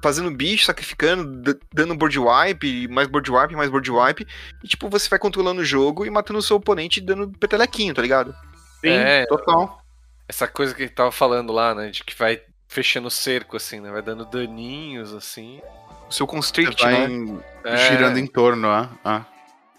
Fazendo 0.00 0.30
bicho, 0.30 0.64
sacrificando, 0.64 1.58
dando 1.74 1.92
board 1.96 2.16
wipe, 2.20 2.86
mais 2.86 3.08
board 3.08 3.28
wipe, 3.32 3.56
mais 3.56 3.68
board 3.68 3.90
wipe. 3.90 4.26
E 4.62 4.68
tipo, 4.68 4.88
você 4.88 5.08
vai 5.08 5.18
controlando 5.18 5.60
o 5.60 5.64
jogo 5.64 6.06
e 6.06 6.10
matando 6.10 6.38
o 6.38 6.42
seu 6.42 6.56
oponente 6.56 7.00
e 7.00 7.02
dando 7.02 7.28
petelequinho, 7.36 7.92
tá 7.92 8.00
ligado? 8.00 8.32
Sim, 8.80 8.90
é, 8.90 9.26
total. 9.26 9.82
Essa 10.28 10.46
coisa 10.46 10.72
que 10.72 10.82
a 10.84 10.86
gente 10.86 10.94
tava 10.94 11.10
falando 11.10 11.52
lá, 11.52 11.74
né? 11.74 11.90
De 11.90 12.04
que 12.04 12.16
vai 12.16 12.40
fechando 12.68 13.08
o 13.08 13.10
cerco, 13.10 13.56
assim, 13.56 13.80
né? 13.80 13.90
Vai 13.90 14.02
dando 14.02 14.24
daninhos, 14.24 15.12
assim. 15.14 15.60
O 16.08 16.12
seu 16.12 16.26
constrict, 16.26 16.80
vai 16.82 17.08
né? 17.08 17.14
em- 17.14 17.40
É. 17.64 17.76
girando 17.90 18.18
em 18.18 18.26
torno, 18.26 18.68
ah, 18.68 18.88
ah. 19.04 19.24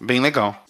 Bem 0.00 0.20
legal. 0.20 0.64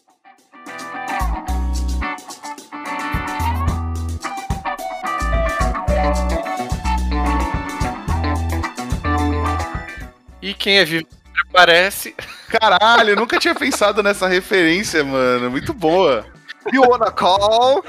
E 10.42 10.54
quem 10.54 10.78
é 10.78 10.84
vivo 10.84 11.06
aparece. 11.48 12.14
Caralho, 12.48 13.10
eu 13.10 13.16
nunca 13.16 13.38
tinha 13.38 13.54
pensado 13.54 14.02
nessa 14.02 14.26
referência, 14.26 15.04
mano. 15.04 15.50
Muito 15.50 15.72
boa. 15.74 16.26
You 16.72 16.82
wanna 16.88 17.10
call? 17.10 17.82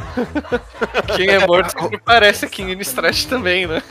Quem 1.16 1.30
é 1.30 1.46
morto 1.46 1.76
aparece 1.96 2.46
aqui 2.46 2.62
em 2.62 2.72
Innistrad 2.72 3.26
também, 3.26 3.68
né? 3.68 3.82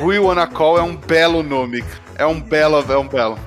Rui 0.00 0.18
Wanna 0.18 0.46
Call 0.46 0.78
é 0.78 0.82
um 0.82 0.96
belo 0.96 1.42
nome. 1.42 1.84
É 2.16 2.24
um 2.26 2.40
belo, 2.40 2.84
é 2.90 2.98
um 2.98 3.08
belo. 3.08 3.38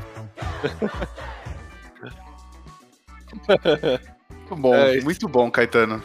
Muito 4.29 4.55
bom, 4.55 4.75
É 4.75 5.01
muito 5.01 5.27
bom, 5.27 5.49
Caetano. 5.49 6.03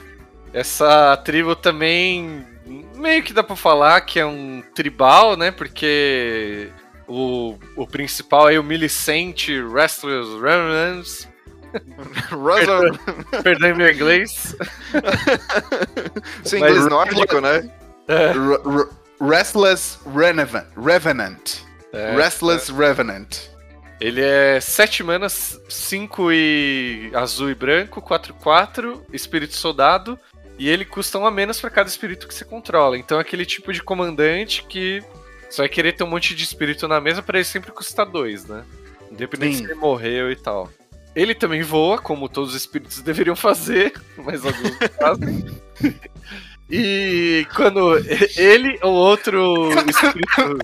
Essa 0.53 1.17
tribo 1.19 1.55
também 1.55 2.47
meio 2.95 3.23
que 3.23 3.33
dá 3.33 3.43
pra 3.43 3.57
falar 3.57 4.01
que 4.03 4.19
é 4.19 4.27
um 4.27 4.63
tribal, 4.75 5.37
né? 5.37 5.51
Porque 5.51 6.71
O, 7.09 7.57
o 7.77 7.87
principal 7.87 8.47
aí, 8.47 8.59
o 8.59 8.65
Millicent 8.65 9.49
Restless 9.73 10.29
Remnants. 10.41 11.29
Russell, 12.31 12.99
Perdão 13.43 13.75
meu 13.77 13.91
inglês. 13.93 14.57
seu 16.45 16.61
Mas- 16.61 16.71
inglês 16.73 16.87
nórdico, 16.89 17.41
né? 17.41 17.71
É, 18.09 18.27
R- 18.31 18.61
R- 18.65 18.89
Restless 19.21 19.99
Revenant. 20.07 20.67
Revenant. 20.77 21.57
é. 21.93 22.15
Restless 22.17 22.71
Revenant. 22.73 23.37
Ele 24.01 24.21
é 24.21 24.61
7 24.61 25.03
manas, 25.03 25.59
5 25.71 26.31
e 26.31 27.11
azul 27.15 27.49
e 27.51 27.55
branco, 27.55 28.01
4 28.03 28.35
4, 28.35 29.03
espírito 29.11 29.55
soldado, 29.55 30.19
e 30.59 30.69
ele 30.69 30.85
custa 30.85 31.19
um 31.19 31.27
a 31.27 31.31
menos 31.31 31.59
pra 31.61 31.71
cada 31.71 31.89
espírito 31.89 32.29
que 32.29 32.35
você 32.35 32.45
controla. 32.45 32.99
Então 32.99 33.17
é 33.17 33.23
aquele 33.23 33.47
tipo 33.47 33.73
de 33.73 33.83
comandante 33.83 34.63
que 34.69 35.03
você 35.49 35.63
vai 35.63 35.69
querer 35.71 35.93
ter 35.93 36.05
um 36.05 36.09
monte 36.09 36.35
de 36.35 36.45
espírito 36.45 36.87
na 36.87 37.01
mesa 37.01 37.23
pra 37.23 37.39
ele 37.39 37.45
sempre 37.47 37.73
custar 37.73 38.05
2, 38.05 38.45
né? 38.47 38.65
Independente 39.11 39.57
Sim. 39.57 39.65
se 39.65 39.71
ele 39.71 39.81
morreu 39.81 40.31
e 40.31 40.37
tal. 40.37 40.69
Ele 41.17 41.35
também 41.35 41.63
voa, 41.63 41.99
como 41.99 42.29
todos 42.29 42.51
os 42.51 42.57
espíritos 42.57 43.01
deveriam 43.01 43.35
fazer, 43.35 43.95
mas 44.23 44.45
alguns 44.45 44.79
não 44.79 44.89
fazem. 45.01 45.47
E 46.69 47.47
quando 47.57 47.97
ele 48.37 48.79
ou 48.83 48.93
outro 48.93 49.71
espírito 49.89 50.59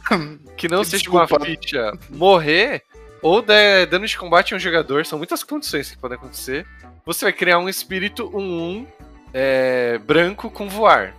que 0.55 0.69
não 0.69 0.85
seja 0.85 1.09
uma 1.09 1.27
ficha 1.27 1.97
morrer, 2.11 2.83
ou 3.23 3.41
der 3.41 3.87
dano 3.87 4.07
de 4.07 4.19
combate 4.19 4.53
a 4.53 4.57
um 4.57 4.61
jogador, 4.61 5.07
são 5.07 5.17
muitas 5.17 5.43
condições 5.43 5.91
que 5.91 5.97
podem 5.97 6.19
acontecer, 6.19 6.67
você 7.07 7.25
vai 7.25 7.33
criar 7.33 7.59
um 7.59 7.69
espírito 7.69 8.29
1-1 8.31 8.87
é, 9.33 9.99
branco 9.99 10.51
com 10.51 10.69
voar. 10.69 11.15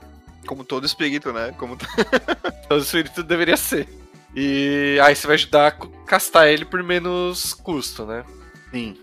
Como 0.45 0.63
todo 0.63 0.85
espírito, 0.85 1.31
né? 1.31 1.55
Como 1.57 1.77
Todo 2.67 2.83
espírito 2.83 3.23
deveria 3.23 3.57
ser. 3.57 3.87
E 4.35 4.99
aí 5.01 5.15
você 5.15 5.25
vai 5.25 5.35
ajudar 5.35 5.67
a 5.67 6.05
castar 6.05 6.49
ele 6.49 6.65
por 6.65 6.83
menos 6.83 7.53
custo, 7.53 8.05
né? 8.05 8.25
Sim. 8.69 8.97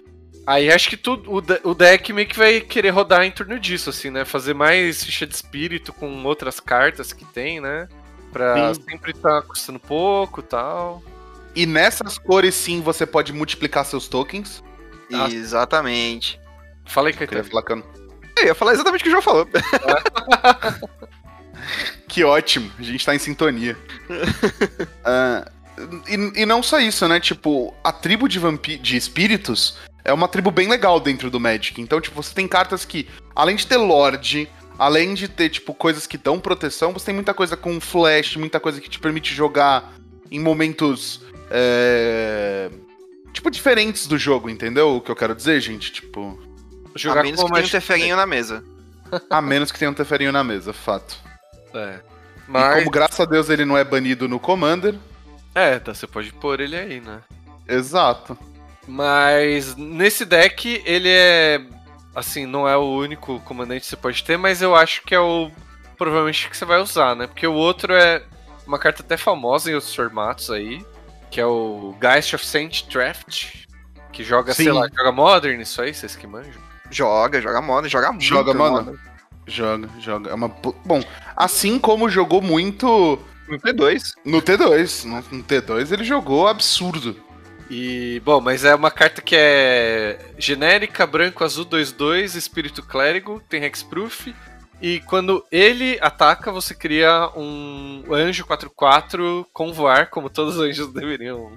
Aí 0.47 0.73
acho 0.73 0.89
que 0.89 0.97
tudo, 0.97 1.31
o, 1.31 1.71
o 1.71 1.75
deck 1.75 2.13
meio 2.13 2.27
que 2.27 2.37
vai 2.39 2.61
querer 2.61 2.91
rodar 2.91 3.23
em 3.25 3.31
torno 3.31 3.59
disso, 3.59 3.91
assim, 3.91 4.11
né? 4.11 4.25
Fazer 4.25 4.55
mais 4.55 5.05
ficha 5.05 5.27
de 5.27 5.35
espírito 5.35 5.93
com 5.93 6.23
outras 6.25 6.59
cartas 6.59 7.13
que 7.13 7.25
tem, 7.25 7.61
né? 7.61 7.89
Pra 8.33 8.75
Sim. 8.75 8.83
sempre 8.91 9.13
estar 9.13 9.43
custando 9.43 9.79
pouco 9.79 10.41
e 10.41 10.45
tal. 10.45 11.03
E 11.55 11.67
nessas 11.67 12.17
cores, 12.19 12.55
sim, 12.55 12.81
você 12.81 13.05
pode 13.05 13.33
multiplicar 13.33 13.85
seus 13.85 14.09
tokens. 14.09 14.63
Ah. 15.13 15.29
Exatamente. 15.31 16.41
Fala 16.87 17.09
aí, 17.09 17.15
Eu 17.15 17.19
Caetano. 17.19 17.45
falar 17.45 17.63
que 17.65 17.73
eu- 17.73 17.85
Eu 18.39 18.47
ia 18.47 18.55
falar 18.55 18.73
exatamente 18.73 19.01
o 19.01 19.05
que 19.05 19.09
o 19.09 19.13
João 19.13 19.23
falou. 19.23 19.49
Que 22.09 22.25
ótimo, 22.25 22.71
a 22.79 22.83
gente 22.83 23.05
tá 23.05 23.15
em 23.15 23.19
sintonia. 23.19 23.77
Ah, 25.05 25.51
e, 26.09 26.43
e 26.43 26.47
não 26.47 26.63
só 26.63 26.79
isso, 26.81 27.07
né? 27.09 27.21
Tipo, 27.21 27.75
a 27.85 27.93
tribo 27.93 28.29
de, 28.29 28.39
vampi 28.39 28.77
de 28.77 28.97
espíritos 28.97 29.77
é 30.05 30.13
uma 30.13 30.29
tribo 30.29 30.51
bem 30.51 30.69
legal 30.69 30.99
dentro 31.01 31.31
do 31.31 31.41
Magic. 31.41 31.81
Então, 31.81 32.01
tipo, 32.01 32.23
você 32.23 32.35
tem 32.35 32.47
cartas 32.49 32.85
que, 32.85 33.09
além 33.35 33.57
de 33.57 33.67
ter 33.67 33.77
Lorde, 33.77 34.49
além 34.79 35.15
de 35.15 35.29
ter, 35.29 35.49
tipo, 35.51 35.75
coisas 35.75 36.07
que 36.07 36.17
dão 36.17 36.41
proteção, 36.41 36.93
você 36.93 37.07
tem 37.07 37.15
muita 37.15 37.35
coisa 37.35 37.57
com 37.57 37.81
flash, 37.81 38.37
muita 38.37 38.59
coisa 38.61 38.81
que 38.81 38.89
te 38.89 38.99
permite 38.99 39.35
jogar 39.35 39.93
em 40.31 40.39
momentos. 40.39 41.21
é, 41.51 42.71
Tipo, 43.33 43.51
diferentes 43.51 44.07
do 44.07 44.19
jogo, 44.19 44.51
entendeu? 44.51 44.97
O 44.97 45.01
que 45.01 45.11
eu 45.11 45.17
quero 45.17 45.35
dizer, 45.35 45.61
gente? 45.61 45.93
Tipo, 45.93 46.37
Jogar 46.97 47.21
a 47.21 47.23
menos 47.23 47.41
com 47.41 47.47
que 47.47 47.53
tenha 47.53 47.67
um 47.67 47.71
teferinho 47.71 48.17
na 48.17 48.27
mesa. 48.27 48.65
a 49.31 49.41
menos 49.41 49.71
que 49.71 49.79
tenha 49.79 49.91
um 49.91 49.95
teferinho 49.95 50.33
na 50.33 50.43
mesa, 50.43 50.73
fato. 50.73 51.17
É. 51.73 52.01
E 52.49 52.51
Mas, 52.51 52.79
como, 52.81 52.91
graças 52.91 53.21
a 53.21 53.25
Deus, 53.25 53.49
ele 53.49 53.65
não 53.65 53.79
é 53.79 53.85
banido 53.85 54.29
no 54.29 54.41
Commander, 54.41 54.97
é, 55.55 55.79
tá, 55.79 55.93
você 55.93 56.07
pode 56.07 56.33
pôr 56.33 56.61
ele 56.61 56.77
aí, 56.77 57.01
né? 57.01 57.21
exato. 57.69 58.39
Mas 58.91 59.77
nesse 59.77 60.25
deck, 60.25 60.83
ele 60.85 61.09
é. 61.09 61.61
Assim, 62.15 62.45
não 62.45 62.69
é 62.69 62.77
o 62.77 62.83
único 62.97 63.39
comandante 63.41 63.83
que 63.83 63.87
você 63.87 63.97
pode 63.97 64.23
ter, 64.25 64.37
mas 64.37 64.61
eu 64.61 64.75
acho 64.75 65.03
que 65.03 65.15
é 65.15 65.21
o. 65.21 65.51
Provavelmente 65.97 66.49
que 66.51 66.57
você 66.57 66.65
vai 66.65 66.81
usar, 66.81 67.15
né? 67.15 67.27
Porque 67.27 67.47
o 67.47 67.53
outro 67.55 67.93
é 67.93 68.23
uma 68.67 68.79
carta 68.79 69.03
até 69.03 69.17
famosa 69.17 69.71
em 69.71 69.75
outros 69.75 69.95
formatos 69.95 70.51
aí, 70.51 70.85
que 71.31 71.41
é 71.41 71.47
o 71.47 71.95
Geist 72.01 72.35
of 72.35 72.45
Saint 72.45 72.85
Draft, 72.89 73.65
que 74.13 74.25
joga, 74.25 74.53
sei 74.55 74.67
Sim. 74.67 74.73
lá, 74.73 74.89
joga 74.89 75.13
Modern, 75.13 75.61
isso 75.61 75.81
aí, 75.83 75.95
vocês 75.95 76.17
que 76.17 76.27
manjam. 76.27 76.61
Joga, 76.91 77.41
joga 77.41 77.61
moda, 77.61 77.89
joga 77.89 78.11
muito. 78.11 78.25
Joga 78.25 78.53
Mono? 78.55 78.83
Mono. 78.85 78.99
Joga, 79.47 79.89
joga. 80.01 80.31
É 80.31 80.35
uma... 80.35 80.49
bo- 80.49 80.75
Bom, 80.85 81.01
assim 81.37 81.79
como 81.79 82.09
jogou 82.09 82.41
muito 82.43 83.19
No 83.49 83.59
P2. 83.61 84.15
no 84.25 84.43
T2. 84.43 85.05
No, 85.05 85.39
no 85.39 85.45
T2 85.45 85.93
ele 85.93 86.03
jogou 86.03 86.49
absurdo. 86.49 87.17
E, 87.71 88.21
bom, 88.25 88.41
mas 88.41 88.65
é 88.65 88.75
uma 88.75 88.91
carta 88.91 89.23
que 89.23 89.37
é 89.39 90.19
genérica, 90.37 91.07
branco, 91.07 91.45
azul, 91.45 91.65
2-2, 91.65 92.35
espírito 92.35 92.83
clérigo, 92.83 93.41
tem 93.49 93.65
hexproof. 93.65 94.35
E 94.83 94.99
quando 95.01 95.45
ele 95.53 95.97
ataca, 96.01 96.51
você 96.51 96.75
cria 96.75 97.31
um 97.37 98.03
anjo 98.13 98.45
4-4 98.45 99.47
com 99.53 99.73
voar, 99.73 100.09
como 100.11 100.29
todos 100.29 100.57
os 100.57 100.63
anjos 100.63 100.93
deveriam 100.93 101.53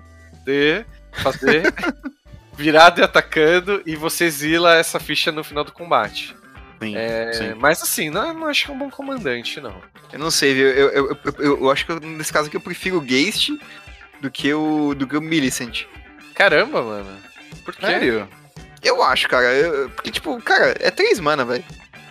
ter, 0.45 0.85
fazer. 1.13 1.73
virado 2.55 3.01
e 3.01 3.03
atacando, 3.03 3.81
e 3.83 3.95
você 3.95 4.25
exila 4.25 4.75
essa 4.75 4.99
ficha 4.99 5.31
no 5.31 5.43
final 5.43 5.63
do 5.63 5.71
combate. 5.71 6.35
Sim, 6.79 6.95
É, 6.95 7.33
sim. 7.33 7.53
mas 7.55 7.81
assim, 7.81 8.11
não, 8.11 8.31
não 8.31 8.45
acho 8.47 8.65
que 8.65 8.71
é 8.71 8.75
um 8.75 8.77
bom 8.77 8.91
comandante, 8.91 9.59
não. 9.59 9.81
Eu 10.11 10.19
não 10.19 10.29
sei, 10.29 10.53
viu? 10.53 10.67
Eu, 10.67 10.89
eu, 10.89 11.17
eu, 11.39 11.57
eu- 11.61 11.71
acho 11.71 11.83
que 11.87 11.93
nesse 12.05 12.31
caso 12.31 12.49
aqui 12.49 12.57
eu 12.57 12.61
prefiro 12.61 12.99
o 12.99 13.03
Geist 13.03 13.49
do 14.21 14.29
que 14.29 14.53
o, 14.53 14.93
do 14.93 15.07
que 15.07 15.17
o 15.17 15.21
Millicent. 15.21 15.85
Caramba, 16.35 16.81
mano. 16.81 17.17
Por 17.63 17.75
quê? 17.75 17.85
Sério? 17.85 18.27
Eu 18.83 19.01
acho, 19.03 19.27
cara. 19.27 19.45
eu- 19.53 19.89
porque, 19.91 20.11
tipo, 20.11 20.41
cara, 20.41 20.75
é 20.79 20.91
três 20.91 21.19
mana, 21.19 21.45
velho. 21.45 21.63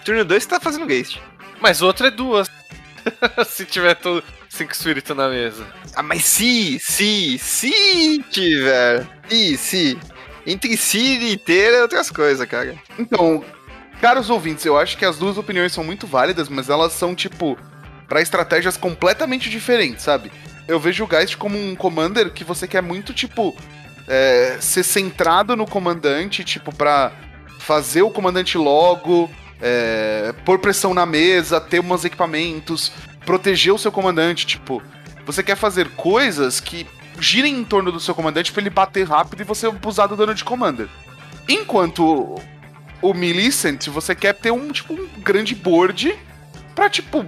Turno 0.04 0.24
2 0.24 0.42
você 0.42 0.48
tá 0.48 0.60
fazendo 0.60 0.86
Geist. 0.88 1.20
Mas 1.60 1.80
o 1.82 1.86
outro 1.86 2.06
é 2.06 2.10
duas. 2.10 2.48
Se 3.46 3.64
tiver 3.64 3.94
todo 3.94 4.22
cinco 4.48 4.72
espíritos 4.72 5.16
na 5.16 5.28
mesa. 5.28 5.66
Ah, 5.94 6.02
mas 6.02 6.24
se, 6.24 6.78
se, 6.80 7.38
se 7.38 8.24
tiver. 8.30 9.06
Se, 9.28 9.56
se. 9.56 9.98
Entre 10.46 10.76
si 10.76 11.18
e 11.32 11.36
ter 11.36 11.72
é 11.72 11.82
outras 11.82 12.10
coisas, 12.10 12.48
cara. 12.48 12.74
Então, 12.98 13.44
caros 14.00 14.28
ouvintes, 14.28 14.64
eu 14.64 14.76
acho 14.76 14.96
que 14.98 15.04
as 15.04 15.16
duas 15.18 15.38
opiniões 15.38 15.72
são 15.72 15.84
muito 15.84 16.06
válidas, 16.06 16.48
mas 16.48 16.68
elas 16.68 16.92
são, 16.92 17.14
tipo, 17.14 17.56
pra 18.08 18.20
estratégias 18.20 18.76
completamente 18.76 19.48
diferentes, 19.48 20.02
sabe? 20.02 20.32
Eu 20.66 20.80
vejo 20.80 21.04
o 21.04 21.08
Geist 21.08 21.36
como 21.36 21.56
um 21.56 21.76
commander 21.76 22.30
que 22.32 22.42
você 22.42 22.66
quer 22.66 22.82
muito, 22.82 23.12
tipo, 23.14 23.56
é, 24.06 24.56
ser 24.60 24.82
centrado 24.82 25.56
no 25.56 25.66
comandante, 25.66 26.44
tipo, 26.44 26.74
pra 26.74 27.12
fazer 27.60 28.02
o 28.02 28.10
comandante 28.10 28.58
logo, 28.58 29.30
é, 29.60 30.34
pôr 30.44 30.58
pressão 30.58 30.92
na 30.92 31.06
mesa, 31.06 31.60
ter 31.60 31.80
uns 31.80 32.04
equipamentos, 32.04 32.92
proteger 33.24 33.72
o 33.72 33.78
seu 33.78 33.92
comandante, 33.92 34.46
tipo, 34.46 34.82
você 35.24 35.42
quer 35.42 35.56
fazer 35.56 35.88
coisas 35.90 36.60
que 36.60 36.86
girem 37.20 37.54
em 37.56 37.64
torno 37.64 37.92
do 37.92 38.00
seu 38.00 38.14
comandante 38.14 38.52
pra 38.52 38.60
ele 38.60 38.70
bater 38.70 39.06
rápido 39.06 39.40
e 39.40 39.44
você 39.44 39.66
abusar 39.66 40.08
do 40.08 40.16
dano 40.16 40.34
de 40.34 40.44
commander. 40.44 40.88
Enquanto 41.48 42.36
o 43.00 43.14
Millicent, 43.14 43.88
você 43.88 44.14
quer 44.14 44.34
ter 44.34 44.50
um, 44.50 44.70
tipo, 44.70 44.94
um 44.94 45.08
grande 45.20 45.54
board 45.54 46.16
pra, 46.74 46.88
tipo, 46.90 47.24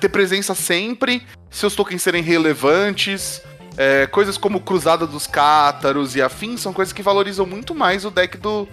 ter 0.00 0.08
presença 0.08 0.54
sempre, 0.54 1.22
seus 1.50 1.74
tokens 1.74 2.02
serem 2.02 2.22
relevantes, 2.22 3.42
é, 3.78 4.08
coisas 4.08 4.36
como 4.36 4.60
Cruzada 4.60 5.06
dos 5.06 5.28
Cátaros 5.28 6.16
e 6.16 6.20
afins 6.20 6.60
são 6.60 6.72
coisas 6.72 6.92
que 6.92 7.00
valorizam 7.00 7.46
muito 7.46 7.76
mais 7.76 8.04
o 8.04 8.10
deck 8.10 8.36
do, 8.36 8.68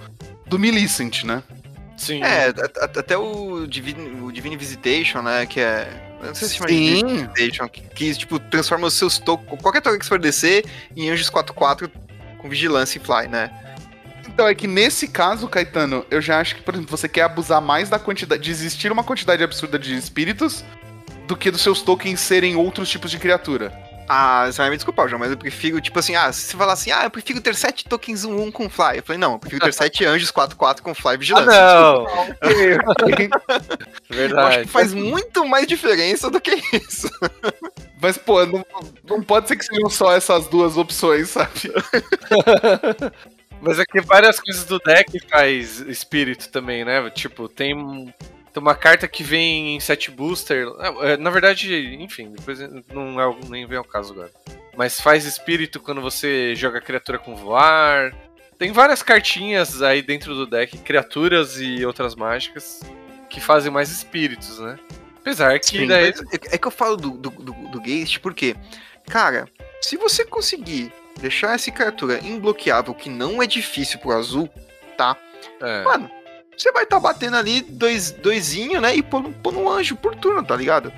do 0.47 0.57
Millicent, 0.57 1.23
né? 1.23 1.43
Sim. 1.95 2.23
É, 2.23 2.47
até 2.81 3.15
o 3.15 3.67
Divine, 3.67 4.19
o 4.21 4.31
Divine 4.31 4.57
Visitation, 4.57 5.21
né? 5.21 5.45
Que 5.45 5.59
é. 5.59 6.17
Não 6.23 6.33
sei 6.33 6.47
se 6.47 6.55
chama 6.55 6.67
de 6.69 6.73
Sim. 6.73 6.95
Divine 6.95 7.17
Visitation, 7.19 7.69
que, 7.69 7.81
que, 7.81 8.15
tipo, 8.15 8.39
transforma 8.39 8.87
os 8.87 8.95
seus 8.95 9.19
tokens. 9.19 9.61
Qualquer 9.61 9.81
token 9.81 9.99
que 9.99 10.05
você 10.05 10.09
for 10.09 10.19
descer 10.19 10.65
em 10.97 11.11
anjos 11.11 11.29
4-4 11.29 11.89
com 12.39 12.49
vigilância 12.49 12.97
e 12.97 13.01
fly, 13.01 13.27
né? 13.27 13.51
Então 14.27 14.47
é 14.47 14.55
que 14.55 14.67
nesse 14.67 15.07
caso, 15.07 15.47
Caetano, 15.47 16.03
eu 16.09 16.19
já 16.19 16.39
acho 16.39 16.55
que, 16.55 16.63
por 16.63 16.73
exemplo, 16.73 16.89
você 16.89 17.07
quer 17.07 17.21
abusar 17.21 17.61
mais 17.61 17.89
da 17.89 17.99
quantidade. 17.99 18.41
de 18.41 18.49
existir 18.49 18.91
uma 18.91 19.03
quantidade 19.03 19.43
absurda 19.43 19.77
de 19.77 19.95
espíritos 19.95 20.65
do 21.27 21.37
que 21.37 21.51
dos 21.51 21.61
seus 21.61 21.83
tokens 21.83 22.19
serem 22.19 22.55
outros 22.55 22.89
tipos 22.89 23.11
de 23.11 23.19
criatura. 23.19 23.84
Ah, 24.07 24.45
você 24.45 24.57
vai 24.59 24.69
me 24.69 24.75
desculpar, 24.75 25.07
João, 25.07 25.19
mas 25.19 25.31
eu 25.31 25.37
prefiro, 25.37 25.81
tipo 25.81 25.97
assim, 25.97 26.15
ah, 26.15 26.31
se 26.31 26.41
você 26.41 26.57
falar 26.57 26.73
assim, 26.73 26.91
ah, 26.91 27.05
eu 27.05 27.09
prefiro 27.09 27.41
ter 27.41 27.55
7 27.55 27.85
tokens 27.85 28.23
1-1 28.23 28.51
com 28.51 28.69
fly. 28.69 28.97
Eu 28.97 29.03
falei, 29.03 29.19
não, 29.19 29.33
eu 29.33 29.39
prefiro 29.39 29.65
ter 29.65 29.73
7 29.73 30.05
anjos 30.05 30.31
4-4 30.31 30.81
com 30.81 30.93
fly 30.93 31.11
e 31.11 31.13
Ah, 31.13 31.17
vigilância. 31.17 31.51
não! 31.51 32.05
Eu 32.45 32.77
acho 32.77 33.29
Verdade. 34.09 34.61
que 34.65 34.67
faz 34.69 34.93
muito 34.93 35.45
mais 35.45 35.65
diferença 35.67 36.29
do 36.29 36.39
que 36.39 36.61
isso. 36.73 37.09
Mas, 37.99 38.17
pô, 38.17 38.45
não, 38.45 38.63
não 39.03 39.23
pode 39.23 39.47
ser 39.47 39.55
que 39.55 39.65
sejam 39.65 39.89
só 39.89 40.13
essas 40.13 40.47
duas 40.47 40.77
opções, 40.77 41.29
sabe? 41.29 41.73
Mas 43.61 43.79
é 43.79 43.83
que 43.85 44.01
várias 44.01 44.39
coisas 44.39 44.65
do 44.65 44.77
deck 44.79 45.19
faz 45.29 45.79
espírito 45.79 46.49
também, 46.49 46.85
né? 46.85 47.09
Tipo, 47.09 47.47
tem, 47.49 47.73
um- 47.75 48.11
tem 48.55 48.61
uma 48.61 48.73
carta 48.73 49.05
que 49.05 49.21
vem 49.21 49.75
em 49.75 49.79
set 49.81 50.09
booster. 50.09 50.65
é, 51.01 51.17
Na 51.17 51.29
verdade, 51.29 51.95
enfim, 51.99 52.31
depois 52.31 52.57
não 52.93 53.19
é, 53.19 53.27
o- 53.27 53.37
nem 53.49 53.67
vem 53.67 53.77
ao 53.77 53.83
caso 53.83 54.13
agora. 54.13 54.31
mas 54.77 54.99
faz 55.01 55.25
espírito 55.25 55.77
quando 55.79 56.01
você 56.01 56.55
joga 56.55 56.79
criatura 56.81 57.19
com 57.19 57.35
voar. 57.35 58.15
Tem 58.57 58.71
várias 58.71 59.03
cartinhas 59.03 59.81
aí 59.81 60.01
dentro 60.01 60.33
do 60.33 60.47
deck, 60.47 60.77
criaturas 60.77 61.59
e 61.59 61.85
outras 61.85 62.15
mágicas, 62.15 62.79
que 63.29 63.41
fazem 63.41 63.69
mais 63.69 63.91
espíritos, 63.91 64.57
né? 64.59 64.79
Apesar 65.17 65.59
que 65.59 65.65
Sim, 65.79 65.87
daí. 65.87 66.09
é 66.51 66.55
é 66.55 66.57
que 66.57 66.65
eu 66.67 66.71
falo 66.71 66.95
do, 66.95 67.11
do, 67.11 67.29
do, 67.31 67.51
do 67.51 67.81
Geist 67.83 68.19
porque, 68.21 68.55
cara, 69.09 69.49
se 69.81 69.97
você 69.97 70.23
conseguir 70.23 70.93
deixar 71.19 71.55
essa 71.55 71.69
criatura 71.71 72.19
imbloqueável, 72.23 72.93
que 72.93 73.09
não 73.09 73.41
é 73.43 73.47
difícil 73.47 73.99
pro 73.99 74.11
azul, 74.13 74.49
tá? 74.97 75.17
É. 75.61 75.83
Mano, 75.83 76.09
você 76.57 76.71
vai 76.71 76.83
estar 76.83 76.99
batendo 76.99 77.37
ali 77.37 77.61
dois, 77.61 78.11
doisinho, 78.11 78.79
né? 78.81 78.95
E 78.95 79.03
pondo, 79.03 79.29
pondo 79.31 79.59
um 79.59 79.69
anjo 79.69 79.95
por 79.95 80.15
turno, 80.15 80.43
tá 80.43 80.55
ligado? 80.55 80.91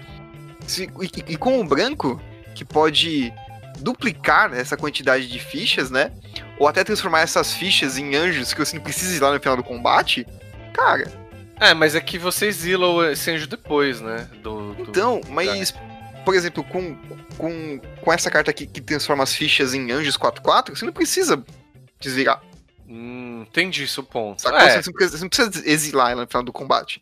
Se- 0.67 0.89
e, 1.01 1.33
e 1.33 1.37
com 1.37 1.59
o 1.59 1.63
branco, 1.65 2.21
que 2.55 2.63
pode 2.65 3.33
duplicar 3.79 4.53
essa 4.53 4.75
quantidade 4.75 5.27
de 5.27 5.39
fichas, 5.39 5.89
né? 5.91 6.11
Ou 6.59 6.67
até 6.67 6.83
transformar 6.83 7.21
essas 7.21 7.53
fichas 7.53 7.97
em 7.97 8.15
anjos 8.15 8.53
que 8.53 8.59
você 8.59 8.75
não 8.75 8.83
precisa 8.83 9.15
ir 9.15 9.19
lá 9.19 9.31
no 9.33 9.39
final 9.39 9.55
do 9.55 9.63
combate. 9.63 10.25
Cara, 10.73 11.11
É, 11.59 11.73
mas 11.73 11.95
é 11.95 11.99
que 12.01 12.17
você 12.19 12.47
exila 12.47 13.11
esse 13.11 13.29
anjo 13.31 13.47
depois, 13.47 13.99
né? 14.01 14.27
Do, 14.43 14.73
do- 14.73 14.83
então, 14.89 15.21
mas, 15.29 15.73
por 16.25 16.35
exemplo, 16.35 16.63
com, 16.63 16.95
com, 17.37 17.79
com 18.01 18.13
essa 18.13 18.29
carta 18.29 18.51
aqui 18.51 18.67
que 18.67 18.81
transforma 18.81 19.23
as 19.23 19.33
fichas 19.33 19.73
em 19.73 19.91
anjos 19.91 20.17
4-4, 20.17 20.75
você 20.75 20.85
não 20.85 20.93
precisa 20.93 21.43
desvirar. 21.99 22.41
Hum, 22.87 23.41
entendi 23.41 23.87
seu 23.87 24.03
ponto. 24.03 24.41
Sacou? 24.41 24.59
É, 24.59 24.81
Você, 24.81 24.89
não 24.89 24.93
precisa, 24.93 25.17
você 25.17 25.23
não 25.23 25.29
precisa 25.29 25.69
exilar 25.69 26.11
ela 26.11 26.21
no 26.21 26.27
final 26.27 26.43
do 26.43 26.53
combate. 26.53 27.01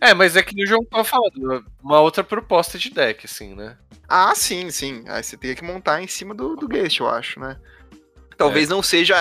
é, 0.00 0.14
mas 0.14 0.34
é 0.36 0.42
que 0.42 0.62
o 0.62 0.66
João 0.66 0.84
tava 0.84 1.04
falando, 1.04 1.64
uma 1.82 2.00
outra 2.00 2.24
proposta 2.24 2.78
de 2.78 2.90
deck, 2.90 3.26
assim, 3.26 3.54
né? 3.54 3.76
Ah, 4.08 4.34
sim, 4.34 4.70
sim. 4.70 5.04
Aí 5.08 5.22
você 5.22 5.36
teria 5.36 5.54
que 5.54 5.62
montar 5.64 6.02
em 6.02 6.06
cima 6.08 6.34
do, 6.34 6.56
do 6.56 6.66
Geist, 6.72 6.98
eu 7.00 7.08
acho, 7.08 7.38
né? 7.38 7.56
Talvez 8.36 8.68
não 8.68 8.82
seja. 8.82 9.14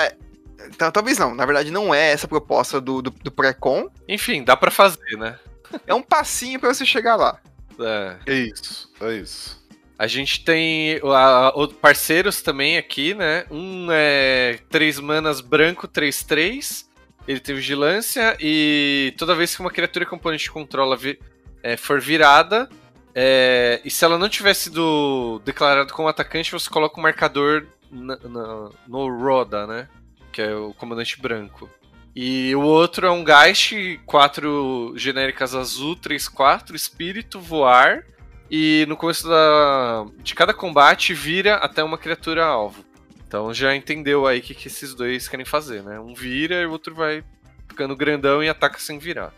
tal- 0.77 0.91
Talvez 0.91 1.17
não, 1.17 1.35
na 1.35 1.45
verdade 1.45 1.69
não 1.69 1.93
é 1.93 2.11
essa 2.11 2.25
a 2.25 2.29
proposta 2.29 2.79
do, 2.79 3.01
do, 3.01 3.09
do 3.11 3.31
pré-con. 3.31 3.89
Enfim, 4.07 4.43
dá 4.43 4.55
pra 4.55 4.71
fazer, 4.71 5.17
né? 5.17 5.37
É 5.85 5.93
um 5.93 6.01
passinho 6.01 6.59
pra 6.59 6.73
você 6.73 6.85
chegar 6.85 7.17
lá. 7.17 7.39
É. 7.77 8.17
É 8.25 8.33
isso, 8.33 8.89
é 9.01 9.13
isso. 9.15 9.58
A 9.99 10.07
gente 10.07 10.45
tem 10.45 10.97
a- 11.03 11.51
o- 11.53 11.67
parceiros 11.67 12.41
também 12.41 12.77
aqui, 12.77 13.13
né? 13.13 13.45
Um 13.51 13.87
é 13.91 14.57
3 14.69 14.97
manas 14.99 15.41
branco 15.41 15.87
3-3. 15.89 16.87
Ele 17.27 17.41
tem 17.41 17.53
vigilância 17.53 18.35
e 18.39 19.13
toda 19.17 19.35
vez 19.35 19.53
que 19.53 19.61
uma 19.61 19.69
criatura 19.69 20.05
que 20.05 20.13
o 20.13 20.15
oponente 20.17 20.49
controla 20.49 20.95
vi- 20.95 21.19
é, 21.61 21.75
for 21.75 21.99
virada, 21.99 22.67
é, 23.13 23.81
e 23.83 23.91
se 23.91 24.03
ela 24.05 24.17
não 24.17 24.29
tiver 24.29 24.53
sido 24.53 25.41
declarada 25.43 25.91
como 25.91 26.07
atacante, 26.07 26.51
você 26.53 26.69
coloca 26.69 26.97
um 26.97 27.03
marcador 27.03 27.67
na- 27.91 28.17
na- 28.23 28.69
no 28.87 29.09
Roda, 29.21 29.67
né? 29.67 29.87
Que 30.31 30.41
é 30.41 30.55
o 30.55 30.73
comandante 30.73 31.21
branco. 31.21 31.69
E 32.15 32.55
o 32.55 32.61
outro 32.61 33.05
é 33.05 33.11
um 33.11 33.23
Geist, 33.25 33.73
4 34.05 34.93
genéricas 34.95 35.53
azul, 35.53 35.95
3-4, 35.95 36.75
espírito, 36.75 37.39
voar. 37.39 38.05
E 38.49 38.85
no 38.87 38.97
começo 38.97 39.27
da, 39.27 40.05
de 40.23 40.33
cada 40.33 40.53
combate 40.53 41.13
vira 41.13 41.55
até 41.55 41.83
uma 41.83 41.97
criatura 41.97 42.45
alvo. 42.45 42.83
Então 43.27 43.53
já 43.53 43.75
entendeu 43.75 44.25
aí 44.25 44.39
o 44.39 44.41
que, 44.41 44.55
que 44.55 44.67
esses 44.67 44.95
dois 44.95 45.27
querem 45.27 45.45
fazer, 45.45 45.83
né? 45.83 45.99
Um 45.99 46.15
vira 46.15 46.61
e 46.61 46.65
o 46.65 46.71
outro 46.71 46.95
vai 46.95 47.23
ficando 47.67 47.95
grandão 47.95 48.43
e 48.43 48.49
ataca 48.49 48.79
sem 48.79 48.97
virar. 48.97 49.31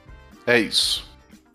É 0.48 0.58
isso. 0.58 1.10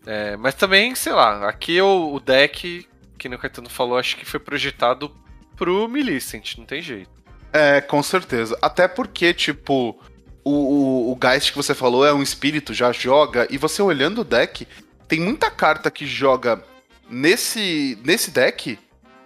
É, 0.05 0.37
mas 0.37 0.55
também, 0.55 0.93
sei 0.95 1.11
lá, 1.11 1.49
aqui 1.49 1.81
o, 1.81 2.13
o 2.13 2.19
deck, 2.19 2.87
que 3.17 3.27
o 3.27 3.37
Caetano 3.37 3.69
falou, 3.69 3.97
acho 3.97 4.15
que 4.15 4.25
foi 4.25 4.39
projetado 4.39 5.11
pro 5.55 5.87
Millicent, 5.87 6.57
não 6.57 6.65
tem 6.65 6.81
jeito. 6.81 7.09
É, 7.51 7.81
com 7.81 8.01
certeza. 8.03 8.57
Até 8.61 8.87
porque, 8.87 9.33
tipo, 9.33 9.99
o, 10.43 10.51
o, 10.51 11.11
o 11.11 11.19
Geist 11.21 11.51
que 11.51 11.57
você 11.57 11.73
falou 11.73 12.05
é 12.05 12.13
um 12.13 12.21
espírito, 12.21 12.73
já 12.73 12.91
joga, 12.91 13.47
e 13.49 13.57
você 13.57 13.81
olhando 13.81 14.21
o 14.21 14.23
deck, 14.23 14.65
tem 15.07 15.19
muita 15.19 15.51
carta 15.51 15.91
que 15.91 16.05
joga 16.05 16.63
nesse, 17.09 17.97
nesse 18.03 18.31
deck 18.31 18.77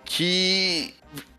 que 0.04 0.94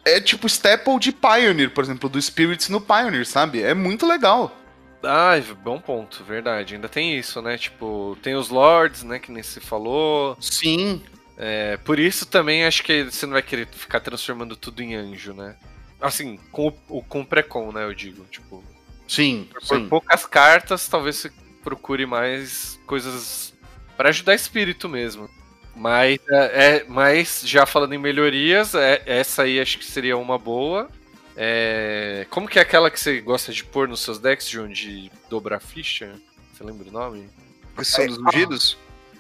é 0.05 0.21
tipo 0.21 0.47
staple 0.47 0.99
de 0.99 1.13
Pioneer, 1.13 1.71
por 1.71 1.85
exemplo, 1.85 2.09
do 2.09 2.21
Spirits 2.21 2.69
no 2.69 2.81
Pioneer, 2.81 3.27
sabe? 3.27 3.63
É 3.63 3.75
muito 3.75 4.07
legal. 4.07 4.57
Ah, 5.03 5.33
bom 5.63 5.81
ponto, 5.81 6.23
verdade. 6.25 6.75
Ainda 6.75 6.89
tem 6.89 7.19
isso, 7.19 7.43
né? 7.43 7.59
Tipo, 7.59 8.17
tem 8.23 8.35
os 8.35 8.49
Lords, 8.49 9.03
né? 9.03 9.19
Que 9.19 9.33
nem 9.33 9.43
se 9.43 9.61
falou. 9.61 10.37
Sim. 10.41 11.03
É, 11.37 11.77
por 11.79 11.99
isso 11.99 12.25
também 12.27 12.65
acho 12.65 12.85
que 12.85 13.05
você 13.05 13.27
não 13.27 13.33
vai 13.33 13.43
querer 13.43 13.67
ficar 13.67 14.01
transformando 14.01 14.55
tudo 14.55 14.83
em 14.83 14.95
anjo, 14.95 15.33
né? 15.33 15.57
Assim, 16.01 16.39
com 16.51 16.73
o, 16.89 17.03
com 17.03 17.21
o 17.23 17.27
pré-com, 17.27 17.73
né? 17.73 17.85
Eu 17.85 17.95
digo. 17.95 18.25
Tipo, 18.31 18.63
Sim, 19.09 19.49
por 19.53 19.63
sim. 19.63 19.89
poucas 19.89 20.25
cartas, 20.25 20.89
talvez 20.89 21.17
você 21.17 21.33
procure 21.63 22.07
mais 22.07 22.81
coisas 22.87 23.53
para 23.97 24.09
ajudar 24.09 24.35
espírito 24.35 24.89
mesmo. 24.89 25.29
Mas, 25.75 26.19
é, 26.29 26.67
é- 26.77 26.85
mas 26.87 27.43
já 27.45 27.65
falando 27.65 27.95
em 27.95 27.99
melhorias, 27.99 28.75
é- 28.75 29.03
essa 29.07 29.43
aí 29.43 29.61
acho 29.61 29.79
que 29.79 29.85
seria 29.85 30.17
uma 30.17 30.39
boa. 30.39 30.89
É, 31.37 32.27
como 32.29 32.47
que 32.47 32.59
é 32.59 32.63
aquela 32.63 32.91
que 32.91 33.01
você 33.01 33.21
gosta 33.21 33.53
de 33.53 33.65
pôr 33.65 33.89
nos 33.89 34.01
seus 34.01 34.19
decks, 34.19 34.47
de 34.47 35.11
dobrar 35.31 35.61
ficha? 35.61 36.13
Você 36.53 36.63
lembra 36.63 36.89
o 36.89 36.93
nome? 36.93 37.29
Procissão 37.75 38.05
É, 38.05 38.07
dos 38.09 38.19
ungidos? 38.19 38.77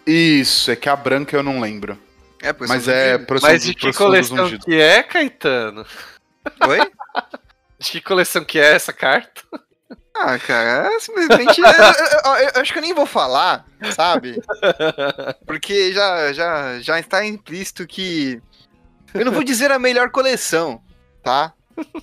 Isso, 0.06 0.70
é 0.70 0.76
que 0.76 0.88
a 0.88 0.96
branca 0.96 1.36
eu 1.36 1.42
não 1.42 1.60
lembro. 1.60 1.98
É, 2.42 2.52
procissão 2.52 2.76
Mas 2.76 2.88
é 2.88 3.18
procissão 3.18 3.52
Mas 3.52 3.64
de 3.64 3.74
que 3.74 3.92
coleção 3.92 4.58
que 4.58 4.74
é, 4.74 5.02
Caetano? 5.02 5.86
Oi? 6.66 6.78
De 7.78 7.90
que 7.90 8.00
coleção 8.00 8.44
que 8.44 8.60
é 8.60 8.74
essa 8.74 8.92
carta? 8.92 9.42
Ah, 10.14 10.38
cara, 10.38 10.88
é 10.94 11.00
simplesmente. 11.00 11.60
eu, 11.60 11.66
eu- 11.66 12.36
eu- 12.44 12.50
eu 12.54 12.60
acho 12.60 12.72
que 12.72 12.78
eu 12.78 12.82
nem 12.82 12.94
vou 12.94 13.06
falar, 13.06 13.64
sabe? 13.94 14.40
Porque 15.46 15.92
já, 15.92 16.32
já, 16.32 16.78
já 16.80 17.00
está 17.00 17.24
implícito 17.24 17.86
que. 17.86 18.40
Eu 19.14 19.24
não 19.24 19.32
vou 19.32 19.42
dizer 19.44 19.70
a 19.70 19.78
melhor 19.78 20.10
coleção, 20.10 20.80
tá? 21.22 21.52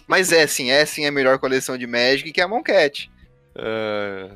Mas 0.08 0.32
é 0.32 0.46
sim, 0.48 0.72
é 0.72 0.86
sim 0.86 1.06
a 1.06 1.12
melhor 1.12 1.38
coleção 1.40 1.78
de 1.78 1.86
Magic, 1.88 2.32
que 2.32 2.42
é 2.42 2.44
a 2.44 2.48
Moncat. 2.48 3.10
É, 3.56 4.30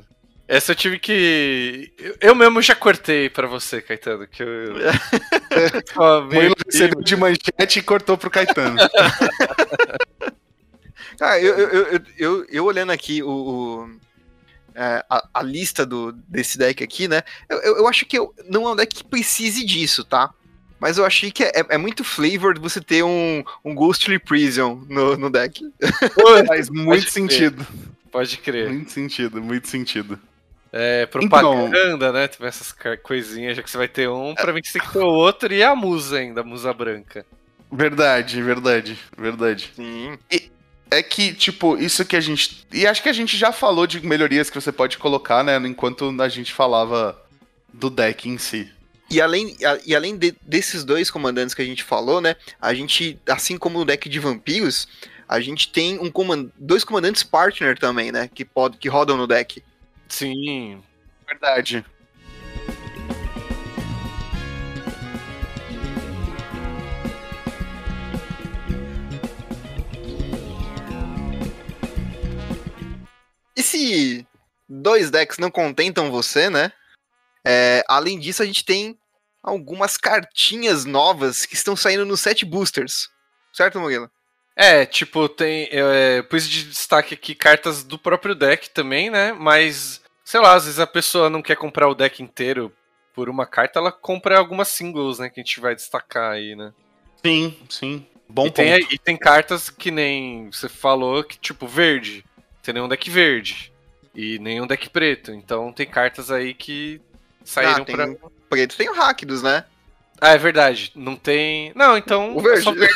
Essa 0.48 0.72
eu 0.72 0.76
tive 0.76 0.98
que. 0.98 1.92
eu- 2.20 2.34
mesmo 2.34 2.62
já 2.62 2.74
cortei 2.74 3.28
pra 3.28 3.46
você, 3.46 3.80
Caetano. 3.82 4.26
Que 4.28 4.42
eu. 4.42 4.76
Aqui, 4.88 6.54
recebeu 6.66 7.02
de 7.02 7.16
manchete 7.16 7.78
e 7.78 7.82
cortou 7.82 8.16
pro 8.16 8.30
Caetano. 8.30 8.76
Cara, 11.18 11.40
eu, 11.40 11.54
eu, 11.56 11.68
eu, 11.68 12.00
eu, 12.18 12.46
eu 12.48 12.64
olhando 12.64 12.92
aqui 12.92 13.22
o, 13.22 13.28
o- 13.28 13.90
é, 14.74 15.04
a, 15.08 15.28
a 15.34 15.42
lista 15.42 15.86
do, 15.86 16.12
desse 16.12 16.58
deck 16.58 16.82
aqui, 16.82 17.06
né? 17.06 17.22
Eu, 17.48 17.58
eu, 17.58 17.76
eu 17.78 17.88
acho 17.88 18.04
que 18.06 18.18
eu, 18.18 18.34
não 18.48 18.66
é 18.68 18.72
um 18.72 18.76
deck 18.76 18.94
que 18.94 19.04
precise 19.04 19.64
disso, 19.64 20.04
tá? 20.04 20.30
Mas 20.80 20.98
eu 20.98 21.04
achei 21.06 21.30
que 21.30 21.44
é, 21.44 21.52
é 21.70 21.78
muito 21.78 22.02
flavor 22.04 22.58
você 22.58 22.80
ter 22.80 23.02
um, 23.04 23.42
um 23.64 23.74
Ghostly 23.74 24.18
Prison 24.18 24.84
no, 24.88 25.16
no 25.16 25.30
deck. 25.30 25.64
Faz 26.46 26.68
muito 26.68 27.08
sentido. 27.10 27.66
Pode 28.10 28.36
crer. 28.38 28.68
Muito 28.68 28.90
sentido, 28.90 29.40
muito 29.42 29.68
sentido. 29.68 30.18
É, 30.72 31.06
propaganda, 31.06 32.12
né? 32.12 32.26
Tem 32.26 32.46
essas 32.46 32.74
coisinhas, 33.02 33.56
já 33.56 33.62
que 33.62 33.70
você 33.70 33.78
vai 33.78 33.86
ter 33.88 34.08
um, 34.08 34.34
pra 34.34 34.52
mim 34.52 34.60
que 34.60 34.68
você 34.68 34.80
tem 34.80 34.88
que 34.88 34.92
ter 34.92 34.98
o 34.98 35.06
outro 35.06 35.52
e 35.54 35.62
a 35.62 35.74
musa 35.74 36.18
ainda, 36.18 36.40
a 36.40 36.44
musa 36.44 36.72
branca. 36.74 37.24
Verdade, 37.70 38.42
verdade, 38.42 38.98
verdade. 39.16 39.72
Sim. 39.74 40.18
É 40.94 41.02
que, 41.02 41.34
tipo, 41.34 41.76
isso 41.76 42.04
que 42.04 42.14
a 42.14 42.20
gente. 42.20 42.64
E 42.72 42.86
acho 42.86 43.02
que 43.02 43.08
a 43.08 43.12
gente 43.12 43.36
já 43.36 43.50
falou 43.50 43.84
de 43.84 44.04
melhorias 44.06 44.48
que 44.48 44.60
você 44.60 44.70
pode 44.70 44.96
colocar, 44.96 45.42
né? 45.42 45.56
Enquanto 45.56 46.14
a 46.20 46.28
gente 46.28 46.52
falava 46.52 47.20
do 47.72 47.90
deck 47.90 48.28
em 48.28 48.38
si. 48.38 48.70
E 49.10 49.20
além, 49.20 49.56
e 49.84 49.94
além 49.94 50.16
de- 50.16 50.36
desses 50.42 50.84
dois 50.84 51.10
comandantes 51.10 51.52
que 51.52 51.60
a 51.62 51.64
gente 51.64 51.82
falou, 51.82 52.20
né? 52.20 52.36
A 52.60 52.72
gente, 52.72 53.18
assim 53.28 53.58
como 53.58 53.80
no 53.80 53.84
deck 53.84 54.08
de 54.08 54.20
vampiros, 54.20 54.86
a 55.28 55.40
gente 55.40 55.68
tem 55.68 55.98
um 55.98 56.10
coman- 56.10 56.48
dois 56.56 56.84
comandantes 56.84 57.24
partner 57.24 57.76
também, 57.76 58.12
né? 58.12 58.30
Que, 58.32 58.44
pod, 58.44 58.78
que 58.78 58.88
rodam 58.88 59.16
no 59.16 59.26
deck. 59.26 59.62
Sim. 60.08 60.80
Verdade. 61.26 61.84
Se 73.74 74.26
dois 74.68 75.10
decks 75.10 75.38
não 75.38 75.50
contentam 75.50 76.10
você, 76.10 76.48
né? 76.48 76.72
É, 77.44 77.84
além 77.88 78.18
disso, 78.18 78.42
a 78.42 78.46
gente 78.46 78.64
tem 78.64 78.96
algumas 79.42 79.96
cartinhas 79.96 80.84
novas 80.84 81.44
que 81.44 81.54
estão 81.54 81.76
saindo 81.76 82.06
no 82.06 82.16
set 82.16 82.44
boosters. 82.44 83.10
Certo, 83.52 83.78
Murilo? 83.80 84.10
É, 84.56 84.86
tipo, 84.86 85.28
tem. 85.28 85.68
É, 85.70 86.22
pus 86.22 86.48
de 86.48 86.64
destaque 86.64 87.14
aqui 87.14 87.34
cartas 87.34 87.82
do 87.82 87.98
próprio 87.98 88.34
deck 88.34 88.70
também, 88.70 89.10
né? 89.10 89.32
Mas, 89.32 90.00
sei 90.24 90.40
lá, 90.40 90.54
às 90.54 90.64
vezes 90.64 90.78
a 90.78 90.86
pessoa 90.86 91.28
não 91.28 91.42
quer 91.42 91.56
comprar 91.56 91.88
o 91.88 91.94
deck 91.94 92.22
inteiro 92.22 92.72
por 93.12 93.28
uma 93.28 93.46
carta, 93.46 93.78
ela 93.78 93.92
compra 93.92 94.38
algumas 94.38 94.68
singles, 94.68 95.18
né? 95.18 95.28
Que 95.28 95.40
a 95.40 95.42
gente 95.42 95.60
vai 95.60 95.74
destacar 95.74 96.32
aí, 96.32 96.54
né? 96.54 96.72
Sim, 97.24 97.56
sim. 97.68 98.06
Bom 98.28 98.46
e, 98.46 98.50
ponto. 98.50 98.56
tem, 98.56 98.86
e 98.90 98.98
tem 98.98 99.16
cartas 99.16 99.68
que 99.68 99.90
nem 99.90 100.50
você 100.50 100.68
falou, 100.68 101.22
que 101.22 101.38
tipo, 101.38 101.66
verde. 101.66 102.24
Tem 102.64 102.74
nenhum 102.74 102.88
deck 102.88 103.08
verde. 103.10 103.72
E 104.14 104.38
nenhum 104.40 104.66
deck 104.66 104.88
preto. 104.90 105.30
Então 105.32 105.72
tem 105.72 105.86
cartas 105.86 106.30
aí 106.30 106.54
que 106.54 107.00
saíram 107.44 107.82
Ah, 107.82 107.84
tem- 107.84 107.94
pra. 107.94 108.08
Preto 108.48 108.76
tem 108.76 108.88
o 108.88 108.94
Rakdos, 108.94 109.42
né? 109.42 109.64
Ah, 110.20 110.30
é 110.30 110.38
verdade. 110.38 110.92
Não 110.94 111.16
tem. 111.16 111.72
Não, 111.74 111.96
então. 111.96 112.36
O 112.36 112.40
verde. 112.40 112.60
é 112.60 112.62
só 112.62 112.72
verde. 112.72 112.94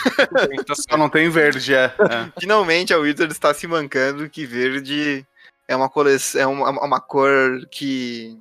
Bem, 0.49 0.65
tá 0.65 0.75
Só 0.89 0.97
não 0.97 1.09
tem 1.11 1.29
verde, 1.29 1.75
é. 1.75 1.85
é. 1.87 2.33
Finalmente 2.41 2.95
a 2.95 2.99
Wizard 2.99 3.33
está 3.33 3.53
se 3.53 3.67
mancando 3.67 4.29
que 4.31 4.47
verde 4.47 5.27
é 5.67 5.75
uma 5.77 5.89
coleção, 5.89 6.41
é 6.41 6.47
uma, 6.47 6.71
uma 6.71 7.01
cor 7.01 7.67
que 7.71 8.39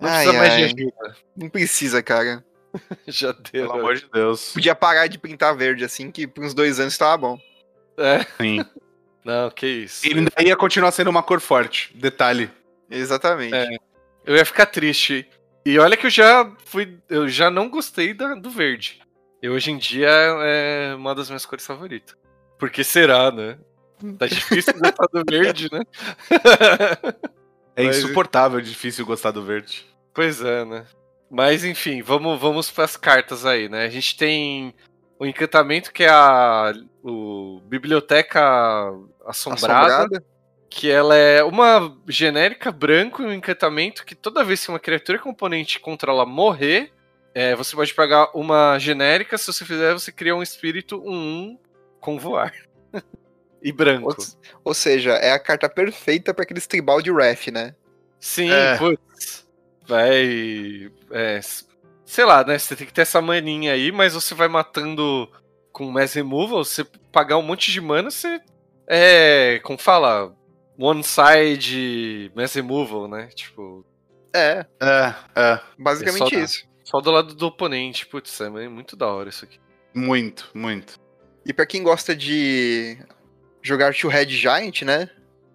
Não 0.00 0.08
Ai, 0.08 0.24
precisa 0.24 0.38
mais 0.42 0.52
de 0.56 0.62
ai. 0.62 0.64
ajuda. 0.64 1.16
não 1.36 1.48
precisa, 1.50 2.02
cara. 2.02 2.44
Já 3.06 3.32
deu. 3.32 3.68
Pelo 3.68 3.72
amor 3.72 3.96
de 3.96 4.08
Deus. 4.10 4.52
Podia 4.52 4.74
parar 4.74 5.06
de 5.06 5.18
pintar 5.18 5.54
verde 5.54 5.84
assim, 5.84 6.10
que 6.10 6.26
por 6.26 6.42
uns 6.44 6.54
dois 6.54 6.80
anos 6.80 6.96
tava 6.96 7.16
bom. 7.18 7.38
É. 7.98 8.24
Sim. 8.42 8.64
Não, 9.28 9.50
que 9.50 9.66
isso. 9.66 10.06
E 10.06 10.14
ainda 10.14 10.30
ia 10.42 10.56
continuar 10.56 10.90
sendo 10.90 11.10
uma 11.10 11.22
cor 11.22 11.38
forte. 11.38 11.94
Detalhe. 11.94 12.50
Exatamente. 12.90 13.54
É. 13.54 13.68
Eu 14.24 14.34
ia 14.34 14.44
ficar 14.46 14.64
triste. 14.64 15.28
E 15.66 15.78
olha 15.78 15.98
que 15.98 16.06
eu 16.06 16.10
já 16.10 16.50
fui. 16.64 16.98
Eu 17.10 17.28
já 17.28 17.50
não 17.50 17.68
gostei 17.68 18.14
da- 18.14 18.34
do 18.34 18.48
verde. 18.48 19.02
E 19.42 19.48
hoje 19.50 19.70
em 19.70 19.76
dia 19.76 20.08
é 20.08 20.94
uma 20.94 21.14
das 21.14 21.28
minhas 21.28 21.44
cores 21.44 21.66
favoritas. 21.66 22.16
Porque 22.58 22.82
será, 22.82 23.30
né? 23.30 23.58
Tá 24.18 24.26
difícil 24.26 24.72
gostar 24.80 25.06
do 25.12 25.22
verde, 25.28 25.68
né? 25.70 25.82
É 27.76 27.84
insuportável, 27.84 28.62
difícil 28.62 29.04
gostar 29.04 29.30
do 29.30 29.44
verde. 29.44 29.84
Pois 30.14 30.40
é, 30.40 30.64
né? 30.64 30.86
Mas 31.30 31.64
enfim, 31.64 32.00
vamos, 32.00 32.40
vamos 32.40 32.70
pras 32.70 32.96
cartas 32.96 33.44
aí, 33.44 33.68
né? 33.68 33.84
A 33.84 33.90
gente 33.90 34.16
tem 34.16 34.74
o 35.18 35.26
encantamento 35.26 35.92
que 35.92 36.04
é 36.04 36.08
a 36.08 36.72
o 37.02 37.60
Biblioteca 37.66 38.40
Assombrada, 39.28 39.86
Assombrada. 39.86 40.24
que 40.70 40.90
ela 40.90 41.14
é 41.14 41.42
uma 41.44 41.96
genérica 42.08 42.72
branco 42.72 43.22
e 43.22 43.26
um 43.26 43.32
encantamento 43.32 44.04
que 44.04 44.14
toda 44.14 44.44
vez 44.44 44.64
que 44.64 44.70
uma 44.70 44.80
criatura 44.80 45.18
componente 45.18 45.78
controla 45.80 46.24
morrer, 46.24 46.92
é, 47.34 47.54
você 47.54 47.76
pode 47.76 47.94
pagar 47.94 48.30
uma 48.34 48.78
genérica, 48.78 49.36
se 49.36 49.46
você 49.46 49.64
fizer, 49.64 49.92
você 49.92 50.10
cria 50.10 50.34
um 50.34 50.42
espírito 50.42 51.00
1-1 51.02 51.58
com 52.00 52.18
voar. 52.18 52.52
e 53.62 53.70
branco. 53.72 54.08
Ou, 54.08 54.16
ou 54.64 54.74
seja, 54.74 55.12
é 55.12 55.32
a 55.32 55.38
carta 55.38 55.68
perfeita 55.68 56.32
pra 56.32 56.44
aqueles 56.44 56.66
tribal 56.66 57.02
de 57.02 57.12
ref, 57.12 57.48
né? 57.48 57.74
Sim, 58.20 58.50
É. 58.50 58.76
putz. 58.76 59.46
Vai. 59.86 60.90
É, 61.10 61.40
sei 62.04 62.24
lá, 62.24 62.44
né? 62.44 62.58
Você 62.58 62.76
tem 62.76 62.86
que 62.86 62.92
ter 62.92 63.02
essa 63.02 63.20
maninha 63.22 63.72
aí, 63.72 63.90
mas 63.92 64.14
você 64.14 64.34
vai 64.34 64.48
matando 64.48 65.30
com 65.72 65.90
mass 65.90 66.14
removal, 66.14 66.64
você 66.64 66.84
pagar 67.12 67.36
um 67.38 67.42
monte 67.42 67.70
de 67.70 67.80
mana, 67.80 68.10
você. 68.10 68.40
É. 68.88 69.60
Como 69.62 69.78
fala? 69.78 70.34
One 70.78 71.02
side 71.02 72.30
mass 72.34 72.54
removal, 72.54 73.08
né? 73.08 73.28
Tipo, 73.34 73.84
É, 74.34 74.64
É, 74.80 75.14
é. 75.34 75.60
basicamente 75.78 76.34
É 76.34 76.38
só- 76.38 76.44
isso. 76.44 76.64
só 76.84 77.00
do 77.00 77.10
lado 77.10 77.34
do 77.34 77.46
oponente. 77.46 78.06
Putz, 78.06 78.40
é 78.40 78.48
muito 78.68 78.94
da 78.96 79.06
hora 79.08 79.28
isso 79.30 79.44
aqui. 79.44 79.58
Muito, 79.94 80.50
muito. 80.54 80.94
E 81.44 81.52
pra 81.52 81.66
quem 81.66 81.82
gosta 81.82 82.14
de 82.14 82.98
jogar 83.62 83.94
Two 83.94 84.10
Red 84.10 84.26
Giant, 84.28 84.82
né? 84.82 85.08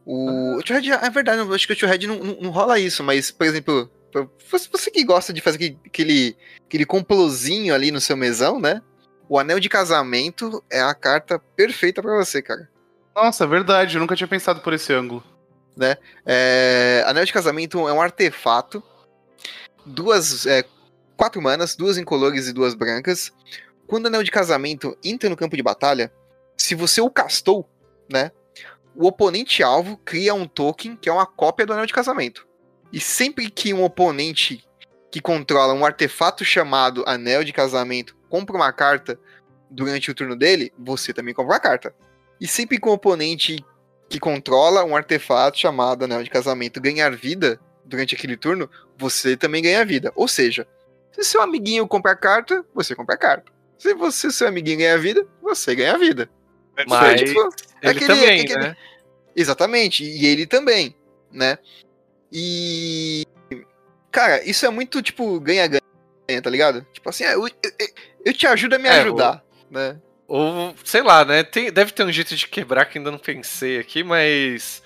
O, 0.05 0.57
o 0.57 0.63
Two 0.63 0.75
Red, 0.75 0.89
é 0.91 1.09
verdade, 1.09 1.39
eu 1.39 1.53
acho 1.53 1.65
que 1.67 1.73
o 1.73 1.77
Two 1.77 1.87
Red 1.87 2.07
não, 2.07 2.17
não, 2.17 2.41
não 2.41 2.49
rola 2.49 2.77
isso, 2.79 3.03
mas, 3.03 3.31
por 3.31 3.45
exemplo, 3.45 3.89
pra- 4.11 4.27
você, 4.49 4.89
que 4.91 5.03
gosta 5.05 5.31
de 5.31 5.39
fazer 5.39 5.77
aquele- 5.85 6.35
aquele, 6.65 6.85
complozinho 6.85 7.73
ali 7.73 7.91
no 7.91 8.01
seu 8.01 8.17
mesão, 8.17 8.59
né? 8.59 8.81
O 9.29 9.39
Anel 9.39 9.59
de 9.59 9.69
Casamento 9.69 10.61
é 10.69 10.81
a 10.81 10.93
carta 10.93 11.39
perfeita 11.55 12.01
pra 12.01 12.15
você, 12.17 12.41
cara. 12.41 12.67
Nossa, 13.15 13.45
verdade. 13.45 13.95
Eu 13.95 14.01
nunca 14.01 14.15
tinha 14.15 14.27
pensado 14.27 14.61
por 14.61 14.73
esse 14.73 14.91
ângulo. 14.93 15.23
É, 16.25 17.03
Anel 17.07 17.25
de 17.25 17.33
Casamento 17.33 17.87
é 17.87 17.93
um 17.93 18.01
artefato, 18.01 18.83
duas, 19.85 20.45
é, 20.45 20.63
quatro 21.17 21.41
manas, 21.41 21.75
duas 21.75 21.97
incolores 21.97 22.47
e 22.47 22.53
duas 22.53 22.73
brancas. 22.73 23.31
Quando 23.87 24.05
o 24.05 24.07
Anel 24.07 24.23
de 24.23 24.31
Casamento 24.31 24.97
entra 25.03 25.29
no 25.29 25.37
campo 25.37 25.55
de 25.55 25.63
batalha, 25.63 26.11
se 26.55 26.75
você 26.75 27.01
o 27.01 27.09
castou, 27.09 27.67
né, 28.09 28.31
o 28.95 29.07
oponente 29.07 29.63
alvo 29.63 29.97
cria 29.97 30.33
um 30.33 30.47
token 30.47 30.95
que 30.95 31.09
é 31.09 31.13
uma 31.13 31.25
cópia 31.25 31.65
do 31.65 31.73
Anel 31.73 31.85
de 31.85 31.93
Casamento. 31.93 32.47
E 32.91 32.99
sempre 32.99 33.49
que 33.49 33.73
um 33.73 33.83
oponente 33.83 34.63
que 35.11 35.19
controla 35.19 35.73
um 35.73 35.85
artefato 35.85 36.45
chamado 36.45 37.03
Anel 37.07 37.43
de 37.43 37.51
Casamento 37.51 38.15
compra 38.29 38.55
uma 38.55 38.71
carta 38.71 39.19
durante 39.69 40.11
o 40.11 40.13
turno 40.13 40.35
dele, 40.35 40.71
você 40.77 41.11
também 41.11 41.33
compra 41.33 41.53
uma 41.53 41.59
carta. 41.59 41.95
E 42.43 42.47
sempre 42.47 42.77
que 42.77 42.89
oponente 42.89 43.63
que 44.09 44.19
controla 44.19 44.83
um 44.83 44.97
artefato 44.97 45.57
chamado 45.57 46.03
Anel 46.03 46.21
de 46.23 46.29
Casamento 46.29 46.81
ganhar 46.81 47.15
vida 47.15 47.57
durante 47.85 48.15
aquele 48.15 48.35
turno, 48.35 48.69
você 48.97 49.37
também 49.37 49.63
ganha 49.63 49.85
vida. 49.85 50.11
Ou 50.13 50.27
seja, 50.27 50.67
se 51.13 51.23
seu 51.23 51.41
amiguinho 51.41 51.87
compra 51.87 52.17
carta, 52.17 52.65
você 52.75 52.93
compra 52.93 53.15
carta. 53.15 53.49
Se 53.77 53.93
você, 53.93 54.29
seu 54.29 54.45
amiguinho 54.45 54.79
ganha 54.79 54.97
vida, 54.97 55.25
você 55.41 55.73
ganha 55.73 55.97
vida. 55.97 56.29
Mas 56.85 57.21
Tipo, 57.21 57.39
ele 57.81 57.91
aquele- 57.91 58.07
também, 58.07 58.41
aquele- 58.41 58.59
né? 58.59 58.77
Exatamente, 59.33 60.03
e 60.03 60.25
ele 60.25 60.45
também, 60.45 60.93
né? 61.31 61.57
E. 62.29 63.25
Cara, 64.11 64.43
isso 64.43 64.65
é 64.65 64.69
muito 64.69 65.01
tipo 65.01 65.39
ganha-ganha, 65.39 65.81
tá 66.43 66.49
ligado? 66.49 66.85
Tipo 66.91 67.09
assim, 67.09 67.23
ah, 67.23 67.31
eu, 67.31 67.47
eu, 67.47 67.53
eu 68.25 68.33
te 68.33 68.45
ajudo 68.45 68.75
a 68.75 68.79
me 68.79 68.89
É, 68.89 68.99
ajudar, 68.99 69.43
né? 69.71 69.97
Ou, 70.35 70.73
sei 70.83 71.03
lá, 71.03 71.23
né? 71.23 71.43
Tem- 71.43 71.71
deve 71.71 71.91
ter 71.91 72.03
um 72.03 72.11
jeito 72.11 72.35
de 72.35 72.47
quebrar 72.47 72.85
que 72.85 72.97
ainda 72.97 73.11
não 73.11 73.19
pensei 73.19 73.77
aqui, 73.77 74.03
mas. 74.03 74.81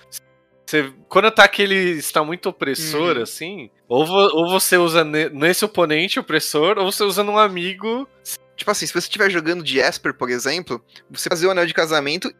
Você, 0.66 0.92
quando 1.08 1.30
tá 1.30 1.44
aquele 1.44 1.74
está 1.92 2.22
muito 2.22 2.50
opressor, 2.50 3.16
Uhum. 3.16 3.22
assim, 3.22 3.70
ou, 3.88 4.04
vo- 4.04 4.30
ou 4.34 4.50
você 4.50 4.76
usa 4.76 5.02
ne- 5.02 5.30
nesse 5.30 5.64
oponente 5.64 6.20
opressor, 6.20 6.76
ou 6.76 6.92
você 6.92 7.02
usa 7.02 7.24
num 7.24 7.38
amigo. 7.38 8.06
Tipo 8.54 8.70
assim, 8.70 8.84
se 8.86 8.92
você 8.92 8.98
estiver 9.06 9.30
jogando 9.30 9.62
de 9.64 9.78
Esper, 9.78 10.12
por 10.12 10.28
exemplo, 10.28 10.84
você 11.10 11.30
fazer 11.30 11.46
o 11.46 11.50
anel 11.52 11.64
de 11.64 11.72
casamento 11.72 12.30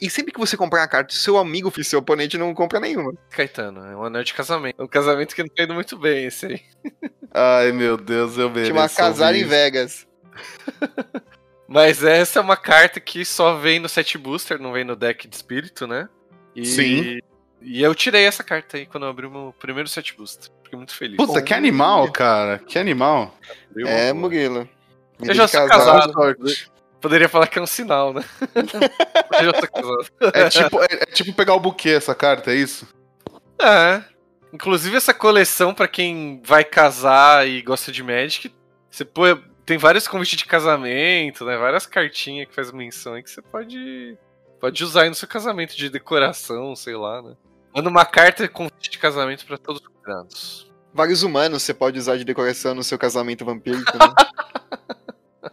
e 0.00 0.10
sempre 0.10 0.32
que 0.32 0.40
você 0.40 0.56
comprar 0.56 0.80
uma 0.80 0.88
carta, 0.88 1.14
seu 1.14 1.38
amigo 1.38 1.72
e 1.78 1.84
seu 1.84 2.00
oponente 2.00 2.36
não 2.36 2.52
compra 2.52 2.80
nenhuma. 2.80 3.14
Caetano, 3.30 3.84
é 3.86 3.94
um 3.94 4.02
anel 4.02 4.24
de 4.24 4.34
casamento. 4.34 4.74
É 4.80 4.82
um 4.84 4.88
casamento 4.88 5.36
que 5.36 5.42
não 5.44 5.48
tá 5.50 5.62
indo 5.62 5.74
muito 5.74 5.96
bem, 5.96 6.24
esse 6.26 6.46
aí. 6.46 6.60
Ai, 7.32 7.70
meu 7.70 7.96
Deus, 7.96 8.36
eu 8.36 8.50
mereço. 8.50 8.72
Chama 8.74 8.88
Casar 8.88 9.36
em. 9.36 9.44
Vegas. 9.44 10.04
Mas 11.68 12.04
essa 12.04 12.38
é 12.38 12.42
uma 12.42 12.56
carta 12.56 13.00
que 13.00 13.24
só 13.24 13.56
vem 13.56 13.80
no 13.80 13.88
set 13.88 14.16
booster, 14.16 14.60
não 14.60 14.72
vem 14.72 14.84
no 14.84 14.94
deck 14.94 15.26
de 15.26 15.34
espírito, 15.34 15.86
né? 15.86 16.08
E, 16.54 16.64
Sim. 16.64 17.18
E 17.60 17.82
eu 17.82 17.94
tirei 17.94 18.24
essa 18.24 18.44
carta 18.44 18.76
aí 18.76 18.86
quando 18.86 19.04
eu 19.04 19.10
abri 19.10 19.26
o 19.26 19.30
meu 19.30 19.54
primeiro 19.58 19.88
set 19.88 20.16
booster. 20.16 20.50
Fiquei 20.62 20.76
muito 20.76 20.94
feliz. 20.94 21.16
Puta, 21.16 21.42
que 21.42 21.52
animal, 21.52 22.10
cara. 22.12 22.58
Que 22.58 22.78
animal. 22.78 23.34
É, 23.84 24.12
Murilo. 24.12 24.68
Eu 25.20 25.34
já 25.34 25.48
sou 25.48 25.66
Casado. 25.66 26.12
Poderia 27.00 27.28
falar 27.28 27.46
que 27.46 27.58
é 27.58 27.62
um 27.62 27.66
sinal, 27.66 28.12
né? 28.12 28.24
eu 28.54 29.44
já 29.44 29.52
tô 29.52 29.68
casado. 29.68 30.06
É 30.34 30.48
tipo, 30.48 30.82
é, 30.82 30.86
é 30.90 31.06
tipo 31.06 31.32
pegar 31.34 31.54
o 31.54 31.60
buquê 31.60 31.90
essa 31.90 32.14
carta, 32.14 32.52
é 32.52 32.56
isso? 32.56 32.86
É. 33.60 34.02
Inclusive 34.52 34.96
essa 34.96 35.12
coleção, 35.12 35.74
pra 35.74 35.86
quem 35.86 36.40
vai 36.44 36.64
casar 36.64 37.46
e 37.46 37.60
gosta 37.62 37.92
de 37.92 38.02
Magic, 38.02 38.52
você 38.90 39.04
põe, 39.04 39.40
tem 39.66 39.76
vários 39.76 40.06
convites 40.06 40.38
de 40.38 40.44
casamento, 40.44 41.44
né? 41.44 41.56
Várias 41.56 41.84
cartinhas 41.84 42.48
que 42.48 42.54
faz 42.54 42.70
menção 42.70 43.14
aí 43.14 43.22
que 43.22 43.28
você 43.28 43.42
pode, 43.42 44.16
pode 44.60 44.84
usar 44.84 45.02
aí 45.02 45.08
no 45.08 45.14
seu 45.14 45.26
casamento 45.26 45.76
de 45.76 45.90
decoração, 45.90 46.76
sei 46.76 46.94
lá, 46.94 47.20
né? 47.20 47.34
Manda 47.74 47.90
uma 47.90 48.04
carta 48.04 48.46
convite 48.48 48.88
de 48.88 48.96
casamento 48.96 49.44
pra 49.44 49.58
todos 49.58 49.82
os 49.82 49.88
convidados. 49.88 50.72
Vários 50.94 51.24
humanos 51.24 51.64
você 51.64 51.74
pode 51.74 51.98
usar 51.98 52.16
de 52.16 52.24
decoração 52.24 52.76
no 52.76 52.84
seu 52.84 52.96
casamento 52.96 53.44
vampírico, 53.44 53.92
né? 53.98 55.50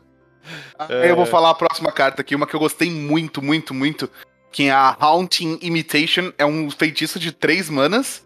É. 0.90 1.10
Eu 1.10 1.16
vou 1.16 1.26
falar 1.26 1.50
a 1.50 1.56
próxima 1.56 1.92
carta 1.92 2.22
aqui, 2.22 2.36
uma 2.36 2.46
que 2.48 2.54
eu 2.54 2.60
gostei 2.60 2.90
muito, 2.90 3.42
muito, 3.42 3.74
muito. 3.74 4.10
Que 4.52 4.64
é 4.64 4.72
a 4.72 4.96
Haunting 5.00 5.60
Imitation. 5.62 6.32
É 6.38 6.46
um 6.46 6.70
feitiço 6.70 7.20
de 7.20 7.32
três 7.32 7.70
manas. 7.70 8.26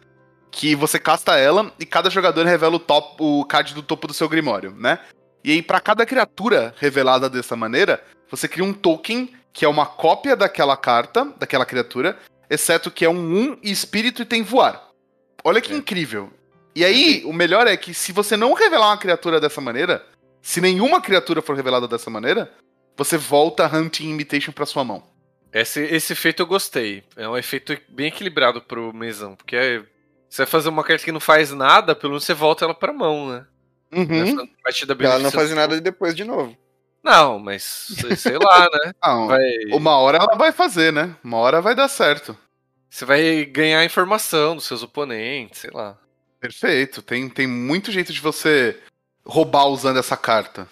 Que 0.49 0.75
você 0.75 0.97
casta 0.97 1.37
ela 1.37 1.71
e 1.79 1.85
cada 1.85 2.09
jogador 2.09 2.45
revela 2.45 2.75
o, 2.75 2.79
top, 2.79 3.15
o 3.19 3.45
card 3.45 3.73
do 3.73 3.83
topo 3.83 4.07
do 4.07 4.13
seu 4.13 4.27
grimório, 4.27 4.71
né? 4.71 4.99
E 5.47 5.51
aí, 5.51 5.61
pra 5.61 5.79
cada 5.79 6.05
criatura 6.05 6.75
revelada 6.77 7.29
dessa 7.29 7.55
maneira, 7.55 8.03
você 8.29 8.49
cria 8.49 8.65
um 8.65 8.73
token 8.73 9.33
que 9.53 9.63
é 9.63 9.67
uma 9.69 9.85
cópia 9.85 10.35
daquela 10.35 10.75
carta, 10.75 11.23
daquela 11.39 11.65
criatura, 11.65 12.19
exceto 12.49 12.91
que 12.91 13.05
é 13.05 13.09
um 13.09 13.15
1 13.53 13.59
e 13.63 13.71
espírito 13.71 14.21
e 14.21 14.25
tem 14.25 14.43
voar. 14.43 14.89
Olha 15.45 15.61
que 15.61 15.71
É. 15.71 15.77
incrível. 15.77 16.29
E 16.75 16.83
aí, 16.83 17.23
o 17.23 17.31
melhor 17.31 17.65
é 17.65 17.77
que 17.77 17.93
se 17.93 18.11
você 18.11 18.35
não 18.35 18.51
revelar 18.51 18.87
uma 18.89 18.97
criatura 18.97 19.39
dessa 19.39 19.61
maneira, 19.61 20.05
se 20.41 20.59
nenhuma 20.59 20.99
criatura 20.99 21.41
for 21.41 21.55
revelada 21.55 21.87
dessa 21.87 22.09
maneira, 22.09 22.51
você 22.97 23.17
volta 23.17 23.65
a 23.65 23.73
Hunting 23.73 24.09
Imitation 24.09 24.51
pra 24.51 24.65
sua 24.65 24.83
mão. 24.83 25.01
Esse, 25.53 25.79
esse 25.79 26.11
efeito 26.11 26.41
eu 26.41 26.45
gostei. 26.45 27.05
É 27.15 27.25
um 27.25 27.37
efeito 27.37 27.73
bem 27.87 28.07
equilibrado 28.07 28.61
pro 28.61 28.93
mesão. 28.93 29.33
Porque 29.37 29.55
é- 29.55 29.81
você 30.29 30.39
vai 30.43 30.45
fazer 30.47 30.67
uma 30.67 30.83
carta 30.83 31.05
que 31.05 31.11
não 31.13 31.21
faz 31.21 31.53
nada, 31.53 31.95
pelo 31.95 32.11
menos 32.11 32.25
você 32.25 32.33
volta 32.33 32.65
ela 32.65 32.73
pra 32.75 32.91
mão, 32.91 33.29
né? 33.29 33.45
Uhum. 33.91 34.47
Ela 34.99 35.19
não 35.19 35.31
faz 35.31 35.51
nada 35.51 35.79
depois 35.79 36.15
de 36.15 36.23
novo. 36.23 36.57
Não, 37.03 37.39
mas 37.39 37.63
sei 37.63 38.15
sei 38.17 38.37
lá, 38.37 38.61
né? 38.69 38.91
Não, 39.01 39.27
Vai, 39.27 39.39
uma 39.71 39.97
hora 39.97 40.17
ela 40.17 40.35
vai 40.35 40.51
fazer, 40.51 40.91
né? 40.91 41.15
Uma 41.23 41.37
hora 41.37 41.61
vai 41.61 41.73
dar 41.73 41.87
certo. 41.87 42.37
você 42.89 43.05
vai 43.05 43.45
ganhar 43.45 43.85
informação 43.85 44.55
dos 44.55 44.65
seus 44.65 44.83
oponentes, 44.83 45.59
sei 45.61 45.69
lá. 45.73 45.97
Perfeito. 46.39 47.01
Tem, 47.01 47.29
tem 47.29 47.47
muito 47.47 47.91
jeito 47.91 48.11
de 48.11 48.19
você 48.19 48.77
roubar 49.25 49.67
usando 49.67 49.97
essa 49.99 50.17
carta. 50.17 50.67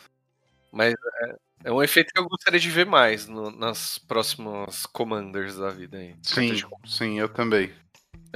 Mas 0.74 0.94
é, 1.22 1.36
é 1.66 1.72
um 1.72 1.82
efeito 1.82 2.12
que 2.14 2.20
eu 2.20 2.28
gostaria 2.28 2.60
de 2.60 2.70
ver 2.70 2.86
mais 2.86 3.28
no- 3.28 3.52
nas 3.52 3.98
próximas 3.98 4.86
Commanders 4.86 5.56
da 5.56 5.70
vida 5.70 5.98
aí. 5.98 6.16
Sim, 6.22 6.62
sim, 6.86 7.20
eu 7.20 7.30
também. 7.30 7.72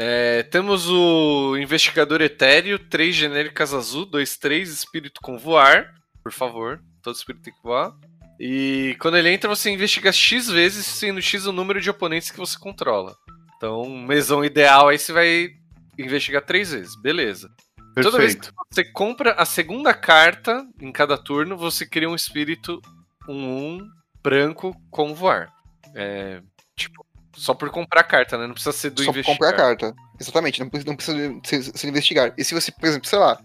É, 0.02 0.44
temos 0.44 0.88
o 0.90 1.58
Investigador 1.58 2.22
Etéreo, 2.22 2.80
3 2.80 3.14
genéricas 3.14 3.74
azul, 3.74 4.06
2, 4.06 4.38
3, 4.38 4.70
espírito 4.70 5.20
com 5.22 5.38
voar. 5.38 5.94
Por 6.24 6.32
favor, 6.32 6.82
todo 7.04 7.18
espírito 7.18 7.44
tem 7.44 7.54
que 7.54 7.62
voar. 7.62 7.94
E 8.40 8.96
quando 9.02 9.18
ele 9.18 9.30
entra, 9.30 9.50
você 9.50 9.70
investiga 9.70 10.10
X 10.14 10.48
vezes, 10.48 10.86
sendo 10.86 11.22
X 11.22 11.46
o 11.46 11.52
número 11.52 11.82
de 11.82 11.90
oponentes 11.90 12.32
que 12.32 12.38
você 12.38 12.58
controla. 12.58 13.14
Então, 13.58 13.90
mesão 13.90 14.46
ideal, 14.46 14.88
aí 14.88 14.98
você 14.98 15.12
vai 15.12 15.50
investigar 15.98 16.46
três 16.46 16.72
vezes. 16.72 16.96
Beleza. 17.02 17.50
Toda 18.02 18.20
vez 18.20 18.36
que 18.36 18.40
Perfeito. 18.40 18.56
você 18.72 18.86
compra 18.86 19.34
a 19.34 19.44
segunda 19.44 19.94
carta 19.94 20.66
em 20.80 20.94
cada 20.94 21.18
turno, 21.18 21.58
você 21.58 21.86
cria 21.86 22.10
um 22.10 22.16
espírito 22.16 22.82
1-1 23.28 23.82
branco 24.24 24.74
com 24.90 25.14
voar. 25.14 25.52
É, 25.94 26.42
tipo, 26.78 27.06
só 27.36 27.54
por 27.54 27.70
comprar 27.70 28.02
a 28.02 28.04
carta, 28.04 28.38
né? 28.38 28.48
Não 28.48 28.54
precisa 28.54 28.72
ser 28.76 28.90
do 28.90 29.04
Só 29.04 29.12
investigar. 29.12 29.38
comprar 29.38 29.50
a 29.50 29.54
carta. 29.54 29.96
Exatamente, 30.20 30.60
não, 30.60 30.70
precisa- 30.70 30.90
não 30.90 30.96
precisa 30.96 31.42
se, 31.44 31.78
se 31.78 31.88
investigar. 31.88 32.34
E 32.38 32.44
se 32.44 32.54
você, 32.54 32.72
por 32.72 32.86
exemplo, 32.88 33.08
sei 33.08 33.20
lá, 33.20 33.40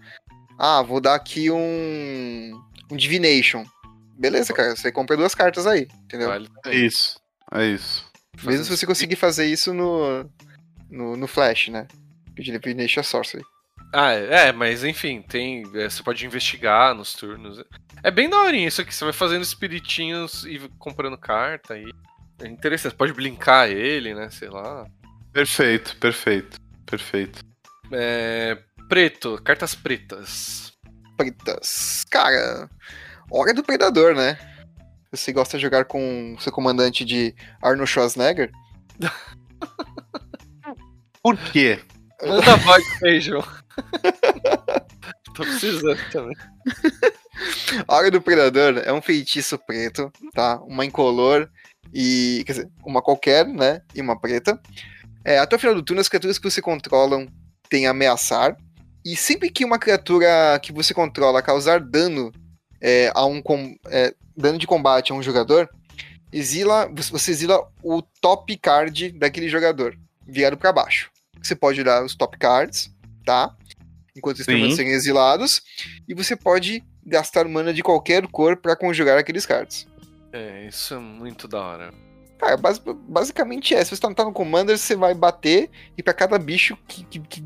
ah, 0.59 0.81
vou 0.81 0.99
dar 0.99 1.15
aqui 1.15 1.49
um, 1.51 2.51
um 2.91 2.95
Divination. 2.95 3.63
Beleza, 4.17 4.53
cara, 4.53 4.75
você 4.75 4.91
compra 4.91 5.17
duas 5.17 5.35
cartas 5.35 5.67
aí, 5.67 5.87
entendeu? 6.03 6.29
Vale 6.29 6.49
também. 6.63 6.85
Isso. 6.85 7.19
É 7.53 7.65
isso. 7.65 8.05
Mesmo 8.43 8.63
se 8.65 8.75
você 8.77 8.85
conseguir 8.85 9.15
fazer 9.15 9.45
isso 9.45 9.73
no, 9.73 10.29
no, 10.89 11.15
no 11.17 11.27
Flash, 11.27 11.67
né? 11.69 11.87
O 12.37 12.41
Divination 12.41 12.99
é 12.99 13.03
Sorcery. 13.03 13.43
Ah, 13.93 14.11
é, 14.11 14.51
mas 14.51 14.83
enfim, 14.83 15.21
tem. 15.21 15.63
é, 15.75 15.89
você 15.89 16.03
pode 16.03 16.25
investigar 16.25 16.93
nos 16.93 17.13
turnos. 17.13 17.63
É 18.03 18.11
bem 18.11 18.29
daorinha 18.29 18.67
isso 18.67 18.81
aqui. 18.81 18.93
Você 18.93 19.05
vai 19.05 19.13
fazendo 19.13 19.41
espiritinhos 19.43 20.43
e 20.45 20.59
comprando 20.77 21.17
carta 21.17 21.75
aí. 21.75 21.85
É 22.39 22.47
interessante. 22.47 22.91
Você 22.91 22.97
pode 22.97 23.13
blinkar 23.13 23.69
ele, 23.69 24.13
né? 24.13 24.29
Sei 24.29 24.49
lá. 24.49 24.85
Perfeito, 25.31 25.95
perfeito, 25.97 26.59
perfeito. 26.85 27.43
É, 27.91 28.57
preto, 28.87 29.39
cartas 29.43 29.75
pretas. 29.75 30.73
Pretas. 31.17 32.03
Cara, 32.09 32.69
hora 33.31 33.53
do 33.53 33.63
Predador, 33.63 34.15
né? 34.15 34.37
Você 35.11 35.31
gosta 35.31 35.57
de 35.57 35.63
jogar 35.63 35.85
com 35.85 36.35
seu 36.39 36.51
comandante 36.51 37.05
de 37.05 37.33
Arnold 37.61 37.89
Schwarzenegger? 37.89 38.51
Por 41.23 41.37
quê? 41.37 41.79
Manda 42.21 42.53
a 42.53 42.57
voz, 42.57 42.85
Feijão. 42.99 43.43
Tô 45.35 45.43
precisando 45.43 45.99
também. 46.11 46.35
Hora 47.87 48.09
do 48.09 48.21
Predador 48.21 48.81
é 48.85 48.93
um 48.93 49.01
feitiço 49.01 49.57
preto, 49.57 50.11
tá? 50.33 50.57
Uma 50.61 50.85
incolor 50.85 51.49
e. 51.95 52.43
Quer 52.45 52.51
dizer, 52.51 52.69
uma 52.85 53.01
qualquer, 53.01 53.47
né? 53.47 53.81
E 53.95 54.01
uma 54.01 54.19
preta. 54.19 54.59
É, 55.23 55.39
até 55.39 55.55
o 55.55 55.59
final 55.59 55.73
do 55.73 55.81
turno, 55.81 56.01
as 56.01 56.09
criaturas 56.09 56.37
que 56.37 56.49
você 56.49 56.61
controlam 56.61 57.25
têm 57.69 57.87
ameaçar. 57.87 58.57
E 59.03 59.15
sempre 59.15 59.49
que 59.49 59.63
uma 59.63 59.79
criatura 59.79 60.59
que 60.61 60.73
você 60.73 60.93
controla 60.93 61.41
causar 61.41 61.79
dano 61.79 62.31
é, 62.81 63.11
a 63.15 63.25
um 63.25 63.41
é, 63.87 64.13
dano 64.35 64.57
de 64.57 64.67
combate 64.67 65.11
a 65.11 65.15
um 65.15 65.23
jogador, 65.23 65.69
exila, 66.33 66.91
você 67.11 67.31
exila 67.31 67.65
o 67.81 68.01
top 68.19 68.57
card 68.57 69.11
daquele 69.11 69.47
jogador, 69.47 69.97
virado 70.27 70.57
para 70.57 70.73
baixo. 70.73 71.09
Você 71.41 71.55
pode 71.55 71.83
dar 71.83 72.03
os 72.03 72.15
top 72.15 72.37
cards, 72.37 72.91
tá? 73.23 73.55
Enquanto 74.15 74.41
eles 74.41 74.75
serem 74.75 74.91
exilados. 74.91 75.61
E 76.07 76.13
você 76.13 76.35
pode 76.35 76.83
gastar 77.05 77.47
mana 77.47 77.73
de 77.73 77.83
qualquer 77.83 78.25
cor 78.27 78.57
para 78.57 78.75
conjugar 78.75 79.17
aqueles 79.17 79.45
cards. 79.45 79.87
É, 80.37 80.67
isso 80.67 80.93
é 80.93 80.97
muito 80.99 81.47
da 81.47 81.61
hora. 81.61 81.93
Cara, 82.37 82.57
basi- 82.57 82.81
basicamente 83.07 83.73
é. 83.73 83.83
Se 83.83 83.95
você 83.95 84.01
tá, 84.01 84.13
tá 84.13 84.25
no 84.25 84.33
Commander, 84.33 84.77
você 84.77 84.95
vai 84.95 85.13
bater 85.13 85.69
e 85.97 86.03
para 86.03 86.13
cada 86.13 86.37
bicho 86.37 86.77
que, 86.87 87.05
que, 87.05 87.19
que 87.19 87.43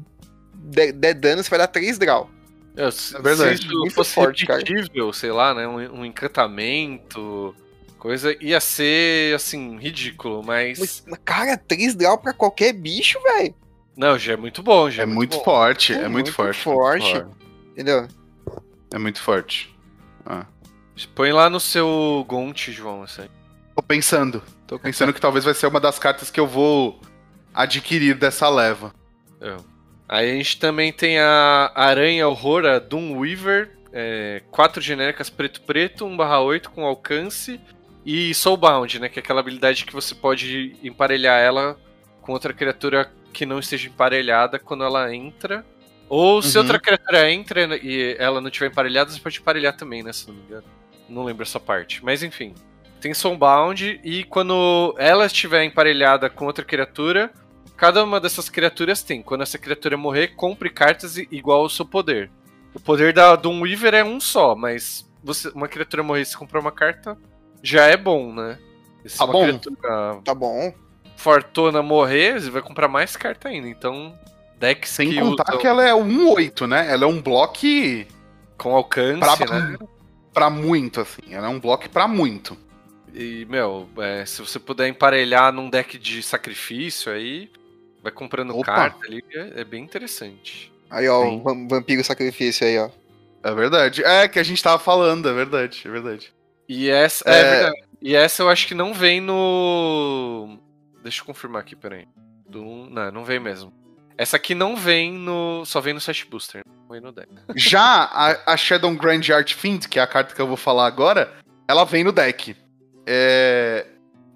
der, 0.56 0.92
der 0.92 1.14
dano, 1.14 1.44
você 1.44 1.50
vai 1.50 1.60
dar 1.60 1.68
3 1.68 2.00
draw. 2.00 2.28
É, 2.76 2.90
se, 2.90 3.16
É 3.16 3.22
verdade. 3.22 3.58
se 3.58 3.64
isso 3.66 3.78
Muito 3.78 3.94
fosse 3.94 4.14
forte, 4.16 4.46
cara. 4.48 4.60
repetível, 4.60 5.14
sei 5.14 5.32
lá, 5.32 5.54
né? 5.54 5.68
Um, 5.68 6.00
um 6.00 6.06
encantamento, 6.06 7.54
coisa, 8.00 8.36
ia 8.44 8.60
ser, 8.60 9.36
assim, 9.36 9.78
ridículo, 9.78 10.42
mas... 10.44 11.04
Mas, 11.06 11.20
cara, 11.24 11.58
3 11.58 11.94
draw 11.94 12.18
pra 12.18 12.34
qualquer 12.34 12.74
bicho, 12.74 13.22
velho. 13.22 13.54
Não, 13.96 14.18
já 14.18 14.34
é 14.34 14.38
muito 14.38 14.64
bom, 14.64 14.90
já 14.90 15.04
É 15.04 15.06
é, 15.06 15.06
muito 15.06 15.38
bom. 15.38 15.44
forte, 15.44 15.94
É 15.94 15.98
é 15.98 16.00
muito 16.08 16.12
muito 16.14 16.34
forte. 16.34 16.64
forte. 16.64 17.14
muito 17.14 17.38
Entendeu? 17.74 18.08
É 18.92 18.98
muito 18.98 19.22
forte. 19.22 19.78
Ah. 20.26 20.46
Põe 21.08 21.32
lá 21.32 21.50
no 21.50 21.60
seu 21.60 22.26
Gonte, 22.28 22.72
João, 22.72 23.04
isso 23.04 23.22
aí. 23.22 23.30
Tô 23.76 23.82
pensando. 23.82 24.42
Tô 24.68 24.78
pensando 24.78 25.14
que 25.14 25.22
talvez 25.22 25.46
vai 25.46 25.54
ser 25.54 25.68
uma 25.68 25.80
das 25.80 25.98
cartas 25.98 26.30
que 26.30 26.40
eu 26.40 26.46
vou 26.48 27.00
adquirir 27.54 28.16
dessa 28.16 28.48
leva. 28.50 28.94
É. 29.42 29.56
Aí 30.08 30.32
a 30.32 30.34
gente 30.34 30.60
também 30.60 30.92
tem 30.92 31.20
a 31.20 31.72
Aranha 31.76 32.26
Aurora 32.26 32.80
Doom 32.80 33.18
Weaver, 33.20 33.72
é, 33.94 34.42
quatro 34.52 34.82
genéricas 34.82 35.30
preto-preto, 35.30 36.06
1/8 36.06 36.70
com 36.70 36.86
alcance 36.86 37.60
e 38.06 38.34
Soulbound, 38.34 39.00
né? 39.00 39.10
Que 39.10 39.20
é 39.20 39.22
aquela 39.22 39.40
habilidade 39.40 39.86
que 39.86 39.94
você 39.94 40.14
pode 40.16 40.76
emparelhar 40.84 41.40
ela 41.40 41.78
com 42.22 42.32
outra 42.34 42.54
criatura 42.54 43.12
que 43.34 43.46
não 43.46 43.60
esteja 43.60 43.88
emparelhada 43.88 44.60
quando 44.60 44.84
ela 44.84 45.14
entra. 45.14 45.66
Ou 46.08 46.42
se 46.42 46.58
Uhum. 46.58 46.64
outra 46.64 46.80
criatura 46.80 47.32
entra 47.32 47.78
e 47.78 48.16
ela 48.18 48.42
não 48.42 48.50
tiver 48.50 48.68
emparelhada, 48.68 49.12
você 49.12 49.20
pode 49.20 49.40
emparelhar 49.40 49.76
também, 49.78 50.02
né? 50.04 50.12
Se 50.12 50.28
não 50.28 50.36
me 50.36 50.42
engano. 50.42 50.64
Não 51.10 51.24
lembro 51.24 51.44
essa 51.44 51.60
parte. 51.60 52.04
Mas 52.04 52.24
enfim. 52.24 52.54
Tem 53.02 53.14
Soulbound 53.14 54.00
e 54.04 54.26
quando 54.26 54.94
ela 54.98 55.26
estiver 55.26 55.64
emparelhada 55.64 56.30
com 56.30 56.46
outra 56.46 56.66
criatura, 56.66 57.32
Cada 57.80 58.04
uma 58.04 58.20
dessas 58.20 58.50
criaturas 58.50 59.02
tem. 59.02 59.22
Quando 59.22 59.42
essa 59.42 59.58
criatura 59.58 59.96
morrer, 59.96 60.36
compre 60.36 60.70
cartas 60.70 61.16
igual 61.18 61.62
ao 61.62 61.70
seu 61.70 61.86
poder. 61.86 62.30
O 62.74 62.80
poder 62.80 63.14
da 63.14 63.38
Doom 63.38 63.62
Weaver 63.62 63.94
é 63.94 64.04
um 64.04 64.20
só, 64.20 64.54
mas 64.54 65.10
você, 65.24 65.48
uma 65.56 65.66
criatura 65.66 66.04
morrer 66.04 66.26
se 66.26 66.36
comprar 66.36 66.60
uma 66.60 66.74
carta, 66.74 67.18
já 67.64 67.86
é 67.86 67.96
bom, 67.96 68.34
né? 68.34 68.60
E 69.06 69.08
se 69.08 69.18
Tá 69.18 69.24
uma 69.24 69.32
bom. 69.32 69.44
criatura 69.44 70.22
Tá 70.26 70.36
bom. 70.36 70.74
fortuna 71.16 71.82
morrer, 71.82 72.42
você 72.42 72.50
vai 72.50 72.62
comprar 72.62 72.90
mais 72.90 73.16
carta 73.16 73.48
ainda. 73.48 73.70
Então, 73.70 74.14
decks 74.60 74.90
Sem 74.92 75.12
que 75.12 75.22
contar 75.22 75.46
usam 75.48 75.62
que 75.62 75.66
ela 75.68 75.88
é 75.88 75.96
um 75.96 76.32
8, 76.32 76.68
né? 76.68 76.92
Ela 76.92 77.06
é 77.06 77.08
um 77.08 77.22
bloco 77.22 77.60
com 78.58 78.76
alcance, 78.76 79.20
pra, 79.46 79.58
né? 79.58 79.78
Pra 80.34 80.50
muito, 80.50 81.02
assim. 81.02 81.22
Ela 81.30 81.48
é 81.48 81.50
um 81.50 81.60
bloco 81.60 81.90
pra 81.90 82.08
muito. 82.08 82.58
E, 83.14 83.46
meu, 83.50 83.90
é, 83.98 84.26
se 84.26 84.42
você 84.42 84.60
puder 84.60 84.88
emparelhar 84.88 85.52
num 85.52 85.70
deck 85.70 85.98
de 85.98 86.22
sacrifício 86.22 87.12
aí, 87.12 87.52
vai 88.04 88.12
comprando 88.12 88.56
Opa. 88.56 88.66
carta 88.66 89.06
ali, 89.06 89.24
é, 89.34 89.62
é 89.62 89.64
bem 89.64 89.84
interessante. 89.84 90.72
Aí, 90.90 91.08
ó, 91.08 91.24
Sim. 91.24 91.38
o 91.38 91.44
vam- 91.44 91.68
vampiro 91.68 92.04
sacrifício 92.04 92.66
aí, 92.66 92.78
ó. 92.78 92.90
É 93.44 93.54
verdade. 93.54 94.04
É 94.04 94.28
que 94.28 94.40
a 94.40 94.44
gente 94.44 94.62
tava 94.62 94.78
falando, 94.80 95.30
é 95.30 95.34
verdade, 95.34 95.82
é 95.86 95.90
verdade. 95.90 96.34
E 96.68 96.90
essa, 96.90 97.24
é... 97.30 97.40
É. 97.40 97.50
verdade. 97.52 97.84
E 98.02 98.16
essa 98.16 98.44
eu 98.44 98.50
acho 98.50 98.66
que 98.68 98.74
não 98.74 98.94
vem 98.94 99.20
no. 99.20 100.58
Deixa 101.04 101.22
eu 101.22 101.26
confirmar 101.26 101.62
aqui, 101.62 101.76
peraí. 101.76 102.08
Do... 102.48 102.88
Não, 102.90 103.12
não 103.12 103.26
vem 103.26 103.40
mesmo. 103.40 103.74
Essa 104.20 104.36
aqui 104.36 104.54
não 104.54 104.76
vem 104.76 105.14
no. 105.14 105.64
Só 105.66 105.80
vem 105.80 105.94
no 105.94 106.02
set 106.02 106.26
booster, 106.30 106.62
não 106.68 106.90
vem 106.90 107.00
no 107.00 107.12
deck. 107.14 107.30
Já 107.56 107.82
a, 108.04 108.54
a 108.54 108.58
Shadow 108.58 108.94
Graveyard 108.94 109.56
Fiend, 109.56 109.88
que 109.88 109.98
é 109.98 110.02
a 110.02 110.08
carta 110.08 110.36
que 110.36 110.42
eu 110.42 110.48
vou 110.48 110.58
falar 110.58 110.88
agora, 110.88 111.32
ela 111.70 111.86
vem 111.86 112.04
no 112.04 112.12
deck. 112.12 112.54
É, 113.08 113.86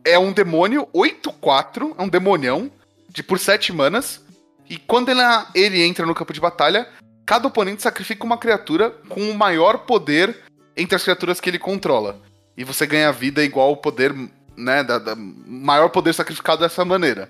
é 0.06 0.18
um 0.18 0.32
demônio 0.32 0.88
8-4, 0.96 1.96
é 1.98 2.02
um 2.02 2.08
demonião, 2.08 2.72
de 3.10 3.22
por 3.22 3.38
7 3.38 3.74
manas. 3.74 4.24
E 4.70 4.78
quando 4.78 5.10
ela- 5.10 5.50
ele 5.54 5.84
entra 5.84 6.06
no 6.06 6.16
campo 6.16 6.32
de 6.32 6.40
batalha, 6.40 6.88
cada 7.26 7.48
oponente 7.48 7.82
sacrifica 7.82 8.24
uma 8.24 8.38
criatura 8.38 8.90
com 9.10 9.30
o 9.30 9.38
maior 9.38 9.80
poder 9.80 10.38
entre 10.78 10.96
as 10.96 11.04
criaturas 11.04 11.42
que 11.42 11.50
ele 11.50 11.60
controla. 11.60 12.22
E 12.56 12.64
você 12.64 12.88
ganha 12.88 13.12
vida 13.12 13.44
igual 13.44 13.68
ao 13.68 13.78
poder, 13.78 14.14
né, 14.56 14.82
da, 14.82 14.98
da- 14.98 15.16
maior 15.18 15.90
poder 15.90 16.14
sacrificado 16.14 16.62
dessa 16.62 16.86
maneira. 16.86 17.30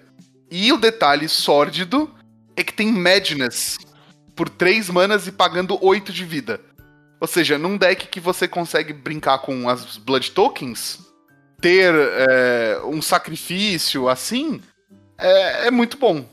E 0.51 0.71
o 0.71 0.77
detalhe 0.77 1.27
sórdido 1.27 2.13
é 2.55 2.63
que 2.63 2.73
tem 2.73 2.91
Madness 2.91 3.77
por 4.35 4.49
3 4.49 4.89
manas 4.89 5.27
e 5.27 5.31
pagando 5.31 5.77
8 5.83 6.11
de 6.11 6.25
vida. 6.25 6.59
Ou 7.19 7.27
seja, 7.27 7.57
num 7.57 7.77
deck 7.77 8.07
que 8.07 8.19
você 8.19 8.47
consegue 8.47 8.91
brincar 8.91 9.39
com 9.39 9.69
as 9.69 9.97
Blood 9.97 10.31
Tokens, 10.31 10.99
ter 11.61 11.93
é, 11.95 12.81
um 12.83 13.01
sacrifício 13.01 14.09
assim, 14.09 14.61
é, 15.17 15.67
é 15.67 15.71
muito 15.71 15.97
bom. 15.97 16.27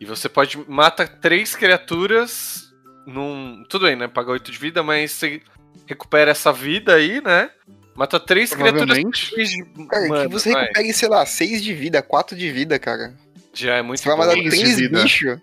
E 0.00 0.06
você 0.06 0.28
pode 0.28 0.58
mata 0.66 1.06
três 1.06 1.54
criaturas 1.54 2.62
num. 3.06 3.62
Tudo 3.68 3.84
bem, 3.84 3.96
né? 3.96 4.08
Paga 4.08 4.30
8 4.32 4.50
de 4.50 4.58
vida, 4.58 4.82
mas 4.82 5.12
você 5.12 5.42
recupera 5.86 6.30
essa 6.30 6.50
vida 6.52 6.94
aí, 6.94 7.20
né? 7.20 7.50
Mata 7.94 8.18
três 8.18 8.54
criaturas 8.54 8.96
três 9.30 9.50
de 9.50 9.62
Cara, 9.86 10.08
mana, 10.08 10.26
que 10.26 10.32
você 10.32 10.52
vai. 10.52 10.62
recupere, 10.62 10.92
sei 10.94 11.08
lá, 11.08 11.26
6 11.26 11.62
de 11.62 11.74
vida, 11.74 12.00
4 12.00 12.34
de 12.34 12.50
vida, 12.50 12.78
cara. 12.78 13.14
Já 13.52 13.74
é 13.74 13.82
muito 13.82 14.00
Você 14.00 14.08
vai 14.08 14.16
matar 14.16 14.32
Três 14.32 14.50
de 14.54 14.60
3 14.60 14.76
vida. 14.78 15.02
bichos. 15.02 15.38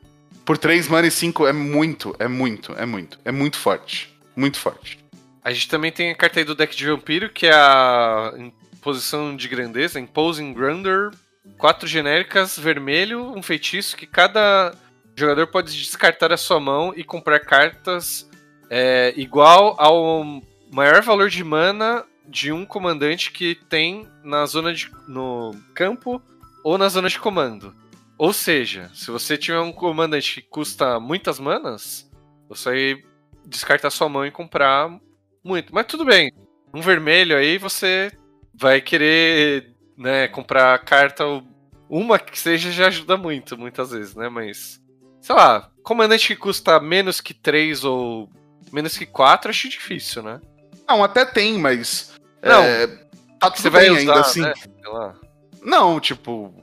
Por 0.47 0.57
3 0.57 0.87
mana 0.87 1.05
e 1.05 1.11
5 1.11 1.45
é 1.45 1.51
muito, 1.51 2.15
é 2.17 2.27
muito, 2.29 2.71
é 2.77 2.85
muito. 2.85 3.19
É 3.25 3.33
muito 3.33 3.57
forte. 3.57 4.17
Muito 4.33 4.57
forte. 4.57 4.97
A 5.43 5.51
gente 5.51 5.67
também 5.67 5.91
tem 5.91 6.09
a 6.09 6.15
carta 6.15 6.39
aí 6.39 6.45
do 6.45 6.55
deck 6.55 6.73
de 6.73 6.85
vampiro, 6.85 7.29
que 7.29 7.47
é 7.47 7.53
a 7.53 8.33
posição 8.81 9.35
de 9.35 9.45
grandeza, 9.49 9.99
Imposing 9.99 10.53
Grandeur. 10.53 11.11
Quatro 11.57 11.85
genéricas, 11.85 12.57
vermelho, 12.57 13.33
um 13.35 13.43
feitiço 13.43 13.97
que 13.97 14.07
cada 14.07 14.73
jogador 15.17 15.47
pode 15.47 15.77
descartar 15.77 16.31
a 16.31 16.37
sua 16.37 16.61
mão 16.61 16.93
e 16.95 17.03
comprar 17.03 17.41
cartas 17.41 18.29
é, 18.69 19.13
igual 19.17 19.75
ao 19.77 20.41
maior 20.71 21.01
valor 21.01 21.29
de 21.29 21.43
mana 21.43 22.05
de 22.25 22.53
um 22.53 22.65
comandante 22.65 23.33
que 23.33 23.55
tem 23.67 24.07
na 24.23 24.45
zona 24.45 24.73
de. 24.73 24.89
no 25.09 25.53
campo 25.73 26.21
ou 26.63 26.77
na 26.77 26.87
zona 26.87 27.09
de 27.09 27.19
comando. 27.19 27.75
Ou 28.17 28.33
seja, 28.33 28.89
se 28.93 29.11
você 29.11 29.37
tiver 29.37 29.59
um 29.59 29.71
comandante 29.71 30.41
que 30.41 30.47
custa 30.49 30.99
muitas 30.99 31.39
manas, 31.39 32.09
você 32.49 33.01
descartar 33.45 33.89
sua 33.89 34.09
mão 34.09 34.25
e 34.25 34.31
comprar 34.31 34.89
muito. 35.43 35.73
Mas 35.73 35.85
tudo 35.85 36.03
bem. 36.03 36.31
Um 36.73 36.81
vermelho 36.81 37.37
aí 37.37 37.57
você 37.57 38.11
vai 38.53 38.81
querer, 38.81 39.73
né, 39.97 40.27
comprar 40.27 40.77
carta. 40.79 41.23
Uma 41.89 42.19
que 42.19 42.37
seja 42.37 42.71
já 42.71 42.87
ajuda 42.87 43.15
muito, 43.15 43.57
muitas 43.57 43.91
vezes, 43.91 44.15
né? 44.15 44.27
Mas. 44.27 44.81
Sei 45.21 45.35
lá, 45.35 45.69
comandante 45.83 46.27
que 46.27 46.35
custa 46.35 46.79
menos 46.79 47.21
que 47.21 47.33
3 47.33 47.83
ou 47.83 48.29
menos 48.71 48.97
que 48.97 49.05
4, 49.05 49.49
acho 49.49 49.69
difícil, 49.69 50.23
né? 50.23 50.41
Não, 50.87 51.03
até 51.03 51.25
tem, 51.25 51.57
mas. 51.57 52.13
Não. 52.41 52.63
é, 52.63 52.87
tá 53.39 53.51
tudo 53.51 53.61
Você 53.61 53.69
vai 53.69 53.83
bem 53.83 53.91
usar, 53.91 53.99
ainda 53.99 54.19
assim. 54.21 54.41
né? 54.41 54.53
Não, 55.61 55.99
tipo. 55.99 56.53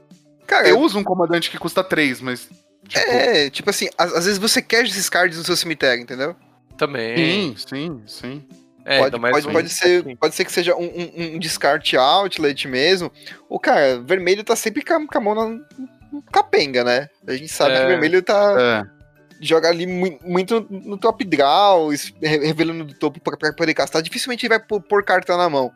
Cara, 0.47 0.67
Eu 0.67 0.79
uso 0.79 0.97
um 0.99 1.03
comandante 1.03 1.49
que 1.49 1.57
custa 1.57 1.83
3, 1.83 2.21
mas. 2.21 2.47
Tipo, 2.87 3.09
é, 3.11 3.49
tipo 3.49 3.69
assim, 3.69 3.89
às, 3.97 4.13
às 4.13 4.25
vezes 4.25 4.37
você 4.39 4.61
quer 4.61 4.85
esses 4.85 5.09
cards 5.09 5.37
no 5.37 5.43
seu 5.43 5.55
cemitério, 5.57 6.03
entendeu? 6.03 6.35
Também. 6.77 7.17
Sim, 7.17 7.55
sim, 7.57 8.01
sim. 8.05 8.43
É, 8.87 8.99
pode, 8.99 9.19
pode, 9.19 9.47
pode, 9.51 9.69
ser, 9.69 10.15
pode 10.17 10.35
ser 10.35 10.45
que 10.45 10.51
seja 10.51 10.75
um, 10.75 10.83
um, 10.85 11.35
um 11.35 11.39
descarte 11.39 11.97
outlet 11.97 12.67
mesmo. 12.67 13.11
O 13.49 13.59
cara, 13.59 13.99
vermelho 13.99 14.43
tá 14.43 14.55
sempre 14.55 14.83
com 14.83 14.93
a, 14.93 15.07
com 15.07 15.17
a 15.17 15.21
mão 15.21 15.33
na 15.33 16.21
capenga, 16.31 16.83
né? 16.83 17.09
A 17.25 17.33
gente 17.33 17.47
sabe 17.51 17.73
É. 17.73 17.79
que 17.81 17.87
vermelho 17.87 18.21
tá. 18.21 18.55
É. 18.91 18.95
Joga 19.41 19.69
ali 19.69 19.87
mui- 19.87 20.19
muito 20.23 20.65
no 20.69 20.97
top 20.97 21.25
draw, 21.25 21.89
revelando 22.21 22.85
do 22.85 22.93
topo 22.93 23.19
pra, 23.19 23.35
pra 23.35 23.51
poder 23.53 23.73
castar. 23.73 24.01
Dificilmente 24.03 24.45
ele 24.45 24.55
vai 24.55 24.59
pôr, 24.65 24.79
pôr 24.81 25.03
carta 25.03 25.35
na 25.35 25.49
mão. 25.49 25.71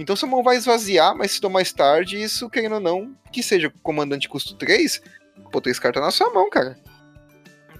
Então 0.00 0.16
sua 0.16 0.28
mão 0.28 0.42
vai 0.42 0.56
esvaziar, 0.56 1.14
mas 1.14 1.32
se 1.32 1.48
mais 1.48 1.72
tarde, 1.72 2.20
isso, 2.20 2.48
querendo 2.48 2.76
ou 2.76 2.80
não, 2.80 3.14
que 3.30 3.42
seja 3.42 3.70
comandante 3.82 4.30
custo 4.30 4.54
3, 4.54 5.02
pô, 5.52 5.60
3 5.60 5.78
cartas 5.78 6.02
na 6.02 6.10
sua 6.10 6.32
mão, 6.32 6.48
cara. 6.48 6.78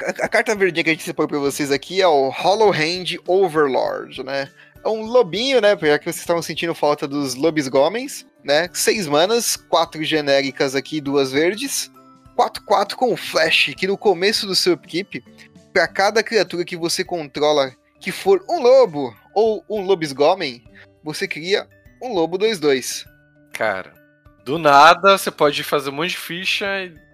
A, 0.05 0.27
a 0.27 0.29
carta 0.29 0.55
verdinha 0.55 0.85
que 0.85 0.91
a 0.91 0.93
gente 0.93 1.03
separou 1.03 1.29
pra 1.29 1.39
vocês 1.39 1.73
aqui 1.73 2.03
é 2.03 2.07
o 2.07 2.29
Hollow 2.29 2.73
Hand 2.73 3.17
Overlord, 3.27 4.23
né? 4.23 4.51
É 4.85 4.89
um 4.89 5.03
lobinho, 5.03 5.63
né? 5.63 5.71
Já 5.81 5.99
que 5.99 6.05
vocês 6.05 6.19
estavam 6.19 6.43
sentindo 6.43 6.75
falta 6.75 7.09
dos 7.09 7.35
lobisgomens, 7.35 8.27
né? 8.45 8.69
Seis 8.75 9.07
manas, 9.07 9.57
quatro 9.57 10.05
genéricas 10.05 10.75
aqui, 10.75 11.01
duas 11.01 11.33
verdes. 11.33 11.91
4-4 12.37 12.95
com 12.95 13.17
flash, 13.17 13.75
que 13.77 13.87
no 13.87 13.97
começo 13.97 14.47
do 14.47 14.55
seu 14.55 14.75
upkeep, 14.75 15.25
para 15.73 15.89
cada 15.89 16.23
criatura 16.23 16.65
que 16.67 16.77
você 16.77 17.03
controla 17.03 17.73
que 17.99 18.13
for 18.13 18.45
um 18.49 18.61
lobo 18.61 19.15
ou 19.35 19.65
um 19.69 19.83
lobisgomem, 19.83 20.63
você 21.03 21.29
cria 21.29 21.67
um 22.03 22.13
lobo 22.13 22.39
2-2. 22.39 23.05
Cara, 23.53 23.93
do 24.45 24.59
nada 24.59 25.19
você 25.19 25.31
pode 25.31 25.63
fazer 25.63 25.91
um 25.91 25.95
monte 25.95 26.11
de 26.11 26.17
ficha 26.19 26.67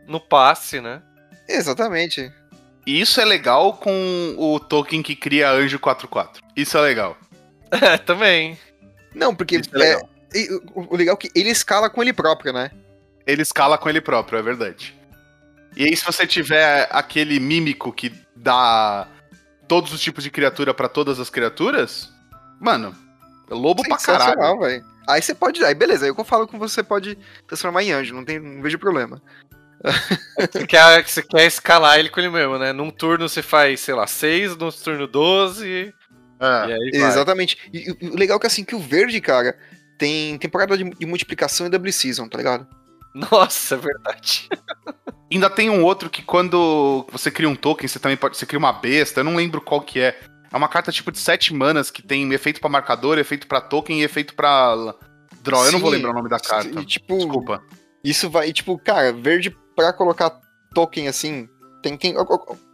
no 0.07 0.21
passe, 0.21 0.81
né? 0.81 1.03
Exatamente. 1.49 2.33
E 2.87 3.01
isso 3.01 3.21
é 3.21 3.25
legal 3.25 3.75
com 3.75 4.35
o 4.39 4.61
token 4.61 5.03
que 5.03 5.17
cria 5.17 5.51
anjo 5.51 5.79
4-4. 5.79 6.39
Isso 6.57 6.77
é 6.77 6.81
legal. 6.81 7.17
É, 7.69 7.99
também. 7.99 8.57
Não, 9.13 9.35
porque 9.35 9.57
Isso 9.57 9.71
é 9.75 9.79
legal. 9.79 10.09
é- 10.33 10.49
o, 10.73 10.95
legal 10.97 11.15
é 11.15 11.19
que 11.19 11.31
ele 11.35 11.51
escala 11.51 11.91
com 11.91 12.01
ele 12.01 12.13
próprio, 12.13 12.53
né? 12.53 12.71
Ele 13.27 13.43
escala 13.43 13.77
com 13.77 13.89
ele 13.89 14.01
próprio, 14.01 14.39
é 14.39 14.43
verdade. 14.43 14.95
E 15.77 15.83
aí, 15.85 15.97
se 15.97 16.05
você 16.05 16.27
tiver 16.29 16.87
aquele 16.93 17.41
mímico 17.41 17.93
que 17.93 18.13
dá 18.37 19.09
todos 19.67 19.93
os 19.93 20.01
tipos 20.01 20.23
de 20.23 20.31
criatura 20.31 20.73
pra 20.73 20.89
todas 20.89 21.19
as 21.19 21.29
criaturas, 21.29 22.09
mano, 22.61 22.95
lobo 23.51 23.83
pra 23.83 23.97
caralho. 23.97 24.59
Velho. 24.61 24.85
Aí 25.09 25.23
você 25.23 25.35
pode. 25.35 25.65
Aí 25.65 25.75
beleza, 25.75 26.05
aí 26.05 26.11
eu 26.17 26.25
falo 26.25 26.47
que 26.47 26.57
você 26.57 26.83
pode 26.83 27.17
transformar 27.47 27.83
em 27.83 27.93
anjo, 27.93 28.15
não, 28.15 28.25
tem, 28.25 28.39
não 28.39 28.63
vejo 28.63 28.79
problema. 28.79 29.21
Você 30.51 30.67
quer, 30.67 31.07
você 31.07 31.23
quer 31.23 31.47
escalar 31.47 31.99
ele 31.99 32.09
com 32.09 32.19
ele 32.19 32.31
mesmo, 32.31 32.59
né? 32.59 32.73
Num 32.73 32.91
turno 32.91 33.29
você 33.29 33.43
faz, 33.43 33.81
sei 33.81 33.95
lá, 33.95 34.07
6, 34.07 34.57
no 34.57 34.73
turno 34.73 35.07
12, 35.07 35.67
e 35.67 35.95
É. 36.41 36.73
aí 36.73 36.91
vai. 36.99 37.11
Exatamente. 37.11 37.59
E, 37.73 37.95
e 38.01 38.09
o 38.09 38.17
legal 38.17 38.39
é 38.39 38.41
que 38.41 38.47
assim, 38.47 38.65
que 38.65 38.75
o 38.75 38.81
verde, 38.81 39.21
cara, 39.21 39.57
tem 39.99 40.39
temporada 40.39 40.77
de, 40.77 40.83
de 40.83 41.07
multiplicação 41.07 41.67
e 41.67 41.71
double 41.71 41.93
season, 41.93 42.27
tá 42.27 42.39
ligado? 42.39 42.67
Nossa, 43.15 43.75
é 43.75 43.79
verdade. 43.79 44.49
Ainda 45.33 45.51
tem 45.51 45.71
um 45.71 45.83
outro 45.85 46.11
que 46.11 46.23
quando 46.23 47.07
você 47.11 47.31
cria 47.31 47.49
um 47.49 47.57
token, 47.57 47.89
você 47.89 47.99
também 47.99 48.17
pode. 48.17 48.37
Você 48.37 48.47
cria 48.47 48.59
uma 48.59 48.73
besta, 48.73 49.21
eu 49.21 49.25
não 49.25 49.37
lembro 49.37 49.61
qual 49.61 49.81
que 49.81 50.01
é. 50.01 50.19
É 50.53 50.57
uma 50.57 50.69
carta 50.69 50.93
tipo 50.93 51.11
de 51.13 51.19
7 51.19 51.53
manas 51.55 51.91
que 51.91 52.03
tem 52.03 52.33
efeito 52.33 52.61
pra 52.61 52.69
marcador, 52.71 53.19
efeito 53.19 53.47
pra 53.47 53.61
token 53.61 54.01
e 54.01 54.05
efeito 54.05 54.35
pra 54.35 54.95
draw. 55.43 55.65
eu 55.67 55.73
não 55.73 55.79
vou 55.81 55.91
Sim. 55.91 55.97
lembrar 55.97 56.13
o 56.13 56.15
nome 56.15 56.29
da 56.29 56.39
carta. 56.41 56.81
E, 56.81 56.85
tipo, 56.85 57.17
Desculpa. 57.17 57.63
Isso 58.05 58.31
vai, 58.31 58.53
tipo, 58.53 58.79
cara, 58.79 59.13
verde 59.13 59.51
pra 59.75 59.93
colocar 59.93 60.31
token 60.75 61.09
assim, 61.09 61.49
tem 61.83 61.97
quem. 61.97 62.15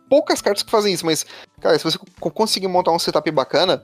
Poucas 0.09 0.43
cartas 0.43 0.63
que 0.63 0.71
fazem 0.71 0.93
isso, 0.93 1.07
mas, 1.07 1.25
cara, 1.61 1.79
se 1.79 1.85
você 1.85 1.97
co- 2.21 2.31
conseguir 2.31 2.69
montar 2.69 2.93
um 2.93 2.99
setup 2.99 3.31
bacana, 3.31 3.83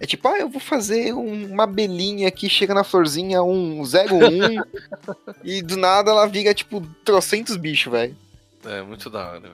é 0.00 0.06
tipo, 0.06 0.26
ah, 0.26 0.36
eu 0.38 0.48
vou 0.48 0.60
fazer 0.60 1.12
um- 1.14 1.52
uma 1.52 1.66
belinha 1.68 2.26
aqui, 2.26 2.48
chega 2.50 2.74
na 2.74 2.82
florzinha, 2.82 3.42
um 3.44 3.84
01, 3.84 4.60
e 5.44 5.62
do 5.62 5.76
nada 5.76 6.10
ela 6.10 6.26
vira, 6.26 6.52
tipo, 6.52 6.80
trocentos 7.04 7.56
bichos, 7.56 7.92
velho. 7.92 8.16
É, 8.64 8.82
muito 8.82 9.08
da 9.08 9.30
hora. 9.30 9.52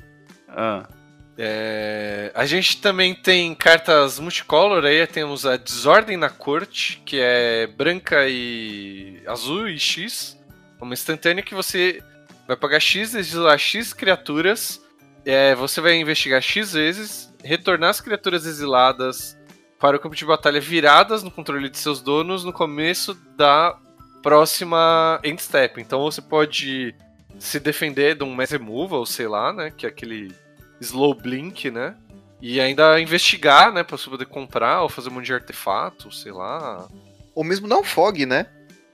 Ah. 0.49 0.89
É, 1.37 2.31
a 2.35 2.47
gente 2.47 2.81
também 2.81 3.15
tem 3.15 3.55
cartas 3.55 4.21
multicolor 4.21 4.85
aí, 4.85 5.05
temos 5.07 5.45
a 5.45 5.57
Desordem 5.57 6.17
na 6.17 6.31
Corte, 6.31 7.03
que 7.05 7.19
é 7.21 7.67
branca 7.67 8.29
e 8.29 9.21
azul 9.27 9.69
e 9.69 9.79
X. 9.79 10.39
Uma 10.81 10.95
instantânea 10.95 11.43
que 11.43 11.55
você 11.55 12.03
vai 12.47 12.57
pagar 12.57 12.79
X, 12.79 13.15
exilar 13.15 13.59
X 13.59 13.93
criaturas, 13.93 14.81
é, 15.25 15.55
você 15.55 15.81
vai 15.81 15.97
investigar 15.97 16.41
X 16.41 16.75
vezes, 16.75 17.35
retornar 17.43 17.91
as 17.91 18.01
criaturas 18.01 18.47
exiladas 18.47 19.37
para 19.81 19.97
o 19.97 20.01
campo 20.01 20.15
de 20.15 20.25
batalha 20.25 20.61
viradas 20.61 21.23
no 21.23 21.31
controle 21.31 21.69
de 21.69 21.79
seus 21.79 22.01
donos 22.01 22.45
no 22.45 22.53
começo 22.53 23.15
da 23.37 23.77
próxima 24.23 25.21
end 25.25 25.43
step. 25.43 25.81
Então 25.81 26.03
você 26.03 26.23
pode 26.23 26.95
se 27.39 27.59
defender 27.59 28.15
de 28.15 28.25
um 28.25 28.33
mass 28.33 28.51
removal, 28.51 29.05
sei 29.05 29.27
lá, 29.27 29.53
né, 29.53 29.73
que 29.77 29.85
é 29.85 29.89
aquele 29.89 30.33
slow 30.81 31.15
blink, 31.15 31.71
né? 31.71 31.95
E 32.41 32.61
ainda 32.61 33.01
investigar, 33.01 33.73
né, 33.73 33.83
pra 33.83 33.97
você 33.97 34.11
poder 34.11 34.27
comprar 34.27 34.83
ou 34.83 34.89
fazer 34.89 35.09
um 35.09 35.13
monte 35.13 35.27
de 35.27 35.35
artefato, 35.35 36.13
sei 36.13 36.33
lá. 36.33 36.87
Ou 37.35 37.43
mesmo 37.43 37.67
não 37.67 37.83
fog, 37.83 38.27
né? 38.27 38.47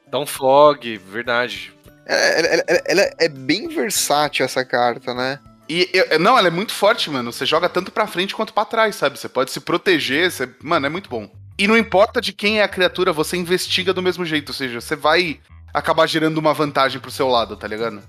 Dá 0.09 0.19
um 0.19 0.27
fog, 0.27 0.97
verdade. 0.99 1.73
Ela, 2.07 2.21
ela- 2.21 2.65
ela- 2.69 2.83
ela 2.87 3.15
é 3.19 3.29
bem 3.29 3.69
versátil, 3.69 4.45
essa 4.45 4.65
carta, 4.65 5.13
né? 5.15 5.39
E 5.69 5.89
eu- 5.93 6.19
não, 6.19 6.37
ela 6.39 6.49
é 6.49 6.51
muito 6.51 6.73
forte, 6.73 7.09
mano. 7.11 7.33
Você 7.33 7.45
joga 7.47 7.69
tanto 7.69 7.93
pra 7.93 8.07
frente 8.07 8.35
quanto 8.35 8.53
pra 8.53 8.65
trás, 8.65 8.97
sabe? 8.97 9.19
Você 9.19 9.29
pode 9.29 9.51
se 9.51 9.61
proteger, 9.61 10.31
você... 10.31 10.49
mano, 10.63 10.87
é 10.87 10.89
muito 10.89 11.09
bom. 11.09 11.31
E 11.59 11.67
não 11.69 11.77
importa 11.77 12.21
de 12.21 12.33
quem 12.33 12.61
é 12.61 12.63
a 12.63 12.69
criatura, 12.69 13.13
você 13.13 13.37
investiga 13.37 13.93
do 13.93 14.03
mesmo 14.03 14.25
jeito, 14.25 14.49
ou 14.49 14.55
seja, 14.55 14.81
você 14.81 14.97
vai 14.97 15.41
acabar 15.73 16.07
gerando 16.09 16.39
uma 16.39 16.55
vantagem 16.55 17.01
pro 17.01 17.11
seu 17.11 17.29
lado, 17.29 17.57
tá 17.57 17.69
ligado? 17.69 18.01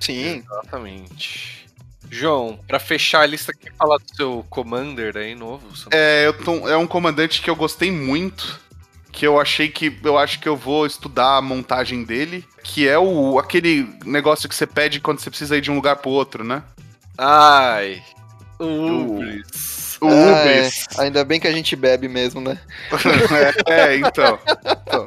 Sim. 0.00 0.42
Exatamente. 0.50 1.65
João, 2.10 2.58
pra 2.66 2.78
fechar 2.78 3.20
a 3.22 3.26
lista, 3.26 3.52
quer 3.52 3.72
falar 3.76 3.98
do 3.98 4.16
seu 4.16 4.46
Commander 4.48 5.16
aí 5.16 5.34
novo? 5.34 5.66
É, 5.90 6.26
eu 6.26 6.32
tô- 6.32 6.68
é 6.68 6.76
um 6.76 6.86
comandante 6.86 7.40
que 7.42 7.50
eu 7.50 7.56
gostei 7.56 7.90
muito, 7.90 8.58
que 9.12 9.26
eu 9.26 9.40
achei 9.40 9.68
que 9.68 9.94
eu 10.04 10.16
acho 10.18 10.38
que 10.40 10.48
eu 10.48 10.56
vou 10.56 10.86
estudar 10.86 11.36
a 11.36 11.42
montagem 11.42 12.04
dele, 12.04 12.44
que 12.62 12.86
é 12.88 12.98
o 12.98 13.38
aquele 13.38 13.88
negócio 14.04 14.48
que 14.48 14.54
você 14.54 14.66
pede 14.66 15.00
quando 15.00 15.18
você 15.20 15.30
precisa 15.30 15.56
ir 15.56 15.60
de 15.60 15.70
um 15.70 15.74
lugar 15.76 15.96
pro 15.96 16.10
outro, 16.10 16.44
né? 16.44 16.62
Ai. 17.18 18.02
O 18.58 18.64
O- 18.64 19.14
Ubris. 19.16 19.98
O 20.00 20.06
Ah, 20.08 20.10
Ubris. 20.42 20.86
é. 20.98 21.02
Ainda 21.02 21.24
bem 21.24 21.40
que 21.40 21.46
a 21.48 21.52
gente 21.52 21.74
bebe 21.74 22.08
mesmo, 22.08 22.40
né? 22.40 22.58
é, 23.66 23.72
é, 23.92 23.96
então. 23.96 24.38
Então. 24.82 25.06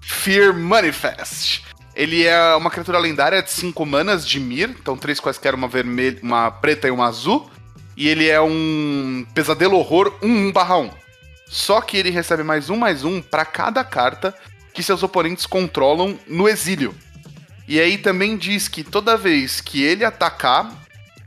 Fear 0.00 0.52
Manifest. 0.54 1.62
Ele 1.94 2.24
é 2.24 2.54
uma 2.56 2.70
criatura 2.70 2.98
lendária 2.98 3.42
de 3.42 3.50
5 3.50 3.86
manas 3.86 4.26
de 4.26 4.40
Mir, 4.40 4.70
então 4.70 4.96
três 4.96 5.20
quaisquer, 5.20 5.54
uma 5.54 5.68
vermelha, 5.68 6.18
uma 6.22 6.50
preta 6.50 6.88
e 6.88 6.90
uma 6.90 7.06
azul. 7.06 7.48
E 7.96 8.08
ele 8.08 8.28
é 8.28 8.40
um 8.40 9.24
pesadelo 9.32 9.76
horror 9.76 10.12
1 10.20 10.48
1 10.48 10.52
barra 10.52 10.78
1. 10.78 10.90
Só 11.46 11.80
que 11.80 11.96
ele 11.96 12.10
recebe 12.10 12.42
mais 12.42 12.68
um 12.68 12.76
mais 12.76 13.04
um 13.04 13.22
pra 13.22 13.44
cada 13.44 13.84
carta 13.84 14.34
que 14.72 14.82
seus 14.82 15.04
oponentes 15.04 15.46
controlam 15.46 16.18
no 16.26 16.48
exílio. 16.48 16.92
E 17.68 17.78
aí 17.80 17.96
também 17.96 18.36
diz 18.36 18.66
que 18.66 18.82
toda 18.82 19.16
vez 19.16 19.60
que 19.60 19.82
ele 19.82 20.04
atacar, 20.04 20.70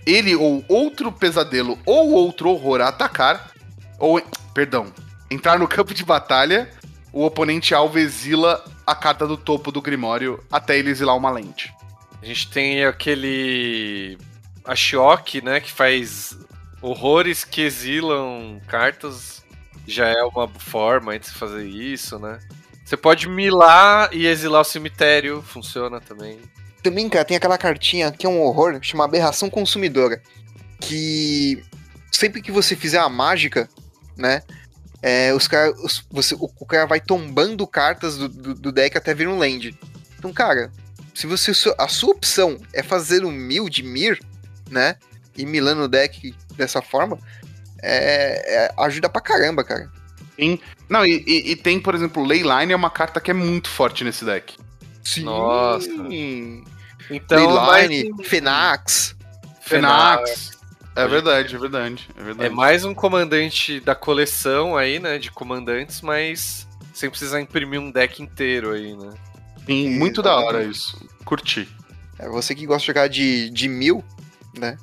ele 0.05 0.35
ou 0.35 0.63
outro 0.67 1.11
pesadelo 1.11 1.79
ou 1.85 2.11
outro 2.11 2.49
horror 2.49 2.81
atacar, 2.81 3.51
ou, 3.97 4.21
perdão, 4.53 4.87
entrar 5.31 5.57
no 5.57 5.67
campo 5.67 5.93
de 5.93 6.03
batalha, 6.03 6.69
o 7.13 7.23
oponente 7.25 7.73
alvo 7.73 7.97
exila 7.97 8.63
a 8.87 8.95
carta 8.95 9.27
do 9.27 9.35
topo 9.35 9.69
do 9.69 9.81
Grimório 9.81 10.41
até 10.49 10.79
ele 10.79 10.89
exilar 10.89 11.17
uma 11.17 11.29
lente. 11.29 11.73
A 12.21 12.25
gente 12.25 12.49
tem 12.49 12.85
aquele. 12.85 14.17
A 14.63 14.73
né? 15.43 15.59
Que 15.59 15.71
faz 15.71 16.37
horrores 16.81 17.43
que 17.43 17.61
exilam 17.61 18.61
cartas. 18.65 19.45
Já 19.85 20.07
é 20.07 20.23
uma 20.23 20.47
forma 20.47 21.17
de 21.17 21.29
fazer 21.29 21.65
isso, 21.65 22.17
né? 22.17 22.39
Você 22.83 22.95
pode 22.95 23.27
milar 23.27 24.09
e 24.13 24.25
exilar 24.25 24.61
o 24.61 24.65
cemitério, 24.65 25.41
funciona 25.41 25.99
também. 25.99 26.39
Também, 26.81 27.09
cara, 27.09 27.25
tem 27.25 27.37
aquela 27.37 27.57
cartinha 27.57 28.11
que 28.11 28.25
é 28.25 28.29
um 28.29 28.41
horror, 28.41 28.77
chama 28.81 29.05
Aberração 29.05 29.49
Consumidora. 29.49 30.21
Que 30.79 31.63
sempre 32.11 32.41
que 32.41 32.51
você 32.51 32.75
fizer 32.75 32.99
a 32.99 33.09
mágica, 33.09 33.69
né? 34.17 34.41
É, 35.01 35.33
os 35.33 35.47
cara, 35.47 35.71
os, 35.83 36.03
você, 36.09 36.35
o, 36.35 36.49
o, 36.59 36.65
cara 36.65 36.85
vai 36.85 36.99
tombando 36.99 37.67
cartas 37.67 38.17
do, 38.17 38.27
do, 38.27 38.53
do, 38.55 38.71
deck 38.71 38.97
até 38.97 39.13
vir 39.13 39.27
um 39.27 39.37
land. 39.37 39.77
Então, 40.17 40.33
cara, 40.33 40.71
se 41.13 41.27
você 41.27 41.51
a 41.77 41.87
sua 41.87 42.11
opção 42.11 42.57
é 42.73 42.81
fazer 42.81 43.23
um 43.23 43.31
mil 43.31 43.69
de 43.69 43.83
Mir, 43.83 44.19
né? 44.69 44.95
E 45.37 45.45
milando 45.45 45.83
o 45.83 45.87
deck 45.87 46.35
dessa 46.55 46.81
forma, 46.81 47.19
é, 47.81 48.65
é, 48.65 48.73
ajuda 48.77 49.07
pra 49.07 49.21
caramba, 49.21 49.63
cara. 49.63 49.89
Sim. 50.35 50.59
Não, 50.89 51.05
e, 51.05 51.23
e, 51.27 51.51
e, 51.51 51.55
tem, 51.55 51.79
por 51.79 51.93
exemplo, 51.93 52.23
Leyline 52.23 52.71
é 52.71 52.75
uma 52.75 52.89
carta 52.89 53.19
que 53.19 53.29
é 53.29 53.33
muito 53.33 53.69
forte 53.69 54.03
nesse 54.03 54.25
deck. 54.25 54.55
Sim. 55.03 55.23
Nossa. 55.23 55.89
Então, 57.09 57.65
Leyline, 57.69 58.13
mas... 58.17 58.27
Fenax. 58.27 59.15
Fenax. 59.61 60.56
É 60.97 61.07
verdade, 61.07 61.55
é 61.55 61.59
verdade, 61.59 62.09
é 62.17 62.23
verdade. 62.23 62.49
É 62.49 62.53
mais 62.53 62.83
um 62.83 62.93
comandante 62.93 63.79
da 63.79 63.93
coleção 63.93 64.75
aí, 64.75 64.99
né? 64.99 65.19
De 65.19 65.29
comandantes, 65.29 66.01
mas 66.01 66.67
sem 66.91 67.07
precisar 67.07 67.39
imprimir 67.39 67.79
um 67.79 67.91
deck 67.91 68.21
inteiro 68.21 68.71
aí, 68.71 68.95
né? 68.95 69.11
Sim, 69.67 69.91
muito 69.91 70.23
da 70.23 70.35
hora 70.35 70.63
isso. 70.63 70.97
Curti. 71.23 71.69
É 72.17 72.27
você 72.27 72.55
que 72.55 72.65
gosta 72.65 72.81
de 72.81 72.87
jogar 72.87 73.07
de, 73.07 73.49
de 73.51 73.67
mil, 73.67 74.03
né? 74.57 74.77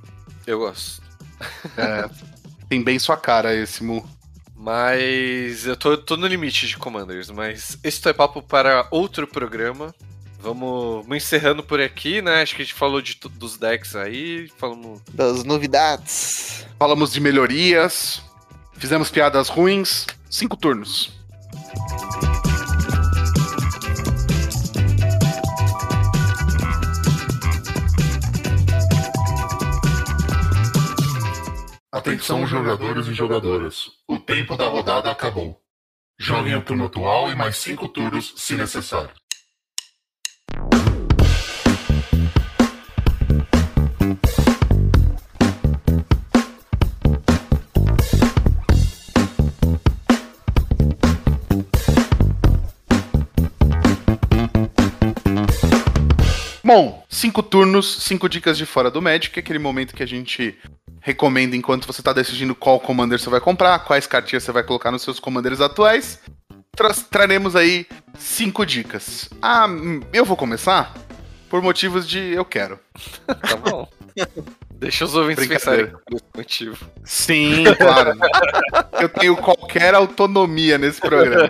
Eu 0.47 0.61
gosto. 0.61 1.03
É, 1.77 2.09
tem 2.69 2.83
bem 2.83 2.99
sua 2.99 3.17
cara 3.17 3.55
esse 3.55 3.83
Mu. 3.83 4.09
Mas 4.57 5.67
eu 5.67 5.77
tô, 5.77 5.97
tô 5.99 6.17
no 6.17 6.27
limite 6.27 6.67
de 6.67 6.77
Commanders, 6.77 7.29
mas 7.29 7.77
esse 7.83 8.09
é 8.09 8.13
papo 8.13 8.41
para 8.41 8.87
outro 8.91 9.27
programa. 9.27 9.93
Vamos, 10.45 11.07
encerrando 11.17 11.63
por 11.63 11.81
aqui, 11.81 12.21
né? 12.21 12.43
Acho 12.43 12.55
que 12.55 12.61
a 12.61 12.65
gente 12.67 12.75
falou 12.75 13.01
de, 13.01 13.19
dos 13.39 13.57
decks 13.57 13.97
aí, 13.97 14.47
falamos... 14.59 15.01
Das 15.11 15.43
novidades. 15.43 16.67
Falamos 16.79 17.15
de 17.15 17.19
melhorias, 17.19 18.23
fizemos 18.75 19.11
piadas 19.11 19.49
ruins. 19.49 20.05
Cinco 20.29 20.55
turnos. 20.55 21.15
Atenção, 31.91 32.47
jogadores 32.47 33.07
e 33.07 33.15
jogadoras. 33.15 33.93
O 34.07 34.19
tempo 34.19 34.59
da 34.59 34.69
rodada 34.69 35.11
acabou. 35.11 35.59
Joguem 36.19 36.53
a 36.53 36.61
turno 36.61 36.85
atual 36.85 37.33
e 37.33 37.35
mais 37.35 37.57
cinco 37.57 37.89
turnos 37.89 38.35
se 38.37 38.55
necessário. 38.55 39.24
Bom, 56.67 57.05
cinco 57.11 57.43
turnos, 57.43 57.99
cinco 58.01 58.27
dicas 58.27 58.57
de 58.57 58.65
fora 58.65 58.91
do 58.91 59.03
Magic, 59.03 59.39
aquele 59.39 59.59
momento 59.59 59.95
que 59.95 60.03
a 60.03 60.07
gente 60.07 60.59
recomenda 60.99 61.55
enquanto 61.55 61.87
você 61.87 62.01
está 62.01 62.11
decidindo 62.11 62.55
qual 62.55 62.81
commander 62.81 63.21
você 63.21 63.29
vai 63.29 63.39
comprar, 63.39 63.79
quais 63.81 64.07
cartinhas 64.07 64.43
você 64.43 64.51
vai 64.51 64.63
colocar 64.63 64.91
nos 64.91 65.03
seus 65.03 65.21
commanders 65.21 65.61
atuais. 65.61 66.21
Tra 66.77 66.93
traremos 67.11 67.55
aí 67.55 67.87
cinco 68.19 68.65
dicas. 68.65 69.29
Ah, 69.41 69.67
eu 70.13 70.25
vou 70.25 70.37
começar 70.37 70.95
por 71.49 71.63
motivos 71.63 72.09
de 72.09 72.19
eu 72.19 72.45
quero. 72.45 72.79
Tá 73.27 73.57
bom. 73.57 73.89
Deixa 74.73 75.05
os 75.05 75.15
ouvintes 75.15 75.47
pensarem 75.47 75.87
por 75.87 76.15
esse 76.15 76.25
motivo. 76.37 76.87
Sim, 77.05 77.65
claro. 77.79 78.19
eu 79.01 79.09
tenho 79.09 79.37
qualquer 79.37 79.95
autonomia 79.95 80.77
nesse 80.77 81.01
programa. 81.01 81.49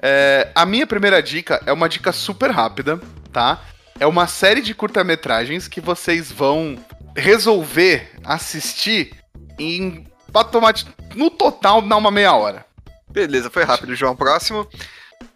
É, 0.00 0.50
a 0.54 0.66
minha 0.66 0.86
primeira 0.86 1.22
dica 1.22 1.62
é 1.64 1.72
uma 1.72 1.88
dica 1.88 2.12
super 2.12 2.50
rápida, 2.50 3.00
tá? 3.32 3.62
É 3.98 4.06
uma 4.06 4.26
série 4.26 4.60
de 4.60 4.74
curta-metragens 4.74 5.66
que 5.66 5.80
vocês 5.80 6.30
vão 6.30 6.76
resolver 7.16 8.10
assistir 8.22 9.14
em 9.58 10.06
tomate 10.50 10.86
no 11.14 11.30
total 11.30 11.80
dá 11.80 11.96
uma 11.96 12.10
meia 12.10 12.34
hora. 12.34 12.66
Beleza, 13.14 13.48
foi 13.48 13.62
rápido, 13.62 13.94
João. 13.94 14.16
Próximo. 14.16 14.66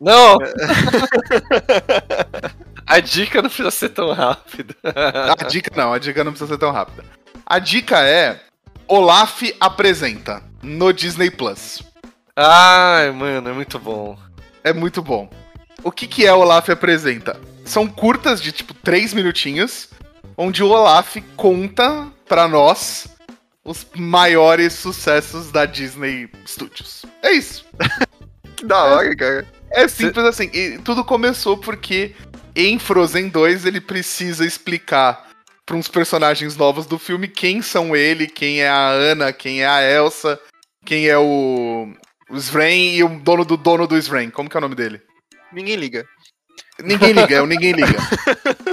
Não! 0.00 0.36
a 2.84 2.98
dica 2.98 3.40
não 3.40 3.48
precisa 3.48 3.70
ser 3.70 3.90
tão 3.90 4.12
rápida. 4.12 4.74
a 4.82 5.44
dica 5.44 5.70
não, 5.76 5.92
a 5.92 5.98
dica 5.98 6.24
não 6.24 6.32
precisa 6.32 6.52
ser 6.52 6.58
tão 6.58 6.72
rápida. 6.72 7.04
A 7.46 7.60
dica 7.60 8.00
é 8.00 8.40
Olaf 8.88 9.42
apresenta 9.60 10.42
no 10.60 10.92
Disney 10.92 11.30
Plus. 11.30 11.80
Ai, 12.36 13.12
mano, 13.12 13.48
é 13.48 13.52
muito 13.52 13.78
bom. 13.78 14.18
É 14.64 14.72
muito 14.72 15.00
bom. 15.00 15.30
O 15.84 15.92
que 15.92 16.08
que 16.08 16.26
é 16.26 16.34
Olaf 16.34 16.68
apresenta? 16.68 17.40
São 17.64 17.86
curtas 17.86 18.42
de 18.42 18.50
tipo 18.50 18.74
3 18.74 19.14
minutinhos 19.14 19.88
onde 20.36 20.64
o 20.64 20.68
Olaf 20.68 21.16
conta 21.36 22.08
para 22.28 22.48
nós 22.48 23.06
os 23.68 23.86
maiores 23.94 24.72
sucessos 24.72 25.52
da 25.52 25.66
Disney 25.66 26.30
Studios. 26.46 27.04
É 27.22 27.32
isso. 27.32 27.66
que 28.56 28.64
da 28.64 28.82
hora, 28.82 29.14
cara. 29.14 29.46
É 29.70 29.86
simples 29.86 30.24
Cê... 30.24 30.28
assim. 30.44 30.50
E 30.54 30.78
tudo 30.78 31.04
começou 31.04 31.58
porque 31.58 32.14
em 32.56 32.78
Frozen 32.78 33.28
2 33.28 33.66
ele 33.66 33.80
precisa 33.80 34.46
explicar 34.46 35.28
para 35.66 35.76
uns 35.76 35.86
personagens 35.86 36.56
novos 36.56 36.86
do 36.86 36.98
filme 36.98 37.28
quem 37.28 37.60
são 37.60 37.94
ele, 37.94 38.26
quem 38.26 38.62
é 38.62 38.70
a 38.70 38.88
Ana, 38.88 39.34
quem 39.34 39.60
é 39.60 39.66
a 39.66 39.82
Elsa, 39.82 40.40
quem 40.86 41.06
é 41.06 41.18
o, 41.18 41.92
o 42.30 42.36
Sven 42.38 42.94
e 42.94 43.04
o 43.04 43.20
dono 43.20 43.44
do 43.44 43.58
dono 43.58 43.86
do 43.86 43.98
Sven. 43.98 44.30
Como 44.30 44.48
que 44.48 44.56
é 44.56 44.58
o 44.58 44.62
nome 44.62 44.76
dele? 44.76 45.02
Ninguém 45.52 45.76
liga. 45.76 46.06
Ninguém 46.82 47.12
liga, 47.12 47.34
é 47.34 47.42
o 47.42 47.46
ninguém 47.46 47.72
liga. 47.72 47.98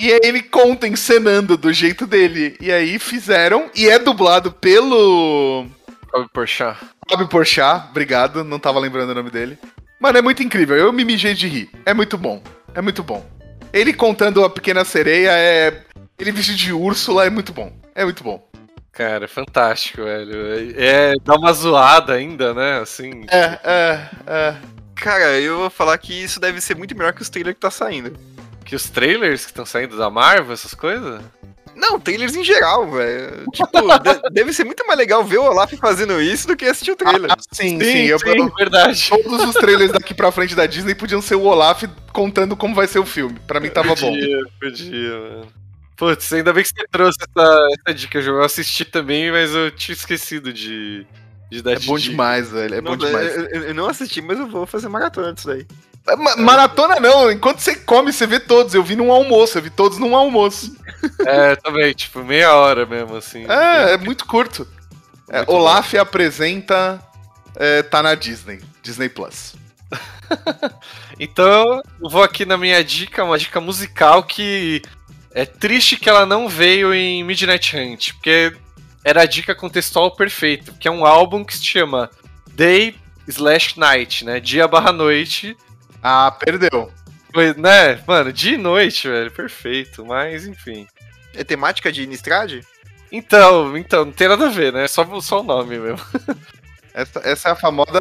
e 0.00 0.12
aí 0.12 0.20
ele 0.22 0.42
conta 0.42 0.88
encenando 0.88 1.56
do 1.56 1.72
jeito 1.72 2.06
dele. 2.06 2.56
E 2.60 2.72
aí 2.72 2.98
fizeram, 2.98 3.70
e 3.74 3.88
é 3.88 3.98
dublado 3.98 4.50
pelo. 4.50 5.66
Fábio 6.10 6.28
Porchat. 6.32 6.78
Fábio 7.08 7.28
Porchat, 7.28 7.88
obrigado, 7.90 8.42
não 8.42 8.58
tava 8.58 8.78
lembrando 8.78 9.10
o 9.10 9.14
nome 9.14 9.30
dele. 9.30 9.58
Mano, 10.00 10.16
é 10.16 10.22
muito 10.22 10.42
incrível, 10.42 10.76
eu 10.76 10.92
me 10.92 11.04
mijei 11.04 11.34
de 11.34 11.46
rir. 11.46 11.70
É 11.84 11.92
muito 11.92 12.16
bom, 12.16 12.42
é 12.74 12.80
muito 12.80 13.02
bom. 13.02 13.24
Ele 13.72 13.92
contando 13.92 14.44
a 14.44 14.50
pequena 14.50 14.84
sereia 14.84 15.32
é. 15.32 15.82
Ele 16.18 16.32
vestido 16.32 16.58
de 16.58 16.72
Úrsula 16.72 17.26
é 17.26 17.30
muito 17.30 17.52
bom. 17.52 17.72
É 17.94 18.04
muito 18.04 18.24
bom. 18.24 18.50
Cara, 18.92 19.24
é 19.24 19.28
fantástico, 19.28 20.04
velho. 20.04 20.74
É, 20.76 21.14
dá 21.22 21.34
uma 21.34 21.52
zoada 21.52 22.14
ainda, 22.14 22.52
né? 22.52 22.80
Assim. 22.80 23.24
É, 23.30 23.58
é, 23.62 24.08
é. 24.26 24.56
Cara, 24.94 25.40
eu 25.40 25.58
vou 25.58 25.70
falar 25.70 25.96
que 25.96 26.12
isso 26.12 26.38
deve 26.38 26.60
ser 26.60 26.76
muito 26.76 26.94
melhor 26.96 27.12
que 27.14 27.22
os 27.22 27.30
trailers 27.30 27.54
que 27.54 27.60
tá 27.60 27.70
saindo. 27.70 28.14
Que 28.64 28.76
os 28.76 28.88
trailers 28.88 29.44
que 29.44 29.50
estão 29.50 29.66
saindo 29.66 29.96
da 29.96 30.10
Marvel, 30.10 30.52
essas 30.52 30.74
coisas? 30.74 31.22
Não, 31.74 31.98
trailers 31.98 32.36
em 32.36 32.44
geral, 32.44 32.90
velho. 32.90 33.44
Tipo, 33.52 33.80
de, 33.98 34.30
deve 34.30 34.52
ser 34.52 34.64
muito 34.64 34.86
mais 34.86 34.98
legal 34.98 35.24
ver 35.24 35.38
o 35.38 35.44
Olaf 35.44 35.72
fazendo 35.74 36.20
isso 36.20 36.46
do 36.46 36.56
que 36.56 36.66
assistir 36.66 36.92
o 36.92 36.96
trailer. 36.96 37.30
Ah, 37.30 37.36
sim, 37.50 37.78
sim, 37.78 37.84
sim, 37.84 37.98
eu, 38.06 38.18
sim 38.18 38.50
verdade. 38.56 39.08
Todos 39.08 39.44
os 39.48 39.54
trailers 39.54 39.92
daqui 39.92 40.12
pra 40.12 40.30
frente 40.30 40.54
da 40.54 40.66
Disney 40.66 40.94
podiam 40.94 41.22
ser 41.22 41.36
o 41.36 41.44
Olaf 41.44 41.84
contando 42.12 42.56
como 42.56 42.74
vai 42.74 42.86
ser 42.86 42.98
o 42.98 43.06
filme. 43.06 43.38
Pra 43.46 43.60
mim 43.60 43.70
tava 43.70 43.96
podia, 43.96 44.38
bom. 44.38 44.50
Podia, 44.60 45.18
mano. 45.18 45.60
Putz, 45.96 46.32
ainda 46.32 46.52
bem 46.52 46.62
que 46.62 46.70
você 46.70 46.88
trouxe 46.90 47.18
essa, 47.20 47.68
essa 47.78 47.94
dica, 47.94 48.18
eu 48.18 48.42
assisti 48.42 48.86
também, 48.86 49.30
mas 49.30 49.54
eu 49.54 49.70
tinha 49.70 49.94
esquecido 49.94 50.50
de, 50.50 51.06
de 51.50 51.60
dar 51.62 51.72
É 51.72 51.78
bom 51.80 51.98
demais, 51.98 52.50
velho. 52.50 52.74
É 52.74 52.80
não, 52.80 52.92
bom 52.92 52.96
demais. 52.96 53.36
Eu, 53.36 53.44
eu, 53.64 53.74
não 53.74 53.86
assisti, 53.86 54.22
mas 54.22 54.38
eu 54.38 54.46
vou 54.46 54.66
fazer 54.66 54.88
maratona 54.88 55.34
disso 55.34 55.46
daí. 55.46 55.66
Maratona 56.38 56.98
não, 56.98 57.30
enquanto 57.30 57.60
você 57.60 57.76
come, 57.76 58.12
você 58.12 58.26
vê 58.26 58.40
todos. 58.40 58.74
Eu 58.74 58.82
vi 58.82 58.96
num 58.96 59.12
almoço, 59.12 59.58
eu 59.58 59.62
vi 59.62 59.70
todos 59.70 59.98
num 59.98 60.16
almoço. 60.16 60.74
É, 61.26 61.56
também, 61.56 61.92
tipo, 61.92 62.24
meia 62.24 62.54
hora 62.54 62.86
mesmo, 62.86 63.16
assim. 63.16 63.46
É, 63.48 63.92
é 63.92 63.96
muito 63.96 64.26
curto. 64.26 64.66
É, 65.28 65.38
muito 65.38 65.52
Olaf 65.52 65.92
bom. 65.92 66.00
apresenta. 66.00 67.00
É, 67.56 67.82
tá 67.82 68.02
na 68.02 68.14
Disney, 68.14 68.60
Disney 68.82 69.08
Plus. 69.08 69.54
então, 71.18 71.82
eu 72.00 72.08
vou 72.08 72.22
aqui 72.22 72.44
na 72.44 72.56
minha 72.56 72.82
dica, 72.82 73.24
uma 73.24 73.38
dica 73.38 73.60
musical 73.60 74.22
que 74.22 74.80
é 75.32 75.44
triste 75.44 75.96
que 75.96 76.08
ela 76.08 76.24
não 76.24 76.48
veio 76.48 76.94
em 76.94 77.22
Midnight 77.24 77.76
Hunt, 77.76 78.12
porque 78.14 78.54
era 79.04 79.22
a 79.22 79.26
dica 79.26 79.54
contextual 79.54 80.14
perfeita, 80.14 80.72
que 80.78 80.86
é 80.86 80.90
um 80.90 81.04
álbum 81.04 81.44
que 81.44 81.56
se 81.56 81.64
chama 81.64 82.10
Day 82.52 82.94
Slash 83.26 83.78
Night, 83.78 84.24
né? 84.24 84.40
Dia 84.40 84.68
barra 84.68 84.92
noite. 84.92 85.56
Ah, 86.02 86.30
perdeu. 86.30 86.92
Foi, 87.32 87.54
né? 87.54 88.00
Mano, 88.06 88.32
dia 88.32 88.54
e 88.54 88.58
noite, 88.58 89.08
velho, 89.08 89.30
perfeito, 89.30 90.04
mas 90.04 90.46
enfim. 90.46 90.86
É 91.34 91.44
temática 91.44 91.92
de 91.92 92.06
Nistrade? 92.06 92.60
Então, 93.12 93.76
então, 93.76 94.04
não 94.04 94.12
tem 94.12 94.28
nada 94.28 94.46
a 94.46 94.50
ver, 94.50 94.72
né? 94.72 94.86
Só, 94.88 95.20
só 95.20 95.40
o 95.40 95.44
nome 95.44 95.78
mesmo. 95.78 96.00
Essa, 96.92 97.20
essa 97.24 97.48
é 97.50 97.52
a 97.52 97.56
famosa 97.56 98.00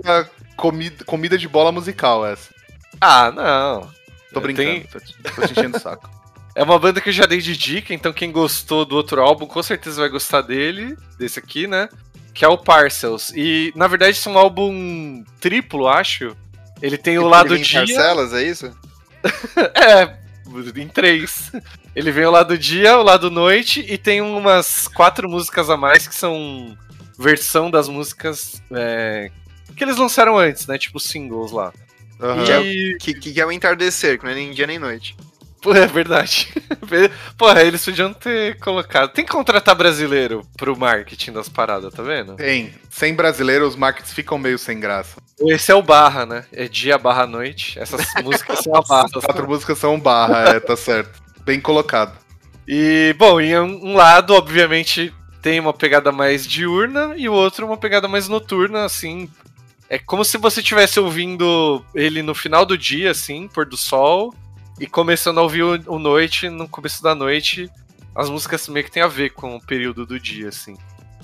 comida, 0.58 1.06
comida 1.06 1.38
de 1.38 1.48
bola 1.48 1.72
musical, 1.72 2.26
essa. 2.26 2.50
Ah, 3.00 3.32
não. 3.32 3.88
Tô 4.34 4.42
brincando, 4.42 4.68
Tem- 4.68 4.82
tô, 4.82 5.00
tô 5.36 5.46
te 5.48 5.52
enchendo 5.52 5.78
o 5.78 5.80
saco. 5.80 6.10
É 6.56 6.64
uma 6.64 6.80
banda 6.80 7.00
que 7.00 7.10
eu 7.10 7.14
já 7.14 7.28
dei 7.28 7.38
de 7.40 7.56
dica, 7.56 7.94
então 7.94 8.12
quem 8.12 8.32
gostou 8.32 8.84
do 8.84 8.96
outro 8.96 9.22
álbum 9.22 9.46
com 9.46 9.62
certeza 9.62 10.02
vai 10.02 10.10
gostar 10.10 10.42
dele, 10.42 10.98
desse 11.18 11.38
aqui, 11.40 11.68
né? 11.68 11.88
Que 12.34 12.44
é 12.44 12.48
o 12.48 12.58
Parcels. 12.58 13.32
E 13.36 13.72
na 13.76 13.88
verdade 13.88 14.18
isso 14.18 14.28
é 14.28 14.32
um 14.32 14.38
álbum 14.38 15.24
triplo, 15.40 15.88
acho. 15.88 16.36
Ele 16.82 16.98
tem 16.98 17.18
o 17.18 17.24
Ele 17.24 17.30
lado 17.30 17.56
em 17.56 17.62
dia. 17.62 17.80
parcelas, 17.80 18.34
é 18.34 18.44
isso? 18.44 18.76
É, 19.76 20.18
em 20.78 20.88
três. 20.88 21.52
Ele 21.96 22.12
vem 22.12 22.26
o 22.26 22.32
lado 22.32 22.58
dia, 22.58 22.98
o 22.98 23.04
lado 23.04 23.30
noite 23.30 23.86
e 23.88 23.98
tem 23.98 24.22
umas 24.22 24.88
quatro 24.88 25.30
músicas 25.30 25.70
a 25.70 25.76
mais 25.78 26.08
que 26.08 26.16
são 26.16 26.78
versão 27.18 27.70
das 27.70 27.90
músicas 27.90 28.62
é, 28.72 29.30
que 29.76 29.84
eles 29.84 29.98
lançaram 29.98 30.38
antes, 30.38 30.68
né? 30.68 30.78
Tipo 30.78 31.00
singles 31.00 31.52
lá. 31.52 31.74
Aham. 32.22 32.62
E. 32.62 32.98
Que, 33.00 33.14
que 33.14 33.40
é 33.40 33.46
o 33.46 33.52
entardecer, 33.52 34.18
que 34.18 34.26
não 34.26 34.32
é 34.32 34.36
nem 34.36 34.52
dia 34.52 34.68
nem 34.68 34.78
noite. 34.78 35.16
Pô, 35.62 35.74
é 35.74 35.86
verdade. 35.86 36.48
Porra, 37.38 37.64
eles 37.64 37.84
podiam 37.84 38.14
ter 38.14 38.58
colocado. 38.60 39.12
Tem 39.12 39.26
que 39.26 39.32
contratar 39.32 39.76
brasileiro 39.76 40.46
pro 40.58 40.78
marketing 40.78 41.34
das 41.34 41.50
paradas, 41.50 41.94
tá 41.94 42.02
vendo? 42.02 42.36
Tem. 42.36 42.74
Sem 42.90 43.14
brasileiro, 43.14 43.68
os 43.68 43.76
markets 43.76 44.14
ficam 44.14 44.38
meio 44.38 44.58
sem 44.58 44.80
graça. 44.80 45.22
Esse 45.42 45.72
é 45.72 45.76
o 45.76 45.82
barra, 45.82 46.26
né? 46.26 46.46
É 46.52 46.68
dia 46.68 46.98
barra 46.98 47.28
noite. 47.28 47.78
Essas 47.78 48.06
músicas 48.24 48.60
são 48.60 48.76
a 48.76 48.82
barra. 48.82 49.10
As 49.16 49.26
quatro 49.26 49.48
músicas 49.48 49.78
são 49.78 50.00
barra, 50.00 50.56
é, 50.56 50.60
tá 50.60 50.78
certo. 50.78 51.22
Bem 51.44 51.60
colocado. 51.60 52.18
E, 52.68 53.14
bom, 53.18 53.42
em 53.42 53.58
um 53.58 53.90
um 53.90 53.96
lado, 53.96 54.34
obviamente, 54.34 55.14
tem 55.42 55.60
uma 55.60 55.74
pegada 55.74 56.12
mais 56.12 56.46
diurna 56.46 57.14
e 57.18 57.28
o 57.28 57.34
outro 57.34 57.66
uma 57.66 57.78
pegada 57.78 58.08
mais 58.08 58.28
noturna, 58.28 58.86
assim. 58.86 59.30
É 59.90 59.98
como 59.98 60.24
se 60.24 60.38
você 60.38 60.60
estivesse 60.60 61.00
ouvindo 61.00 61.84
ele 61.96 62.22
no 62.22 62.36
final 62.36 62.66
do 62.66 62.78
dia, 62.78 63.10
assim, 63.12 63.48
pôr 63.48 63.66
do 63.66 63.76
sol, 63.76 64.34
e 64.80 64.88
começando 64.88 65.40
a 65.40 65.44
ouvir 65.44 65.64
o, 65.64 65.96
o 65.96 66.00
noite, 66.00 66.50
no 66.50 66.68
começo 66.68 67.02
da 67.04 67.14
noite, 67.14 67.70
as 68.16 68.30
músicas 68.30 68.68
meio 68.68 68.86
que 68.86 68.92
tem 68.92 69.04
a 69.04 69.08
ver 69.08 69.32
com 69.32 69.56
o 69.56 69.62
período 69.66 70.06
do 70.06 70.20
dia, 70.20 70.50
assim. 70.50 70.76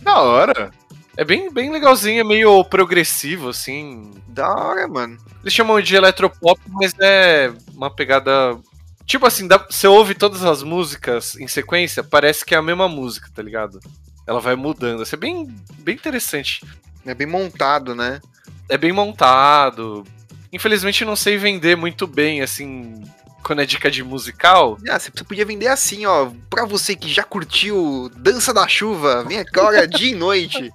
Da 0.02 0.20
hora. 0.22 0.72
É 1.18 1.24
bem, 1.24 1.52
bem 1.52 1.72
legalzinho, 1.72 2.20
é 2.20 2.24
meio 2.24 2.64
progressivo, 2.66 3.50
assim. 3.50 4.12
Da 4.28 4.50
hora, 4.54 4.88
mano. 4.88 5.18
Eles 5.42 5.54
chamam 5.54 5.80
de 5.80 5.96
eletropop, 5.96 6.60
mas 6.68 6.94
é 7.00 7.52
uma 7.74 7.90
pegada. 7.90 8.58
Tipo 9.06 9.26
assim, 9.26 9.48
dá- 9.48 9.66
você 9.70 9.88
ouve 9.88 10.14
todas 10.14 10.44
as 10.44 10.62
músicas 10.62 11.36
em 11.38 11.48
sequência, 11.48 12.04
parece 12.04 12.44
que 12.44 12.54
é 12.54 12.58
a 12.58 12.62
mesma 12.62 12.90
música, 12.90 13.30
tá 13.34 13.42
ligado? 13.42 13.80
Ela 14.28 14.42
vai 14.42 14.56
mudando. 14.56 15.04
Isso 15.04 15.16
é 15.16 15.18
bem, 15.18 15.48
bem 15.80 15.96
interessante. 15.96 16.66
É 17.06 17.14
bem 17.14 17.28
montado, 17.28 17.96
né? 17.96 18.20
É 18.68 18.78
bem 18.78 18.92
montado. 18.92 20.04
Infelizmente 20.52 21.06
não 21.06 21.16
sei 21.16 21.38
vender 21.38 21.78
muito 21.78 22.08
bem, 22.08 22.42
assim, 22.42 23.04
quando 23.46 23.62
é 23.62 23.66
dica 23.66 23.92
de 23.92 24.04
musical. 24.04 24.78
Ah, 24.90 24.98
você 24.98 25.12
podia 25.12 25.46
vender 25.46 25.68
assim, 25.68 26.06
ó. 26.08 26.32
Pra 26.50 26.66
você 26.66 26.96
que 26.96 27.08
já 27.08 27.24
curtiu 27.24 28.10
Dança 28.18 28.52
da 28.52 28.68
Chuva, 28.68 29.24
vem 29.24 29.38
agora 29.38 29.88
dia 29.88 30.12
e 30.12 30.16
noite. 30.16 30.74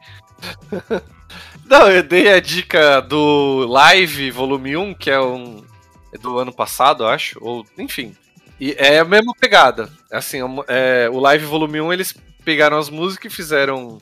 Não, 1.66 1.90
eu 1.90 2.02
dei 2.02 2.32
a 2.32 2.40
dica 2.40 3.00
do 3.00 3.66
Live 3.66 4.30
Volume 4.30 4.76
1, 4.76 4.94
que 4.94 5.10
é 5.10 5.20
um. 5.20 5.64
É 6.12 6.18
do 6.18 6.38
ano 6.38 6.52
passado, 6.52 7.02
eu 7.02 7.08
acho. 7.08 7.38
Ou, 7.42 7.66
enfim. 7.76 8.16
E 8.60 8.74
é 8.78 9.00
a 9.00 9.04
mesma 9.04 9.34
pegada. 9.34 9.90
Assim, 10.10 10.38
é, 10.68 11.08
o 11.12 11.18
Live 11.18 11.46
Volume 11.46 11.80
1, 11.80 11.92
eles 11.92 12.14
pegaram 12.44 12.78
as 12.78 12.88
músicas 12.88 13.32
e 13.32 13.36
fizeram 13.36 13.98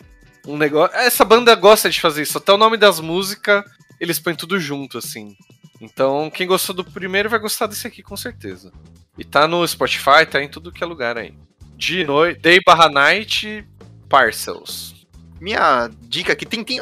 um 0.46 0.58
negócio. 0.58 0.94
Essa 0.96 1.24
banda 1.24 1.54
gosta 1.54 1.88
de 1.88 2.00
fazer 2.00 2.22
isso. 2.22 2.36
Até 2.36 2.52
o 2.52 2.58
nome 2.58 2.76
das 2.76 3.00
músicas, 3.00 3.64
eles 3.98 4.18
põem 4.18 4.34
tudo 4.34 4.60
junto, 4.60 4.98
assim. 4.98 5.34
Então, 5.80 6.30
quem 6.30 6.46
gostou 6.46 6.74
do 6.74 6.84
primeiro 6.84 7.30
vai 7.30 7.38
gostar 7.38 7.66
desse 7.66 7.86
aqui, 7.86 8.02
com 8.02 8.16
certeza. 8.16 8.72
E 9.16 9.24
tá 9.24 9.46
no 9.46 9.66
Spotify, 9.66 10.26
tá 10.28 10.42
em 10.42 10.48
tudo 10.48 10.72
que 10.72 10.82
é 10.82 10.86
lugar 10.86 11.16
aí. 11.16 11.34
De 11.76 12.04
noite, 12.04 12.40
Day 12.40 12.60
barra 12.64 12.88
Night, 12.88 13.66
Parcels. 14.08 15.06
Minha 15.40 15.88
dica 16.02 16.32
aqui 16.32 16.44
tem, 16.44 16.64
tem 16.64 16.80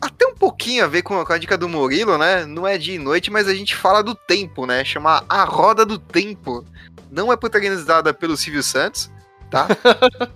até 0.00 0.26
um 0.26 0.34
pouquinho 0.34 0.84
a 0.84 0.86
ver 0.86 1.02
com 1.02 1.18
a, 1.18 1.24
com 1.24 1.32
a 1.32 1.38
dica 1.38 1.56
do 1.56 1.68
Murilo, 1.68 2.18
né? 2.18 2.44
Não 2.44 2.66
é 2.66 2.76
dia 2.76 2.94
e 2.94 2.98
noite, 2.98 3.30
mas 3.30 3.48
a 3.48 3.54
gente 3.54 3.74
fala 3.74 4.02
do 4.02 4.14
tempo, 4.14 4.66
né? 4.66 4.84
Chama 4.84 5.24
A 5.28 5.44
Roda 5.44 5.86
do 5.86 5.98
Tempo. 5.98 6.64
Não 7.10 7.32
é 7.32 7.36
protagonizada 7.36 8.12
pelo 8.12 8.36
Silvio 8.36 8.62
Santos, 8.62 9.10
tá? 9.50 9.66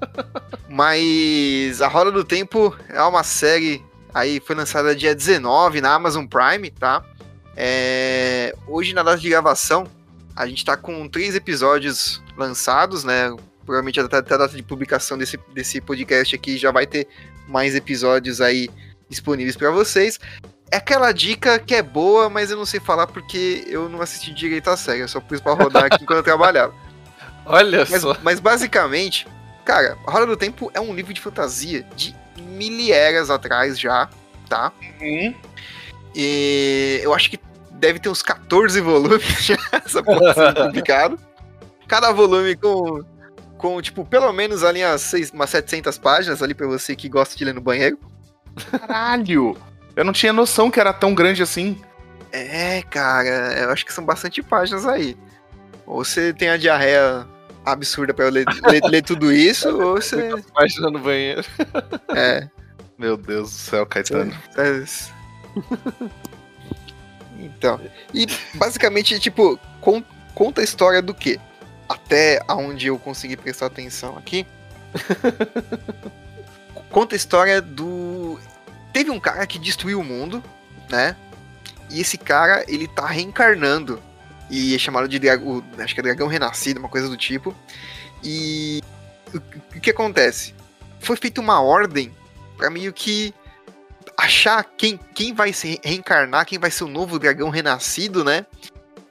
mas 0.68 1.82
A 1.82 1.88
Roda 1.88 2.10
do 2.10 2.24
Tempo 2.24 2.74
é 2.88 3.02
uma 3.02 3.22
série 3.22 3.84
aí 4.12 4.40
foi 4.40 4.56
lançada 4.56 4.94
dia 4.94 5.14
19 5.14 5.80
na 5.80 5.94
Amazon 5.94 6.26
Prime, 6.26 6.70
tá? 6.70 7.04
É, 7.62 8.54
hoje 8.66 8.94
na 8.94 9.02
data 9.02 9.18
de 9.18 9.28
gravação 9.28 9.86
a 10.34 10.46
gente 10.46 10.64
tá 10.64 10.78
com 10.78 11.06
três 11.06 11.34
episódios 11.34 12.22
lançados, 12.34 13.04
né? 13.04 13.36
Provavelmente 13.66 14.00
até 14.00 14.16
até 14.16 14.34
a 14.34 14.38
data 14.38 14.56
de 14.56 14.62
publicação 14.62 15.18
desse, 15.18 15.38
desse 15.52 15.78
podcast 15.78 16.34
aqui 16.34 16.56
já 16.56 16.70
vai 16.70 16.86
ter 16.86 17.06
mais 17.46 17.74
episódios 17.74 18.40
aí 18.40 18.70
disponíveis 19.10 19.56
para 19.58 19.70
vocês. 19.70 20.18
É 20.70 20.78
aquela 20.78 21.12
dica 21.12 21.58
que 21.58 21.74
é 21.74 21.82
boa, 21.82 22.30
mas 22.30 22.50
eu 22.50 22.56
não 22.56 22.64
sei 22.64 22.80
falar 22.80 23.06
porque 23.06 23.62
eu 23.66 23.90
não 23.90 24.00
assisti 24.00 24.32
direito 24.32 24.70
a 24.70 24.76
série, 24.78 25.00
eu 25.00 25.08
só 25.08 25.20
pus 25.20 25.38
pra 25.38 25.52
rodar 25.52 25.84
aqui 25.84 26.02
enquanto 26.02 26.18
eu 26.20 26.24
trabalhava. 26.24 26.72
Olha 27.44 27.86
Mas, 27.90 28.00
só. 28.00 28.16
mas 28.22 28.40
basicamente, 28.40 29.26
cara, 29.66 29.98
A 30.06 30.10
Roda 30.10 30.26
do 30.26 30.36
Tempo 30.36 30.70
é 30.72 30.80
um 30.80 30.94
livro 30.94 31.12
de 31.12 31.20
fantasia 31.20 31.82
de 31.94 32.14
mil 32.38 32.94
eras 32.94 33.28
atrás 33.28 33.78
já, 33.78 34.08
tá? 34.48 34.72
E 36.14 37.00
eu 37.02 37.12
acho 37.12 37.30
que 37.30 37.38
deve 37.80 37.98
ter 37.98 38.08
uns 38.08 38.22
14 38.22 38.80
volumes 38.80 39.22
já, 39.44 39.56
essa 39.72 40.02
porra 40.02 40.34
sendo 40.34 40.54
publicado. 40.66 41.18
Cada 41.88 42.12
volume 42.12 42.54
com, 42.54 43.02
com, 43.58 43.82
tipo, 43.82 44.04
pelo 44.04 44.32
menos 44.32 44.62
ali 44.62 44.84
umas, 44.84 45.00
seis, 45.00 45.30
umas 45.30 45.50
700 45.50 45.98
páginas 45.98 46.42
ali 46.42 46.54
pra 46.54 46.66
você 46.66 46.94
que 46.94 47.08
gosta 47.08 47.36
de 47.36 47.44
ler 47.44 47.54
no 47.54 47.60
banheiro. 47.60 47.98
Caralho! 48.70 49.56
Eu 49.96 50.04
não 50.04 50.12
tinha 50.12 50.32
noção 50.32 50.70
que 50.70 50.78
era 50.78 50.92
tão 50.92 51.14
grande 51.14 51.42
assim. 51.42 51.80
É, 52.32 52.82
cara, 52.82 53.28
eu 53.58 53.70
acho 53.70 53.84
que 53.84 53.92
são 53.92 54.04
bastante 54.04 54.40
páginas 54.40 54.86
aí. 54.86 55.16
Ou 55.84 56.04
você 56.04 56.32
tem 56.32 56.48
a 56.50 56.56
diarreia 56.56 57.26
absurda 57.66 58.14
pra 58.14 58.26
eu 58.26 58.30
ler, 58.30 58.44
ler- 58.66 58.82
ler 58.88 59.02
tudo 59.02 59.32
isso, 59.32 59.68
ou 59.68 59.96
você. 59.96 60.30
Página 60.54 60.90
no 60.90 60.98
banheiro. 61.00 61.44
É. 62.14 62.48
Meu 62.96 63.16
Deus 63.16 63.50
do 63.50 63.56
céu, 63.56 63.84
Caetano. 63.86 64.32
Mas- 64.56 65.10
Então, 67.40 67.80
e 68.12 68.26
basicamente, 68.54 69.18
tipo, 69.18 69.58
con- 69.80 70.04
conta 70.34 70.60
a 70.60 70.64
história 70.64 71.00
do 71.00 71.14
quê? 71.14 71.40
Até 71.88 72.42
aonde 72.46 72.86
eu 72.86 72.98
consegui 72.98 73.36
prestar 73.36 73.66
atenção 73.66 74.16
aqui. 74.18 74.46
conta 76.90 77.14
a 77.14 77.16
história 77.16 77.60
do. 77.60 78.38
Teve 78.92 79.10
um 79.10 79.20
cara 79.20 79.46
que 79.46 79.58
destruiu 79.58 80.00
o 80.00 80.04
mundo, 80.04 80.42
né? 80.88 81.16
E 81.88 82.00
esse 82.00 82.18
cara, 82.18 82.64
ele 82.68 82.86
tá 82.86 83.06
reencarnando. 83.06 84.00
E 84.48 84.74
é 84.74 84.78
chamado 84.78 85.08
de 85.08 85.18
dragão. 85.18 85.64
Acho 85.78 85.94
que 85.94 86.00
é 86.00 86.02
dragão 86.02 86.26
renascido, 86.28 86.80
uma 86.80 86.88
coisa 86.88 87.08
do 87.08 87.16
tipo. 87.16 87.54
E. 88.22 88.82
O, 89.32 89.38
o 89.76 89.80
que 89.80 89.90
acontece? 89.90 90.54
Foi 90.98 91.16
feita 91.16 91.40
uma 91.40 91.60
ordem 91.60 92.12
pra 92.56 92.68
meio 92.68 92.92
que 92.92 93.32
achar 94.16 94.64
quem, 94.64 94.98
quem 95.14 95.34
vai 95.34 95.52
se 95.52 95.80
reencarnar, 95.82 96.46
quem 96.46 96.58
vai 96.58 96.70
ser 96.70 96.84
o 96.84 96.88
novo 96.88 97.18
dragão 97.18 97.50
renascido, 97.50 98.24
né? 98.24 98.46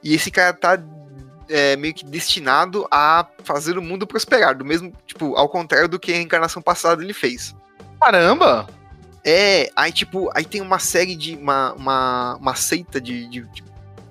E 0.04 0.14
esse 0.14 0.32
cara 0.32 0.54
tá 0.54 0.82
é, 1.50 1.76
meio 1.76 1.94
que 1.94 2.06
destinado 2.06 2.88
a 2.92 3.28
fazer 3.44 3.78
o 3.78 3.82
mundo 3.82 4.06
prosperar, 4.06 4.56
do 4.56 4.64
mesmo, 4.64 4.94
tipo, 5.06 5.36
ao 5.36 5.50
contrário 5.50 5.90
do 5.90 6.00
que 6.00 6.12
a 6.12 6.16
reencarnação 6.16 6.62
passada 6.62 7.04
ele 7.04 7.14
fez. 7.14 7.56
Caramba! 8.00 8.68
É, 9.24 9.70
aí 9.76 9.92
tipo, 9.92 10.30
aí 10.34 10.46
tem 10.46 10.62
uma 10.62 10.80
série 10.80 11.16
de. 11.16 11.36
uma, 11.36 11.74
uma, 11.74 12.36
uma 12.36 12.56
seita 12.56 13.02
de. 13.02 13.28
de, 13.28 13.42
de 13.42 13.64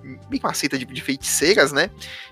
meio 0.03 0.39
que 0.39 0.45
uma 0.45 0.53
seita 0.53 0.77
de, 0.77 0.85
de 0.85 1.01
feiticeiras, 1.01 1.71
né? 1.71 1.89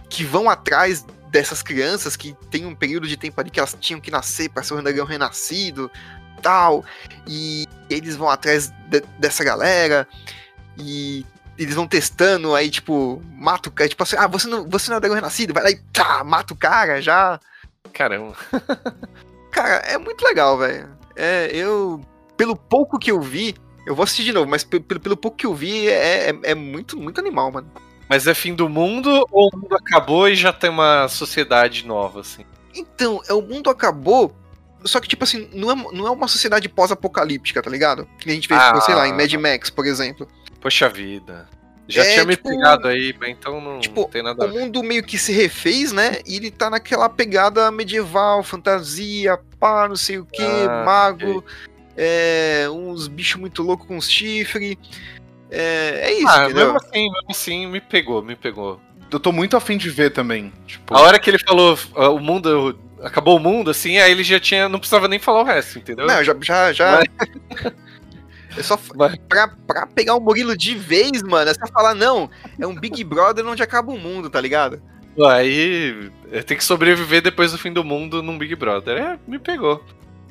Que 0.09 0.23
vão 0.23 0.49
atrás 0.49 1.05
dessas 1.29 1.61
crianças 1.61 2.15
que 2.15 2.35
tem 2.49 2.65
um 2.65 2.75
período 2.75 3.07
de 3.07 3.17
tempo 3.17 3.39
ali 3.39 3.49
que 3.49 3.59
elas 3.59 3.75
tinham 3.79 3.99
que 3.99 4.09
nascer 4.09 4.49
para 4.49 4.63
ser 4.63 4.73
um 4.73 4.83
dragão 4.83 5.05
renascido, 5.05 5.91
tal. 6.41 6.83
E 7.27 7.65
eles 7.89 8.15
vão 8.15 8.29
atrás 8.29 8.69
de- 8.89 9.03
dessa 9.19 9.43
galera. 9.43 10.07
E 10.77 11.25
eles 11.57 11.75
vão 11.75 11.87
testando, 11.87 12.53
aí, 12.53 12.69
tipo, 12.69 13.21
mata 13.33 13.69
o 13.69 13.71
cara. 13.71 13.89
Tipo 13.89 14.03
assim, 14.03 14.15
ah, 14.17 14.27
você 14.27 14.47
não, 14.47 14.67
você 14.69 14.89
não 14.89 14.97
é 14.97 14.99
dragão 14.99 15.15
renascido, 15.15 15.53
vai 15.53 15.63
lá 15.63 15.71
e 15.71 15.77
tá, 15.91 16.23
mata 16.23 16.53
o 16.53 16.57
cara 16.57 17.01
já. 17.01 17.39
Caramba. 17.93 18.35
Cara, 19.51 19.75
é 19.87 19.97
muito 19.97 20.23
legal, 20.23 20.57
velho. 20.57 20.87
É, 21.15 21.49
eu. 21.51 22.01
Pelo 22.35 22.55
pouco 22.55 22.99
que 22.99 23.09
eu 23.09 23.19
vi, 23.19 23.55
eu 23.87 23.95
vou 23.95 24.03
assistir 24.03 24.23
de 24.25 24.33
novo, 24.33 24.47
mas 24.47 24.63
pe- 24.63 24.79
pelo, 24.79 24.99
pelo 24.99 25.17
pouco 25.17 25.35
que 25.37 25.47
eu 25.47 25.55
vi, 25.55 25.87
é, 25.87 26.29
é, 26.29 26.39
é 26.43 26.53
muito, 26.53 26.95
muito 26.97 27.19
animal, 27.19 27.51
mano. 27.51 27.71
Mas 28.07 28.27
é 28.27 28.33
fim 28.35 28.53
do 28.53 28.69
mundo 28.69 29.25
ou 29.31 29.49
o 29.51 29.57
mundo 29.57 29.75
acabou 29.75 30.29
e 30.29 30.35
já 30.35 30.53
tem 30.53 30.69
uma 30.69 31.07
sociedade 31.07 31.87
nova, 31.87 32.19
assim? 32.21 32.45
Então, 32.75 33.19
é, 33.27 33.33
o 33.33 33.41
mundo 33.41 33.69
acabou. 33.71 34.35
Só 34.85 34.99
que, 34.99 35.07
tipo 35.07 35.23
assim, 35.23 35.49
não 35.53 35.71
é, 35.71 35.75
não 35.93 36.07
é 36.07 36.11
uma 36.11 36.27
sociedade 36.27 36.69
pós-apocalíptica, 36.69 37.61
tá 37.61 37.69
ligado? 37.69 38.07
Que 38.19 38.29
a 38.29 38.33
gente 38.33 38.47
vê, 38.47 38.55
Ah. 38.55 38.71
tipo, 38.73 38.81
sei 38.85 38.95
lá, 38.95 39.07
em 39.07 39.13
Mad 39.13 39.33
Max, 39.33 39.69
por 39.69 39.85
exemplo. 39.85 40.27
Poxa 40.61 40.87
vida. 40.89 41.47
Já 41.89 42.03
É, 42.03 42.13
tinha 42.13 42.25
me 42.25 42.35
tipo, 42.35 42.49
pegado 42.49 42.87
aí, 42.87 43.15
mas 43.17 43.29
então 43.29 43.61
não, 43.61 43.79
tipo, 43.79 44.01
não 44.01 44.09
tem 44.09 44.21
nada 44.21 44.43
a 44.43 44.47
O 44.47 44.51
ver. 44.51 44.59
mundo 44.59 44.83
meio 44.83 45.01
que 45.03 45.17
se 45.17 45.31
refez, 45.31 45.91
né? 45.93 46.19
E 46.25 46.35
ele 46.35 46.51
tá 46.51 46.69
naquela 46.69 47.07
pegada 47.07 47.71
medieval, 47.71 48.43
fantasia, 48.43 49.39
pá, 49.59 49.87
não 49.87 49.95
sei 49.95 50.17
o 50.19 50.25
que, 50.25 50.43
Ah, 50.43 50.83
mago, 50.85 51.43
é, 51.95 52.67
uns 52.69 53.07
bichos 53.07 53.39
muito 53.39 53.63
loucos 53.63 53.87
com 53.87 53.95
uns 53.97 54.09
chifres. 54.09 54.75
É, 55.49 56.01
é 56.09 56.13
isso, 56.13 56.27
Ah, 56.27 56.43
entendeu? 56.45 56.65
mesmo 56.73 56.77
assim, 56.77 57.03
mesmo 57.11 57.27
assim, 57.29 57.67
me 57.67 57.79
pegou, 57.79 58.21
me 58.21 58.35
pegou. 58.35 58.81
Eu 59.09 59.19
tô 59.19 59.31
muito 59.31 59.55
afim 59.55 59.77
de 59.77 59.89
ver 59.89 60.11
também. 60.11 60.51
Tipo, 60.65 60.93
A 60.93 60.99
hora 60.99 61.17
que 61.17 61.29
ele 61.29 61.39
falou 61.39 61.79
ah, 61.95 62.09
o 62.09 62.19
mundo. 62.19 62.77
Acabou 63.01 63.37
o 63.37 63.39
mundo, 63.39 63.69
assim, 63.69 63.97
aí 63.97 64.11
ele 64.11 64.23
já 64.23 64.39
tinha. 64.39 64.67
Não 64.67 64.79
precisava 64.79 65.07
nem 65.07 65.19
falar 65.19 65.41
o 65.41 65.45
resto, 65.45 65.79
entendeu? 65.79 66.07
Não, 66.07 66.23
já. 66.23 66.35
já, 66.41 66.73
já... 66.73 67.03
É 68.57 68.63
só 68.63 68.75
Vai. 68.95 69.15
pra, 69.29 69.49
pra 69.67 69.85
pegar 69.85 70.15
o 70.15 70.19
Murilo 70.19 70.57
de 70.57 70.73
vez, 70.73 71.21
mano. 71.21 71.49
É 71.49 71.53
só 71.53 71.67
falar, 71.67 71.93
não, 71.93 72.27
é 72.59 72.65
um 72.65 72.73
Big 72.73 73.03
Brother 73.03 73.45
onde 73.45 73.61
acaba 73.61 73.91
o 73.91 73.99
mundo, 73.99 74.31
tá 74.31 74.41
ligado? 74.41 74.81
Aí 75.29 76.11
tem 76.45 76.57
que 76.57 76.63
sobreviver 76.63 77.21
depois 77.21 77.51
do 77.51 77.57
fim 77.57 77.71
do 77.71 77.83
mundo 77.83 78.23
num 78.23 78.37
Big 78.37 78.55
Brother. 78.55 78.97
É, 78.97 79.19
me 79.27 79.37
pegou. 79.37 79.83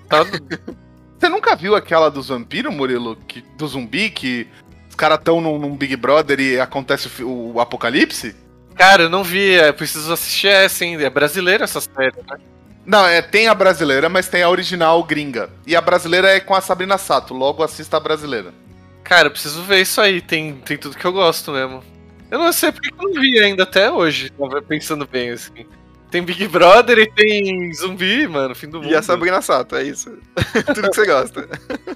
Tá, 0.09 0.25
Você 1.19 1.29
nunca 1.29 1.57
viu 1.57 1.75
aquela 1.75 2.11
dos 2.11 2.29
vampiros, 2.29 2.75
Murilo? 2.75 3.17
Que, 3.29 3.43
do 3.57 3.67
zumbi, 3.67 4.11
que 4.11 4.47
os 4.89 4.95
caras 4.95 5.19
tão 5.23 5.41
num, 5.41 5.59
num 5.59 5.77
Big 5.77 5.97
Brother 5.97 6.41
e 6.41 6.61
acontece 6.61 7.23
o, 7.23 7.55
o 7.55 7.61
apocalipse? 7.61 8.35
cara, 8.77 9.05
eu 9.05 9.11
não 9.11 9.25
vi, 9.25 9.55
é, 9.55 9.73
preciso 9.73 10.13
assistir 10.13 10.49
essa, 10.49 10.85
hein? 10.85 11.03
É 11.03 11.09
brasileira 11.09 11.65
essa 11.65 11.81
série, 11.81 12.17
né? 12.29 12.39
Não, 12.87 13.05
é, 13.05 13.21
tem 13.21 13.49
a 13.49 13.55
brasileira, 13.55 14.09
mas 14.09 14.29
tem 14.29 14.43
a 14.43 14.49
original 14.49 15.03
gringa. 15.03 15.51
E 15.67 15.75
a 15.75 15.81
brasileira 15.81 16.29
é 16.29 16.39
com 16.39 16.55
a 16.55 16.61
Sabrina 16.61 16.97
Sato, 16.97 17.35
logo 17.35 17.65
assista 17.65 17.97
a 17.97 18.01
brasileira. 18.01 18.55
Cara, 19.03 19.27
eu 19.27 19.33
preciso 19.33 19.63
ver 19.63 19.83
isso 19.83 20.01
aí, 20.01 20.21
tem, 20.21 20.55
tem 20.55 20.79
tudo 20.79 20.97
que 20.97 21.05
eu 21.05 21.13
gosto 21.13 21.51
mesmo. 21.51 21.83
Eu 22.31 22.39
não 22.39 22.53
sei 22.53 22.71
porque 22.71 22.91
que 22.91 23.05
eu 23.05 23.11
não 23.11 23.21
vi 23.21 23.39
ainda 23.39 23.65
até 23.65 23.91
hoje, 23.91 24.33
pensando 24.69 25.07
bem 25.07 25.31
assim. 25.31 25.67
Tem 26.11 26.23
Big 26.23 26.47
Brother 26.47 26.99
e 26.99 27.11
tem 27.11 27.73
zumbi, 27.75 28.27
mano, 28.29 28.55
fim 28.55 28.69
do 28.69 28.81
mundo. 28.81 28.91
E 28.91 28.95
a 28.95 29.03
Sabrina 29.03 29.43
Sato, 29.43 29.75
é 29.75 29.83
isso. 29.83 30.17
Tudo 30.67 30.91
que 30.91 30.97
você 30.97 31.07
gosta. 31.07 31.49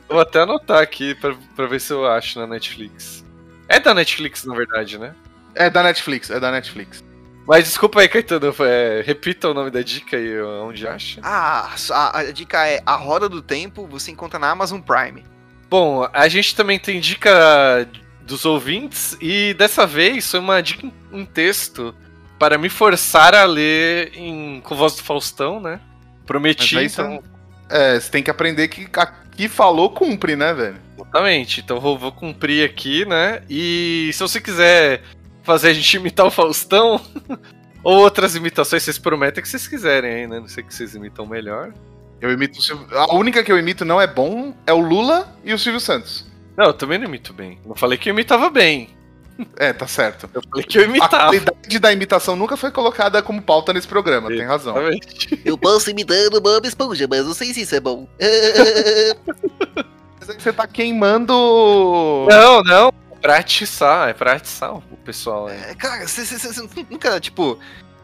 Vou 0.08 0.20
até 0.20 0.40
anotar 0.40 0.82
aqui 0.82 1.14
pra, 1.14 1.34
pra 1.54 1.66
ver 1.66 1.80
se 1.80 1.92
eu 1.92 2.06
acho 2.06 2.38
na 2.38 2.46
Netflix. 2.46 3.24
É 3.68 3.78
da 3.78 3.94
Netflix, 3.94 4.44
na 4.44 4.54
verdade, 4.54 4.98
né? 4.98 5.14
É 5.54 5.70
da 5.70 5.82
Netflix, 5.82 6.30
é 6.30 6.40
da 6.40 6.50
Netflix. 6.50 7.04
Mas 7.50 7.64
desculpa 7.64 8.00
aí, 8.00 8.08
Caetano, 8.08 8.54
é, 8.60 9.02
repita 9.04 9.48
o 9.48 9.54
nome 9.54 9.72
da 9.72 9.82
dica 9.82 10.16
e 10.16 10.40
onde 10.40 10.86
acha. 10.86 11.20
Ah, 11.20 11.74
a, 11.90 12.18
a 12.20 12.30
dica 12.30 12.64
é 12.64 12.80
A 12.86 12.94
Roda 12.94 13.28
do 13.28 13.42
Tempo, 13.42 13.88
você 13.88 14.12
encontra 14.12 14.38
na 14.38 14.48
Amazon 14.52 14.80
Prime. 14.80 15.24
Bom, 15.68 16.08
a 16.12 16.28
gente 16.28 16.54
também 16.54 16.78
tem 16.78 17.00
dica 17.00 17.88
dos 18.22 18.44
ouvintes 18.44 19.16
e 19.20 19.52
dessa 19.54 19.84
vez 19.84 20.30
foi 20.30 20.38
uma 20.38 20.60
dica 20.62 20.86
em- 20.86 20.94
em 21.12 21.24
texto 21.24 21.92
para 22.38 22.56
me 22.56 22.68
forçar 22.68 23.34
a 23.34 23.42
ler 23.46 24.12
em, 24.14 24.60
com 24.60 24.76
voz 24.76 24.94
do 24.94 25.02
Faustão, 25.02 25.58
né? 25.58 25.80
Prometi, 26.24 26.76
Mas 26.76 26.96
aí 27.00 27.04
então, 27.16 27.22
É, 27.68 27.98
você 27.98 28.08
tem 28.12 28.22
que 28.22 28.30
aprender 28.30 28.68
que 28.68 28.86
aqui 28.96 29.48
falou, 29.48 29.90
cumpre, 29.90 30.36
né, 30.36 30.54
velho? 30.54 30.76
exatamente. 30.96 31.60
Então 31.60 31.80
vou, 31.80 31.98
vou 31.98 32.12
cumprir 32.12 32.64
aqui, 32.64 33.04
né? 33.06 33.42
E 33.50 34.10
se 34.12 34.20
você 34.20 34.40
quiser 34.40 35.02
fazer 35.42 35.68
a 35.68 35.72
gente 35.72 35.94
imitar 35.96 36.26
o 36.26 36.30
Faustão 36.30 37.00
ou 37.82 37.98
outras 37.98 38.34
imitações, 38.36 38.82
vocês 38.82 38.98
prometem 38.98 39.42
que 39.42 39.48
vocês 39.48 39.66
quiserem 39.66 40.12
aí, 40.12 40.26
né? 40.26 40.40
Não 40.40 40.48
sei 40.48 40.62
que 40.62 40.74
vocês 40.74 40.94
imitam 40.94 41.26
melhor. 41.26 41.72
Eu 42.20 42.30
imito 42.30 42.58
o 42.58 42.62
Silvio... 42.62 42.86
A 42.98 43.14
única 43.14 43.42
que 43.42 43.50
eu 43.50 43.58
imito 43.58 43.84
não 43.84 44.00
é 44.00 44.06
bom 44.06 44.54
é 44.66 44.72
o 44.72 44.80
Lula 44.80 45.34
e 45.42 45.54
o 45.54 45.58
Silvio 45.58 45.80
Santos. 45.80 46.26
Não, 46.56 46.66
eu 46.66 46.74
também 46.74 46.98
não 46.98 47.06
imito 47.06 47.32
bem. 47.32 47.58
Não 47.64 47.74
falei 47.74 47.96
que 47.96 48.10
eu 48.10 48.12
imitava 48.12 48.50
bem. 48.50 48.90
É, 49.56 49.72
tá 49.72 49.86
certo. 49.86 50.28
Eu 50.34 50.42
falei 50.50 50.66
que 50.66 50.76
eu 50.76 50.82
A 50.82 50.84
imitava. 50.84 51.24
qualidade 51.24 51.78
da 51.78 51.92
imitação 51.92 52.36
nunca 52.36 52.58
foi 52.58 52.70
colocada 52.70 53.22
como 53.22 53.40
pauta 53.40 53.72
nesse 53.72 53.88
programa, 53.88 54.28
tem 54.28 54.42
razão. 54.42 54.76
Exatamente. 54.76 55.40
Eu 55.44 55.56
posso 55.56 55.90
imitando 55.90 56.34
o 56.34 56.40
Bob 56.42 56.66
Esponja, 56.66 57.06
mas 57.08 57.24
não 57.24 57.32
sei 57.32 57.54
se 57.54 57.62
isso 57.62 57.74
é 57.74 57.80
bom. 57.80 58.06
Mas 60.18 60.28
aí 60.28 60.38
você 60.38 60.52
tá 60.52 60.66
queimando. 60.66 61.32
Não, 62.28 62.62
não. 62.64 62.92
Pra 63.20 63.36
atiçar, 63.36 64.08
é 64.08 64.12
pra 64.14 64.32
atiçar 64.32 64.74
o 64.74 64.82
pessoal. 65.04 65.46
né? 65.46 65.70
É, 65.70 65.74
cara, 65.74 66.06
você, 66.06 66.24
nunca, 66.90 67.20
tipo. 67.20 67.58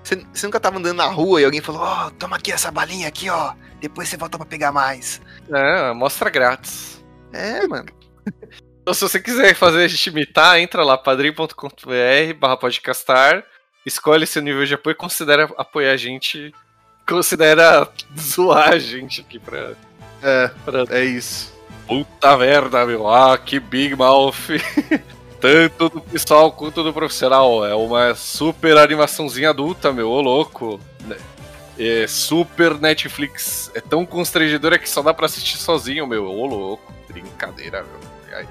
Você, 0.04 0.46
nunca 0.46 0.60
tava 0.60 0.78
andando 0.78 0.98
na 0.98 1.06
rua 1.06 1.40
e 1.40 1.44
alguém 1.44 1.60
falou: 1.60 1.80
Ó, 1.82 2.10
toma 2.10 2.36
aqui 2.36 2.52
essa 2.52 2.70
balinha 2.70 3.08
aqui, 3.08 3.28
ó. 3.30 3.54
Depois 3.80 4.08
você 4.08 4.16
volta 4.16 4.36
pra 4.36 4.46
pegar 4.46 4.72
mais. 4.72 5.20
É, 5.52 5.92
mostra 5.92 6.30
grátis. 6.30 7.04
É, 7.32 7.66
mano. 7.66 7.86
Então, 8.86 8.94
se 8.94 9.00
você 9.00 9.18
quiser 9.18 9.52
fazer 9.56 9.82
a 9.82 9.88
gente 9.88 10.06
imitar, 10.10 10.60
entra 10.60 10.84
lá, 10.84 10.96
padrim.com.br 10.96 12.34
barra 12.38 12.56
podcastar, 12.56 13.42
escolhe 13.84 14.24
seu 14.28 14.40
nível 14.40 14.64
de 14.64 14.74
apoio 14.74 14.92
e 14.92 14.96
considera 14.96 15.50
apoiar 15.56 15.90
a 15.90 15.96
gente, 15.96 16.54
considera 17.04 17.90
zoar 18.16 18.68
a 18.74 18.78
gente 18.78 19.22
aqui 19.22 19.40
pra... 19.40 19.72
É, 20.22 20.48
pra... 20.64 20.84
é 20.96 21.04
isso. 21.04 21.52
Puta 21.86 22.36
merda, 22.36 22.84
meu, 22.84 23.08
ah, 23.08 23.38
que 23.38 23.60
Big 23.60 23.94
Mouth. 23.94 24.34
Tanto 25.40 25.88
do 25.90 26.00
pessoal 26.00 26.50
quanto 26.50 26.82
do 26.82 26.92
profissional. 26.92 27.64
É 27.64 27.74
uma 27.74 28.14
super 28.14 28.76
animaçãozinha 28.78 29.50
adulta, 29.50 29.92
meu, 29.92 30.10
ô 30.10 30.20
louco. 30.20 30.80
É 31.78 32.06
super 32.08 32.74
Netflix. 32.80 33.70
É 33.74 33.80
tão 33.80 34.04
constrangedora 34.06 34.78
que 34.78 34.88
só 34.88 35.02
dá 35.02 35.12
pra 35.12 35.26
assistir 35.26 35.58
sozinho, 35.58 36.06
meu. 36.06 36.24
Ô 36.26 36.46
louco. 36.46 36.92
Brincadeira, 37.06 37.84
meu. 37.84 38.38
Aí? 38.38 38.46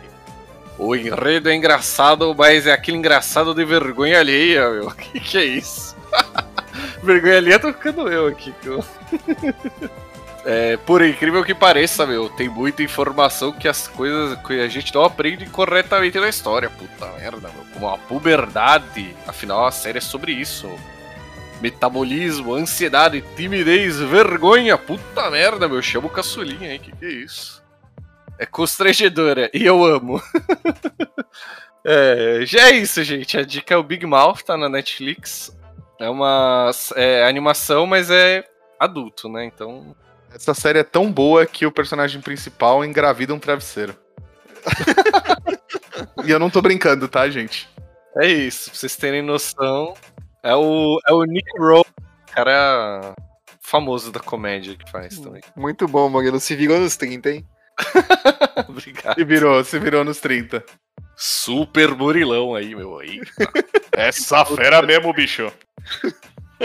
O 0.77 0.95
enredo 0.95 1.49
é 1.49 1.55
engraçado, 1.55 2.33
mas 2.37 2.67
é 2.67 2.71
aquele 2.71 2.97
engraçado 2.97 3.53
de 3.53 3.65
vergonha 3.65 4.19
alheia, 4.19 4.69
meu. 4.69 4.91
Que 4.95 5.19
que 5.19 5.37
é 5.37 5.43
isso? 5.45 5.95
vergonha 7.03 7.37
alheia 7.37 7.59
tô 7.59 7.73
ficando 7.73 8.07
eu 8.09 8.27
aqui. 8.27 8.53
que 8.61 8.67
eu- 8.67 8.85
É, 10.47 10.77
por 10.77 11.03
incrível 11.03 11.43
que 11.43 11.55
pareça, 11.55 12.05
meu, 12.05 12.29
tem 12.29 12.47
muita 12.47 12.83
informação 12.83 13.51
que 13.51 13.67
as 13.67 13.87
coisas 13.87 14.37
que 14.43 14.61
a 14.61 14.67
gente 14.67 14.93
não 14.93 15.03
aprende 15.03 15.47
corretamente 15.47 16.19
na 16.19 16.29
história. 16.29 16.69
Puta 16.69 17.07
merda, 17.13 17.49
meu. 17.49 17.65
Como 17.73 17.89
a 17.89 17.97
puberdade. 17.97 19.15
Afinal, 19.25 19.65
a 19.65 19.71
série 19.71 19.97
é 19.97 20.01
sobre 20.01 20.33
isso. 20.33 20.69
Metabolismo, 21.59 22.53
ansiedade, 22.53 23.23
timidez, 23.35 23.99
vergonha. 23.99 24.77
Puta 24.77 25.31
merda, 25.31 25.67
meu. 25.67 25.81
Chama 25.81 26.05
o 26.05 26.11
caçulinha 26.11 26.69
aí. 26.69 26.77
Que 26.77 26.91
que 26.91 27.05
é 27.05 27.11
isso? 27.11 27.63
É 28.37 28.45
constrangedora. 28.45 29.49
E 29.51 29.65
eu 29.65 29.83
amo. 29.83 30.21
é, 31.83 32.41
já 32.45 32.69
é 32.69 32.75
isso, 32.75 33.03
gente. 33.03 33.35
A 33.35 33.41
dica 33.41 33.73
é 33.73 33.77
o 33.77 33.83
Big 33.83 34.05
Mouth, 34.05 34.43
tá 34.45 34.55
na 34.55 34.69
Netflix. 34.69 35.57
É 35.99 36.07
uma 36.07 36.69
é, 36.95 37.25
animação, 37.27 37.87
mas 37.87 38.11
é 38.11 38.43
adulto, 38.79 39.27
né? 39.27 39.43
Então 39.43 39.95
Essa 40.35 40.53
série 40.53 40.79
é 40.79 40.83
tão 40.83 41.09
boa 41.09 41.45
que 41.45 41.65
o 41.65 41.71
personagem 41.71 42.19
principal 42.19 42.83
engravida 42.83 43.33
um 43.33 43.39
travesseiro. 43.39 43.95
e 46.25 46.29
eu 46.29 46.37
não 46.37 46.49
tô 46.49 46.61
brincando, 46.61 47.07
tá, 47.07 47.29
gente? 47.29 47.69
É 48.17 48.27
isso, 48.27 48.69
pra 48.69 48.77
vocês 48.77 48.97
terem 48.97 49.21
noção. 49.21 49.93
É 50.43 50.53
o, 50.53 50.99
é 51.07 51.13
o 51.13 51.23
Nick 51.23 51.49
Rowe, 51.57 51.85
cara 52.33 53.15
famoso 53.61 54.11
da 54.11 54.19
comédia 54.19 54.75
que 54.75 54.91
faz 54.91 55.17
também. 55.19 55.41
Muito 55.55 55.87
bom, 55.87 56.09
Murilo. 56.09 56.39
Se 56.39 56.53
virou 56.53 56.79
nos 56.79 56.97
30, 56.97 57.29
hein? 57.29 57.47
Obrigado. 58.67 59.15
Se 59.15 59.23
virou, 59.23 59.63
se 59.63 59.79
virou 59.79 60.03
nos 60.03 60.19
30. 60.19 60.63
Super 61.15 61.93
burilão 61.95 62.53
aí, 62.53 62.75
meu. 62.75 62.99
Aí. 62.99 63.21
Essa 63.91 64.43
fera 64.43 64.81
mesmo, 64.81 65.13
bicho. 65.13 65.51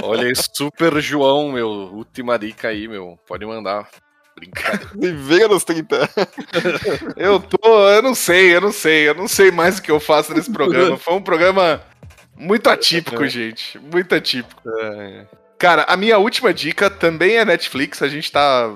Olha 0.03 0.29
aí, 0.29 0.33
Super 0.35 1.01
João, 1.01 1.53
meu. 1.53 1.69
Última 1.69 2.39
dica 2.39 2.69
aí, 2.69 2.87
meu. 2.89 3.19
Pode 3.27 3.45
mandar. 3.45 3.89
Brincadeira. 4.37 4.89
Se 5.01 5.13
vira 5.13 5.49
nos 5.49 5.65
30. 5.65 6.11
Eu 7.17 7.41
tô, 7.41 7.89
eu 7.91 8.03
não 8.03 8.15
sei, 8.15 8.55
eu 8.55 8.61
não 8.61 8.73
sei, 8.73 9.09
eu 9.09 9.15
não 9.15 9.29
sei 9.29 9.51
mais 9.51 9.79
o 9.79 9.83
que 9.83 9.91
eu 9.91 10.01
faço 10.01 10.33
nesse 10.33 10.51
programa. 10.51 10.97
Foi 10.97 11.15
um 11.15 11.23
programa 11.23 11.83
muito 12.37 12.71
atípico, 12.71 13.27
gente. 13.27 13.79
Muito 13.79 14.15
atípico. 14.15 14.63
É, 14.81 15.27
Cara, 15.61 15.85
a 15.87 15.95
minha 15.95 16.17
última 16.17 16.55
dica 16.55 16.89
também 16.89 17.37
é 17.37 17.45
Netflix. 17.45 18.01
A 18.01 18.09
gente 18.09 18.33
tá 18.33 18.75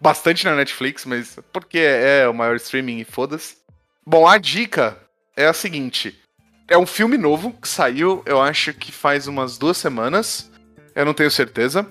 bastante 0.00 0.46
na 0.46 0.56
Netflix, 0.56 1.04
mas 1.04 1.38
porque 1.52 1.78
é 1.78 2.26
o 2.26 2.32
maior 2.32 2.56
streaming 2.56 3.00
e 3.00 3.04
foda-se. 3.04 3.58
Bom, 4.04 4.26
a 4.26 4.38
dica 4.38 4.96
é 5.36 5.44
a 5.44 5.52
seguinte: 5.52 6.18
é 6.68 6.76
um 6.76 6.86
filme 6.86 7.16
novo 7.16 7.52
que 7.52 7.68
saiu, 7.68 8.22
eu 8.26 8.40
acho 8.40 8.72
que 8.74 8.90
faz 8.92 9.26
umas 9.26 9.56
duas 9.58 9.76
semanas. 9.76 10.50
Eu 10.94 11.04
não 11.04 11.14
tenho 11.14 11.30
certeza. 11.30 11.86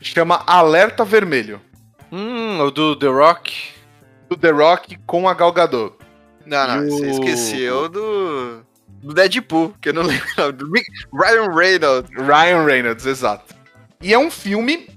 Chama 0.00 0.42
Alerta 0.46 1.04
Vermelho. 1.04 1.60
Hum, 2.12 2.60
o 2.60 2.70
do 2.70 2.96
The 2.96 3.06
Rock. 3.08 3.54
Do 4.28 4.36
The 4.36 4.50
Rock 4.50 4.98
com 5.06 5.28
a 5.28 5.34
Gal 5.34 5.52
Gadot. 5.52 5.94
Não, 6.46 6.66
não, 6.66 6.84
E 6.86 6.90
você 6.90 7.06
o- 7.06 7.10
esqueceu 7.10 7.88
do. 7.88 8.66
Do 9.02 9.14
Deadpool, 9.14 9.74
que 9.80 9.90
eu 9.90 9.92
não 9.94 10.02
lembro. 10.06 10.26
o 10.36 10.40
nome, 10.40 10.52
Do 10.54 10.72
Rick- 10.72 10.90
Ryan 11.12 11.54
Reynolds. 11.54 12.10
Ryan 12.16 12.64
Reynolds, 12.64 13.06
exato. 13.06 13.54
E 14.02 14.12
é 14.12 14.18
um 14.18 14.30
filme 14.30 14.88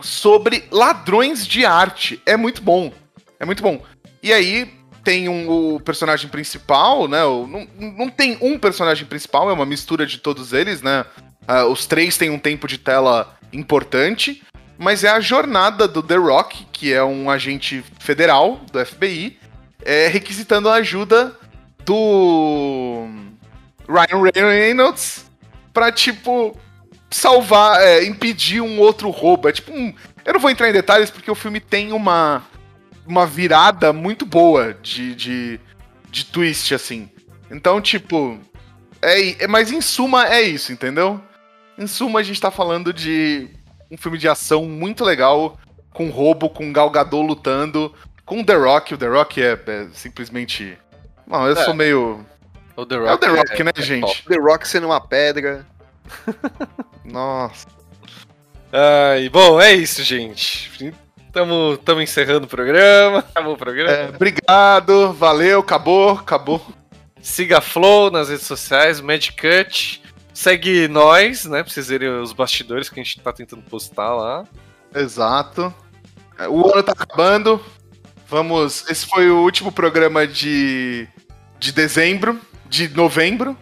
sobre 0.00 0.64
ladrões 0.70 1.46
de 1.46 1.64
arte. 1.66 2.20
É 2.24 2.36
muito 2.36 2.62
bom. 2.62 2.92
É 3.38 3.44
muito 3.44 3.62
bom. 3.62 3.82
E 4.22 4.32
aí 4.32 4.72
tem 5.04 5.28
um, 5.28 5.48
o 5.74 5.80
personagem 5.80 6.28
principal, 6.28 7.08
né? 7.08 7.24
o- 7.24 7.46
não, 7.46 7.66
não 7.78 8.08
tem 8.08 8.38
um 8.40 8.58
personagem 8.58 9.06
principal, 9.06 9.50
é 9.50 9.52
uma 9.52 9.66
mistura 9.66 10.06
de 10.06 10.18
todos 10.18 10.52
eles, 10.52 10.82
né? 10.82 11.04
Ah, 11.46 11.64
os 11.66 11.86
três 11.86 12.16
têm 12.16 12.30
um 12.30 12.38
tempo 12.38 12.68
de 12.68 12.78
tela 12.78 13.36
importante, 13.52 14.42
mas 14.78 15.04
é 15.04 15.08
a 15.08 15.20
jornada 15.20 15.86
do 15.88 16.02
The 16.02 16.16
Rock, 16.16 16.66
que 16.72 16.92
é 16.92 17.02
um 17.02 17.28
agente 17.30 17.84
federal 17.98 18.60
do 18.72 18.84
FBI, 18.84 19.38
é, 19.84 20.06
requisitando 20.08 20.68
a 20.68 20.74
ajuda 20.74 21.36
do 21.84 23.06
Ryan 23.88 24.48
Reynolds 24.48 25.24
pra, 25.72 25.90
tipo, 25.90 26.56
salvar, 27.10 27.80
é, 27.80 28.04
impedir 28.04 28.60
um 28.60 28.78
outro 28.78 29.10
roubo. 29.10 29.48
É 29.48 29.52
tipo 29.52 29.72
um. 29.72 29.92
Eu 30.24 30.34
não 30.34 30.40
vou 30.40 30.50
entrar 30.50 30.68
em 30.68 30.72
detalhes 30.72 31.10
porque 31.10 31.30
o 31.30 31.34
filme 31.34 31.58
tem 31.60 31.92
uma, 31.92 32.44
uma 33.06 33.26
virada 33.26 33.92
muito 33.92 34.24
boa 34.24 34.74
de, 34.74 35.14
de, 35.14 35.60
de 36.10 36.24
twist, 36.26 36.74
assim. 36.74 37.08
Então, 37.50 37.80
tipo. 37.80 38.38
É, 39.00 39.44
é, 39.44 39.46
mas 39.46 39.70
em 39.72 39.80
suma 39.80 40.28
é 40.28 40.42
isso, 40.42 40.72
entendeu? 40.72 41.20
Em 41.76 41.86
suma, 41.86 42.20
a 42.20 42.22
gente 42.22 42.40
tá 42.40 42.50
falando 42.50 42.92
de 42.92 43.48
um 43.90 43.96
filme 43.96 44.16
de 44.16 44.28
ação 44.28 44.64
muito 44.66 45.04
legal, 45.04 45.58
com 45.92 46.08
roubo, 46.08 46.48
com 46.48 46.72
Gal 46.72 46.88
Gadot 46.90 47.26
lutando, 47.26 47.92
com 48.24 48.44
The 48.44 48.54
Rock. 48.54 48.94
O 48.94 48.98
The 48.98 49.08
Rock 49.08 49.42
é, 49.42 49.58
é 49.66 49.86
simplesmente. 49.92 50.78
Não, 51.26 51.46
eu 51.46 51.56
É. 51.56 51.64
sou 51.64 51.74
meio. 51.74 52.24
O 52.76 52.86
The 52.86 52.94
É 52.94 52.98
o 52.98 53.04
Rock. 53.06 53.20
The 53.20 53.28
Rock, 53.28 53.64
né, 53.64 53.72
gente? 53.78 54.24
The 54.24 54.36
Rock 54.36 54.66
sendo 54.68 54.86
uma 54.86 55.00
pedra. 55.00 55.66
Nossa. 57.04 57.66
Ai, 58.72 59.28
bom, 59.28 59.60
é 59.60 59.74
isso, 59.74 60.02
gente. 60.02 60.92
Tamo, 61.32 61.78
tamo 61.78 62.02
encerrando 62.02 62.44
o 62.44 62.48
programa. 62.48 63.20
Acabou 63.20 63.54
o 63.54 63.56
programa. 63.56 63.90
É, 63.90 64.08
obrigado, 64.10 65.12
valeu, 65.14 65.60
acabou, 65.60 66.10
acabou. 66.10 66.64
Siga 67.22 67.58
a 67.58 67.60
Flow 67.60 68.10
nas 68.10 68.28
redes 68.28 68.46
sociais, 68.46 69.00
Madcut. 69.00 70.02
Segue 70.34 70.88
nós, 70.88 71.44
né? 71.46 71.62
Pra 71.62 71.72
vocês 71.72 71.88
verem 71.88 72.20
os 72.20 72.32
bastidores 72.32 72.88
que 72.88 73.00
a 73.00 73.02
gente 73.02 73.20
tá 73.20 73.32
tentando 73.32 73.62
postar 73.62 74.14
lá. 74.14 74.44
Exato. 74.94 75.72
É, 76.38 76.48
O 76.48 76.70
ano 76.70 76.82
tá 76.82 76.92
acabando. 76.92 77.64
Vamos. 78.28 78.84
Esse 78.90 79.06
foi 79.06 79.30
o 79.30 79.38
último 79.42 79.70
programa 79.70 80.26
de. 80.26 81.06
de 81.58 81.72
dezembro. 81.72 82.38
De 82.68 82.88
novembro. 82.88 83.56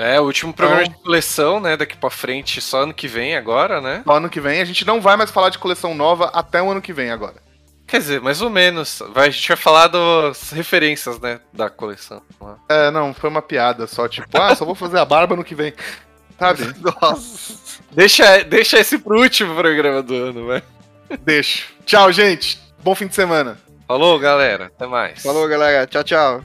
É, 0.00 0.18
o 0.20 0.24
último 0.24 0.52
programa 0.54 0.82
Então- 0.82 0.96
de 0.96 1.02
coleção, 1.02 1.60
né? 1.60 1.76
Daqui 1.76 1.96
pra 1.96 2.08
frente, 2.10 2.60
só 2.60 2.82
ano 2.84 2.94
que 2.94 3.06
vem 3.06 3.36
agora, 3.36 3.80
né? 3.80 4.02
No 4.06 4.12
ano 4.12 4.30
que 4.30 4.40
vem. 4.40 4.60
A 4.60 4.64
gente 4.64 4.86
não 4.86 5.00
vai 5.00 5.16
mais 5.16 5.30
falar 5.30 5.50
de 5.50 5.58
coleção 5.58 5.94
nova 5.94 6.30
até 6.32 6.62
o 6.62 6.70
ano 6.70 6.80
que 6.80 6.92
vem 6.92 7.10
agora. 7.10 7.34
Quer 7.86 7.98
dizer, 7.98 8.20
mais 8.20 8.40
ou 8.40 8.48
menos. 8.48 9.02
Vai, 9.12 9.28
a 9.28 9.30
gente 9.30 9.46
vai 9.48 9.56
falar 9.56 9.88
das 9.88 10.50
referências, 10.52 11.18
né? 11.20 11.40
Da 11.52 11.68
coleção. 11.68 12.22
É, 12.68 12.90
não, 12.90 13.12
foi 13.12 13.28
uma 13.28 13.42
piada 13.42 13.86
só, 13.86 14.08
tipo, 14.08 14.28
ah, 14.40 14.54
só 14.54 14.64
vou 14.64 14.74
fazer 14.76 14.98
a 14.98 15.04
barba 15.04 15.34
no 15.36 15.44
que 15.44 15.54
vem. 15.54 15.74
Sabe? 16.38 16.72
Nossa. 17.02 17.58
Deixa, 17.90 18.44
deixa 18.44 18.78
esse 18.78 18.96
pro 18.96 19.20
último 19.20 19.54
programa 19.54 20.02
do 20.02 20.14
ano, 20.14 20.46
vai. 20.46 20.62
Deixa. 21.20 21.64
Tchau, 21.84 22.10
gente. 22.12 22.58
Bom 22.82 22.94
fim 22.94 23.08
de 23.08 23.14
semana. 23.14 23.58
Falou, 23.86 24.18
galera. 24.18 24.66
Até 24.66 24.86
mais. 24.86 25.20
Falou, 25.22 25.46
galera. 25.48 25.86
Tchau, 25.86 26.04
tchau. 26.04 26.44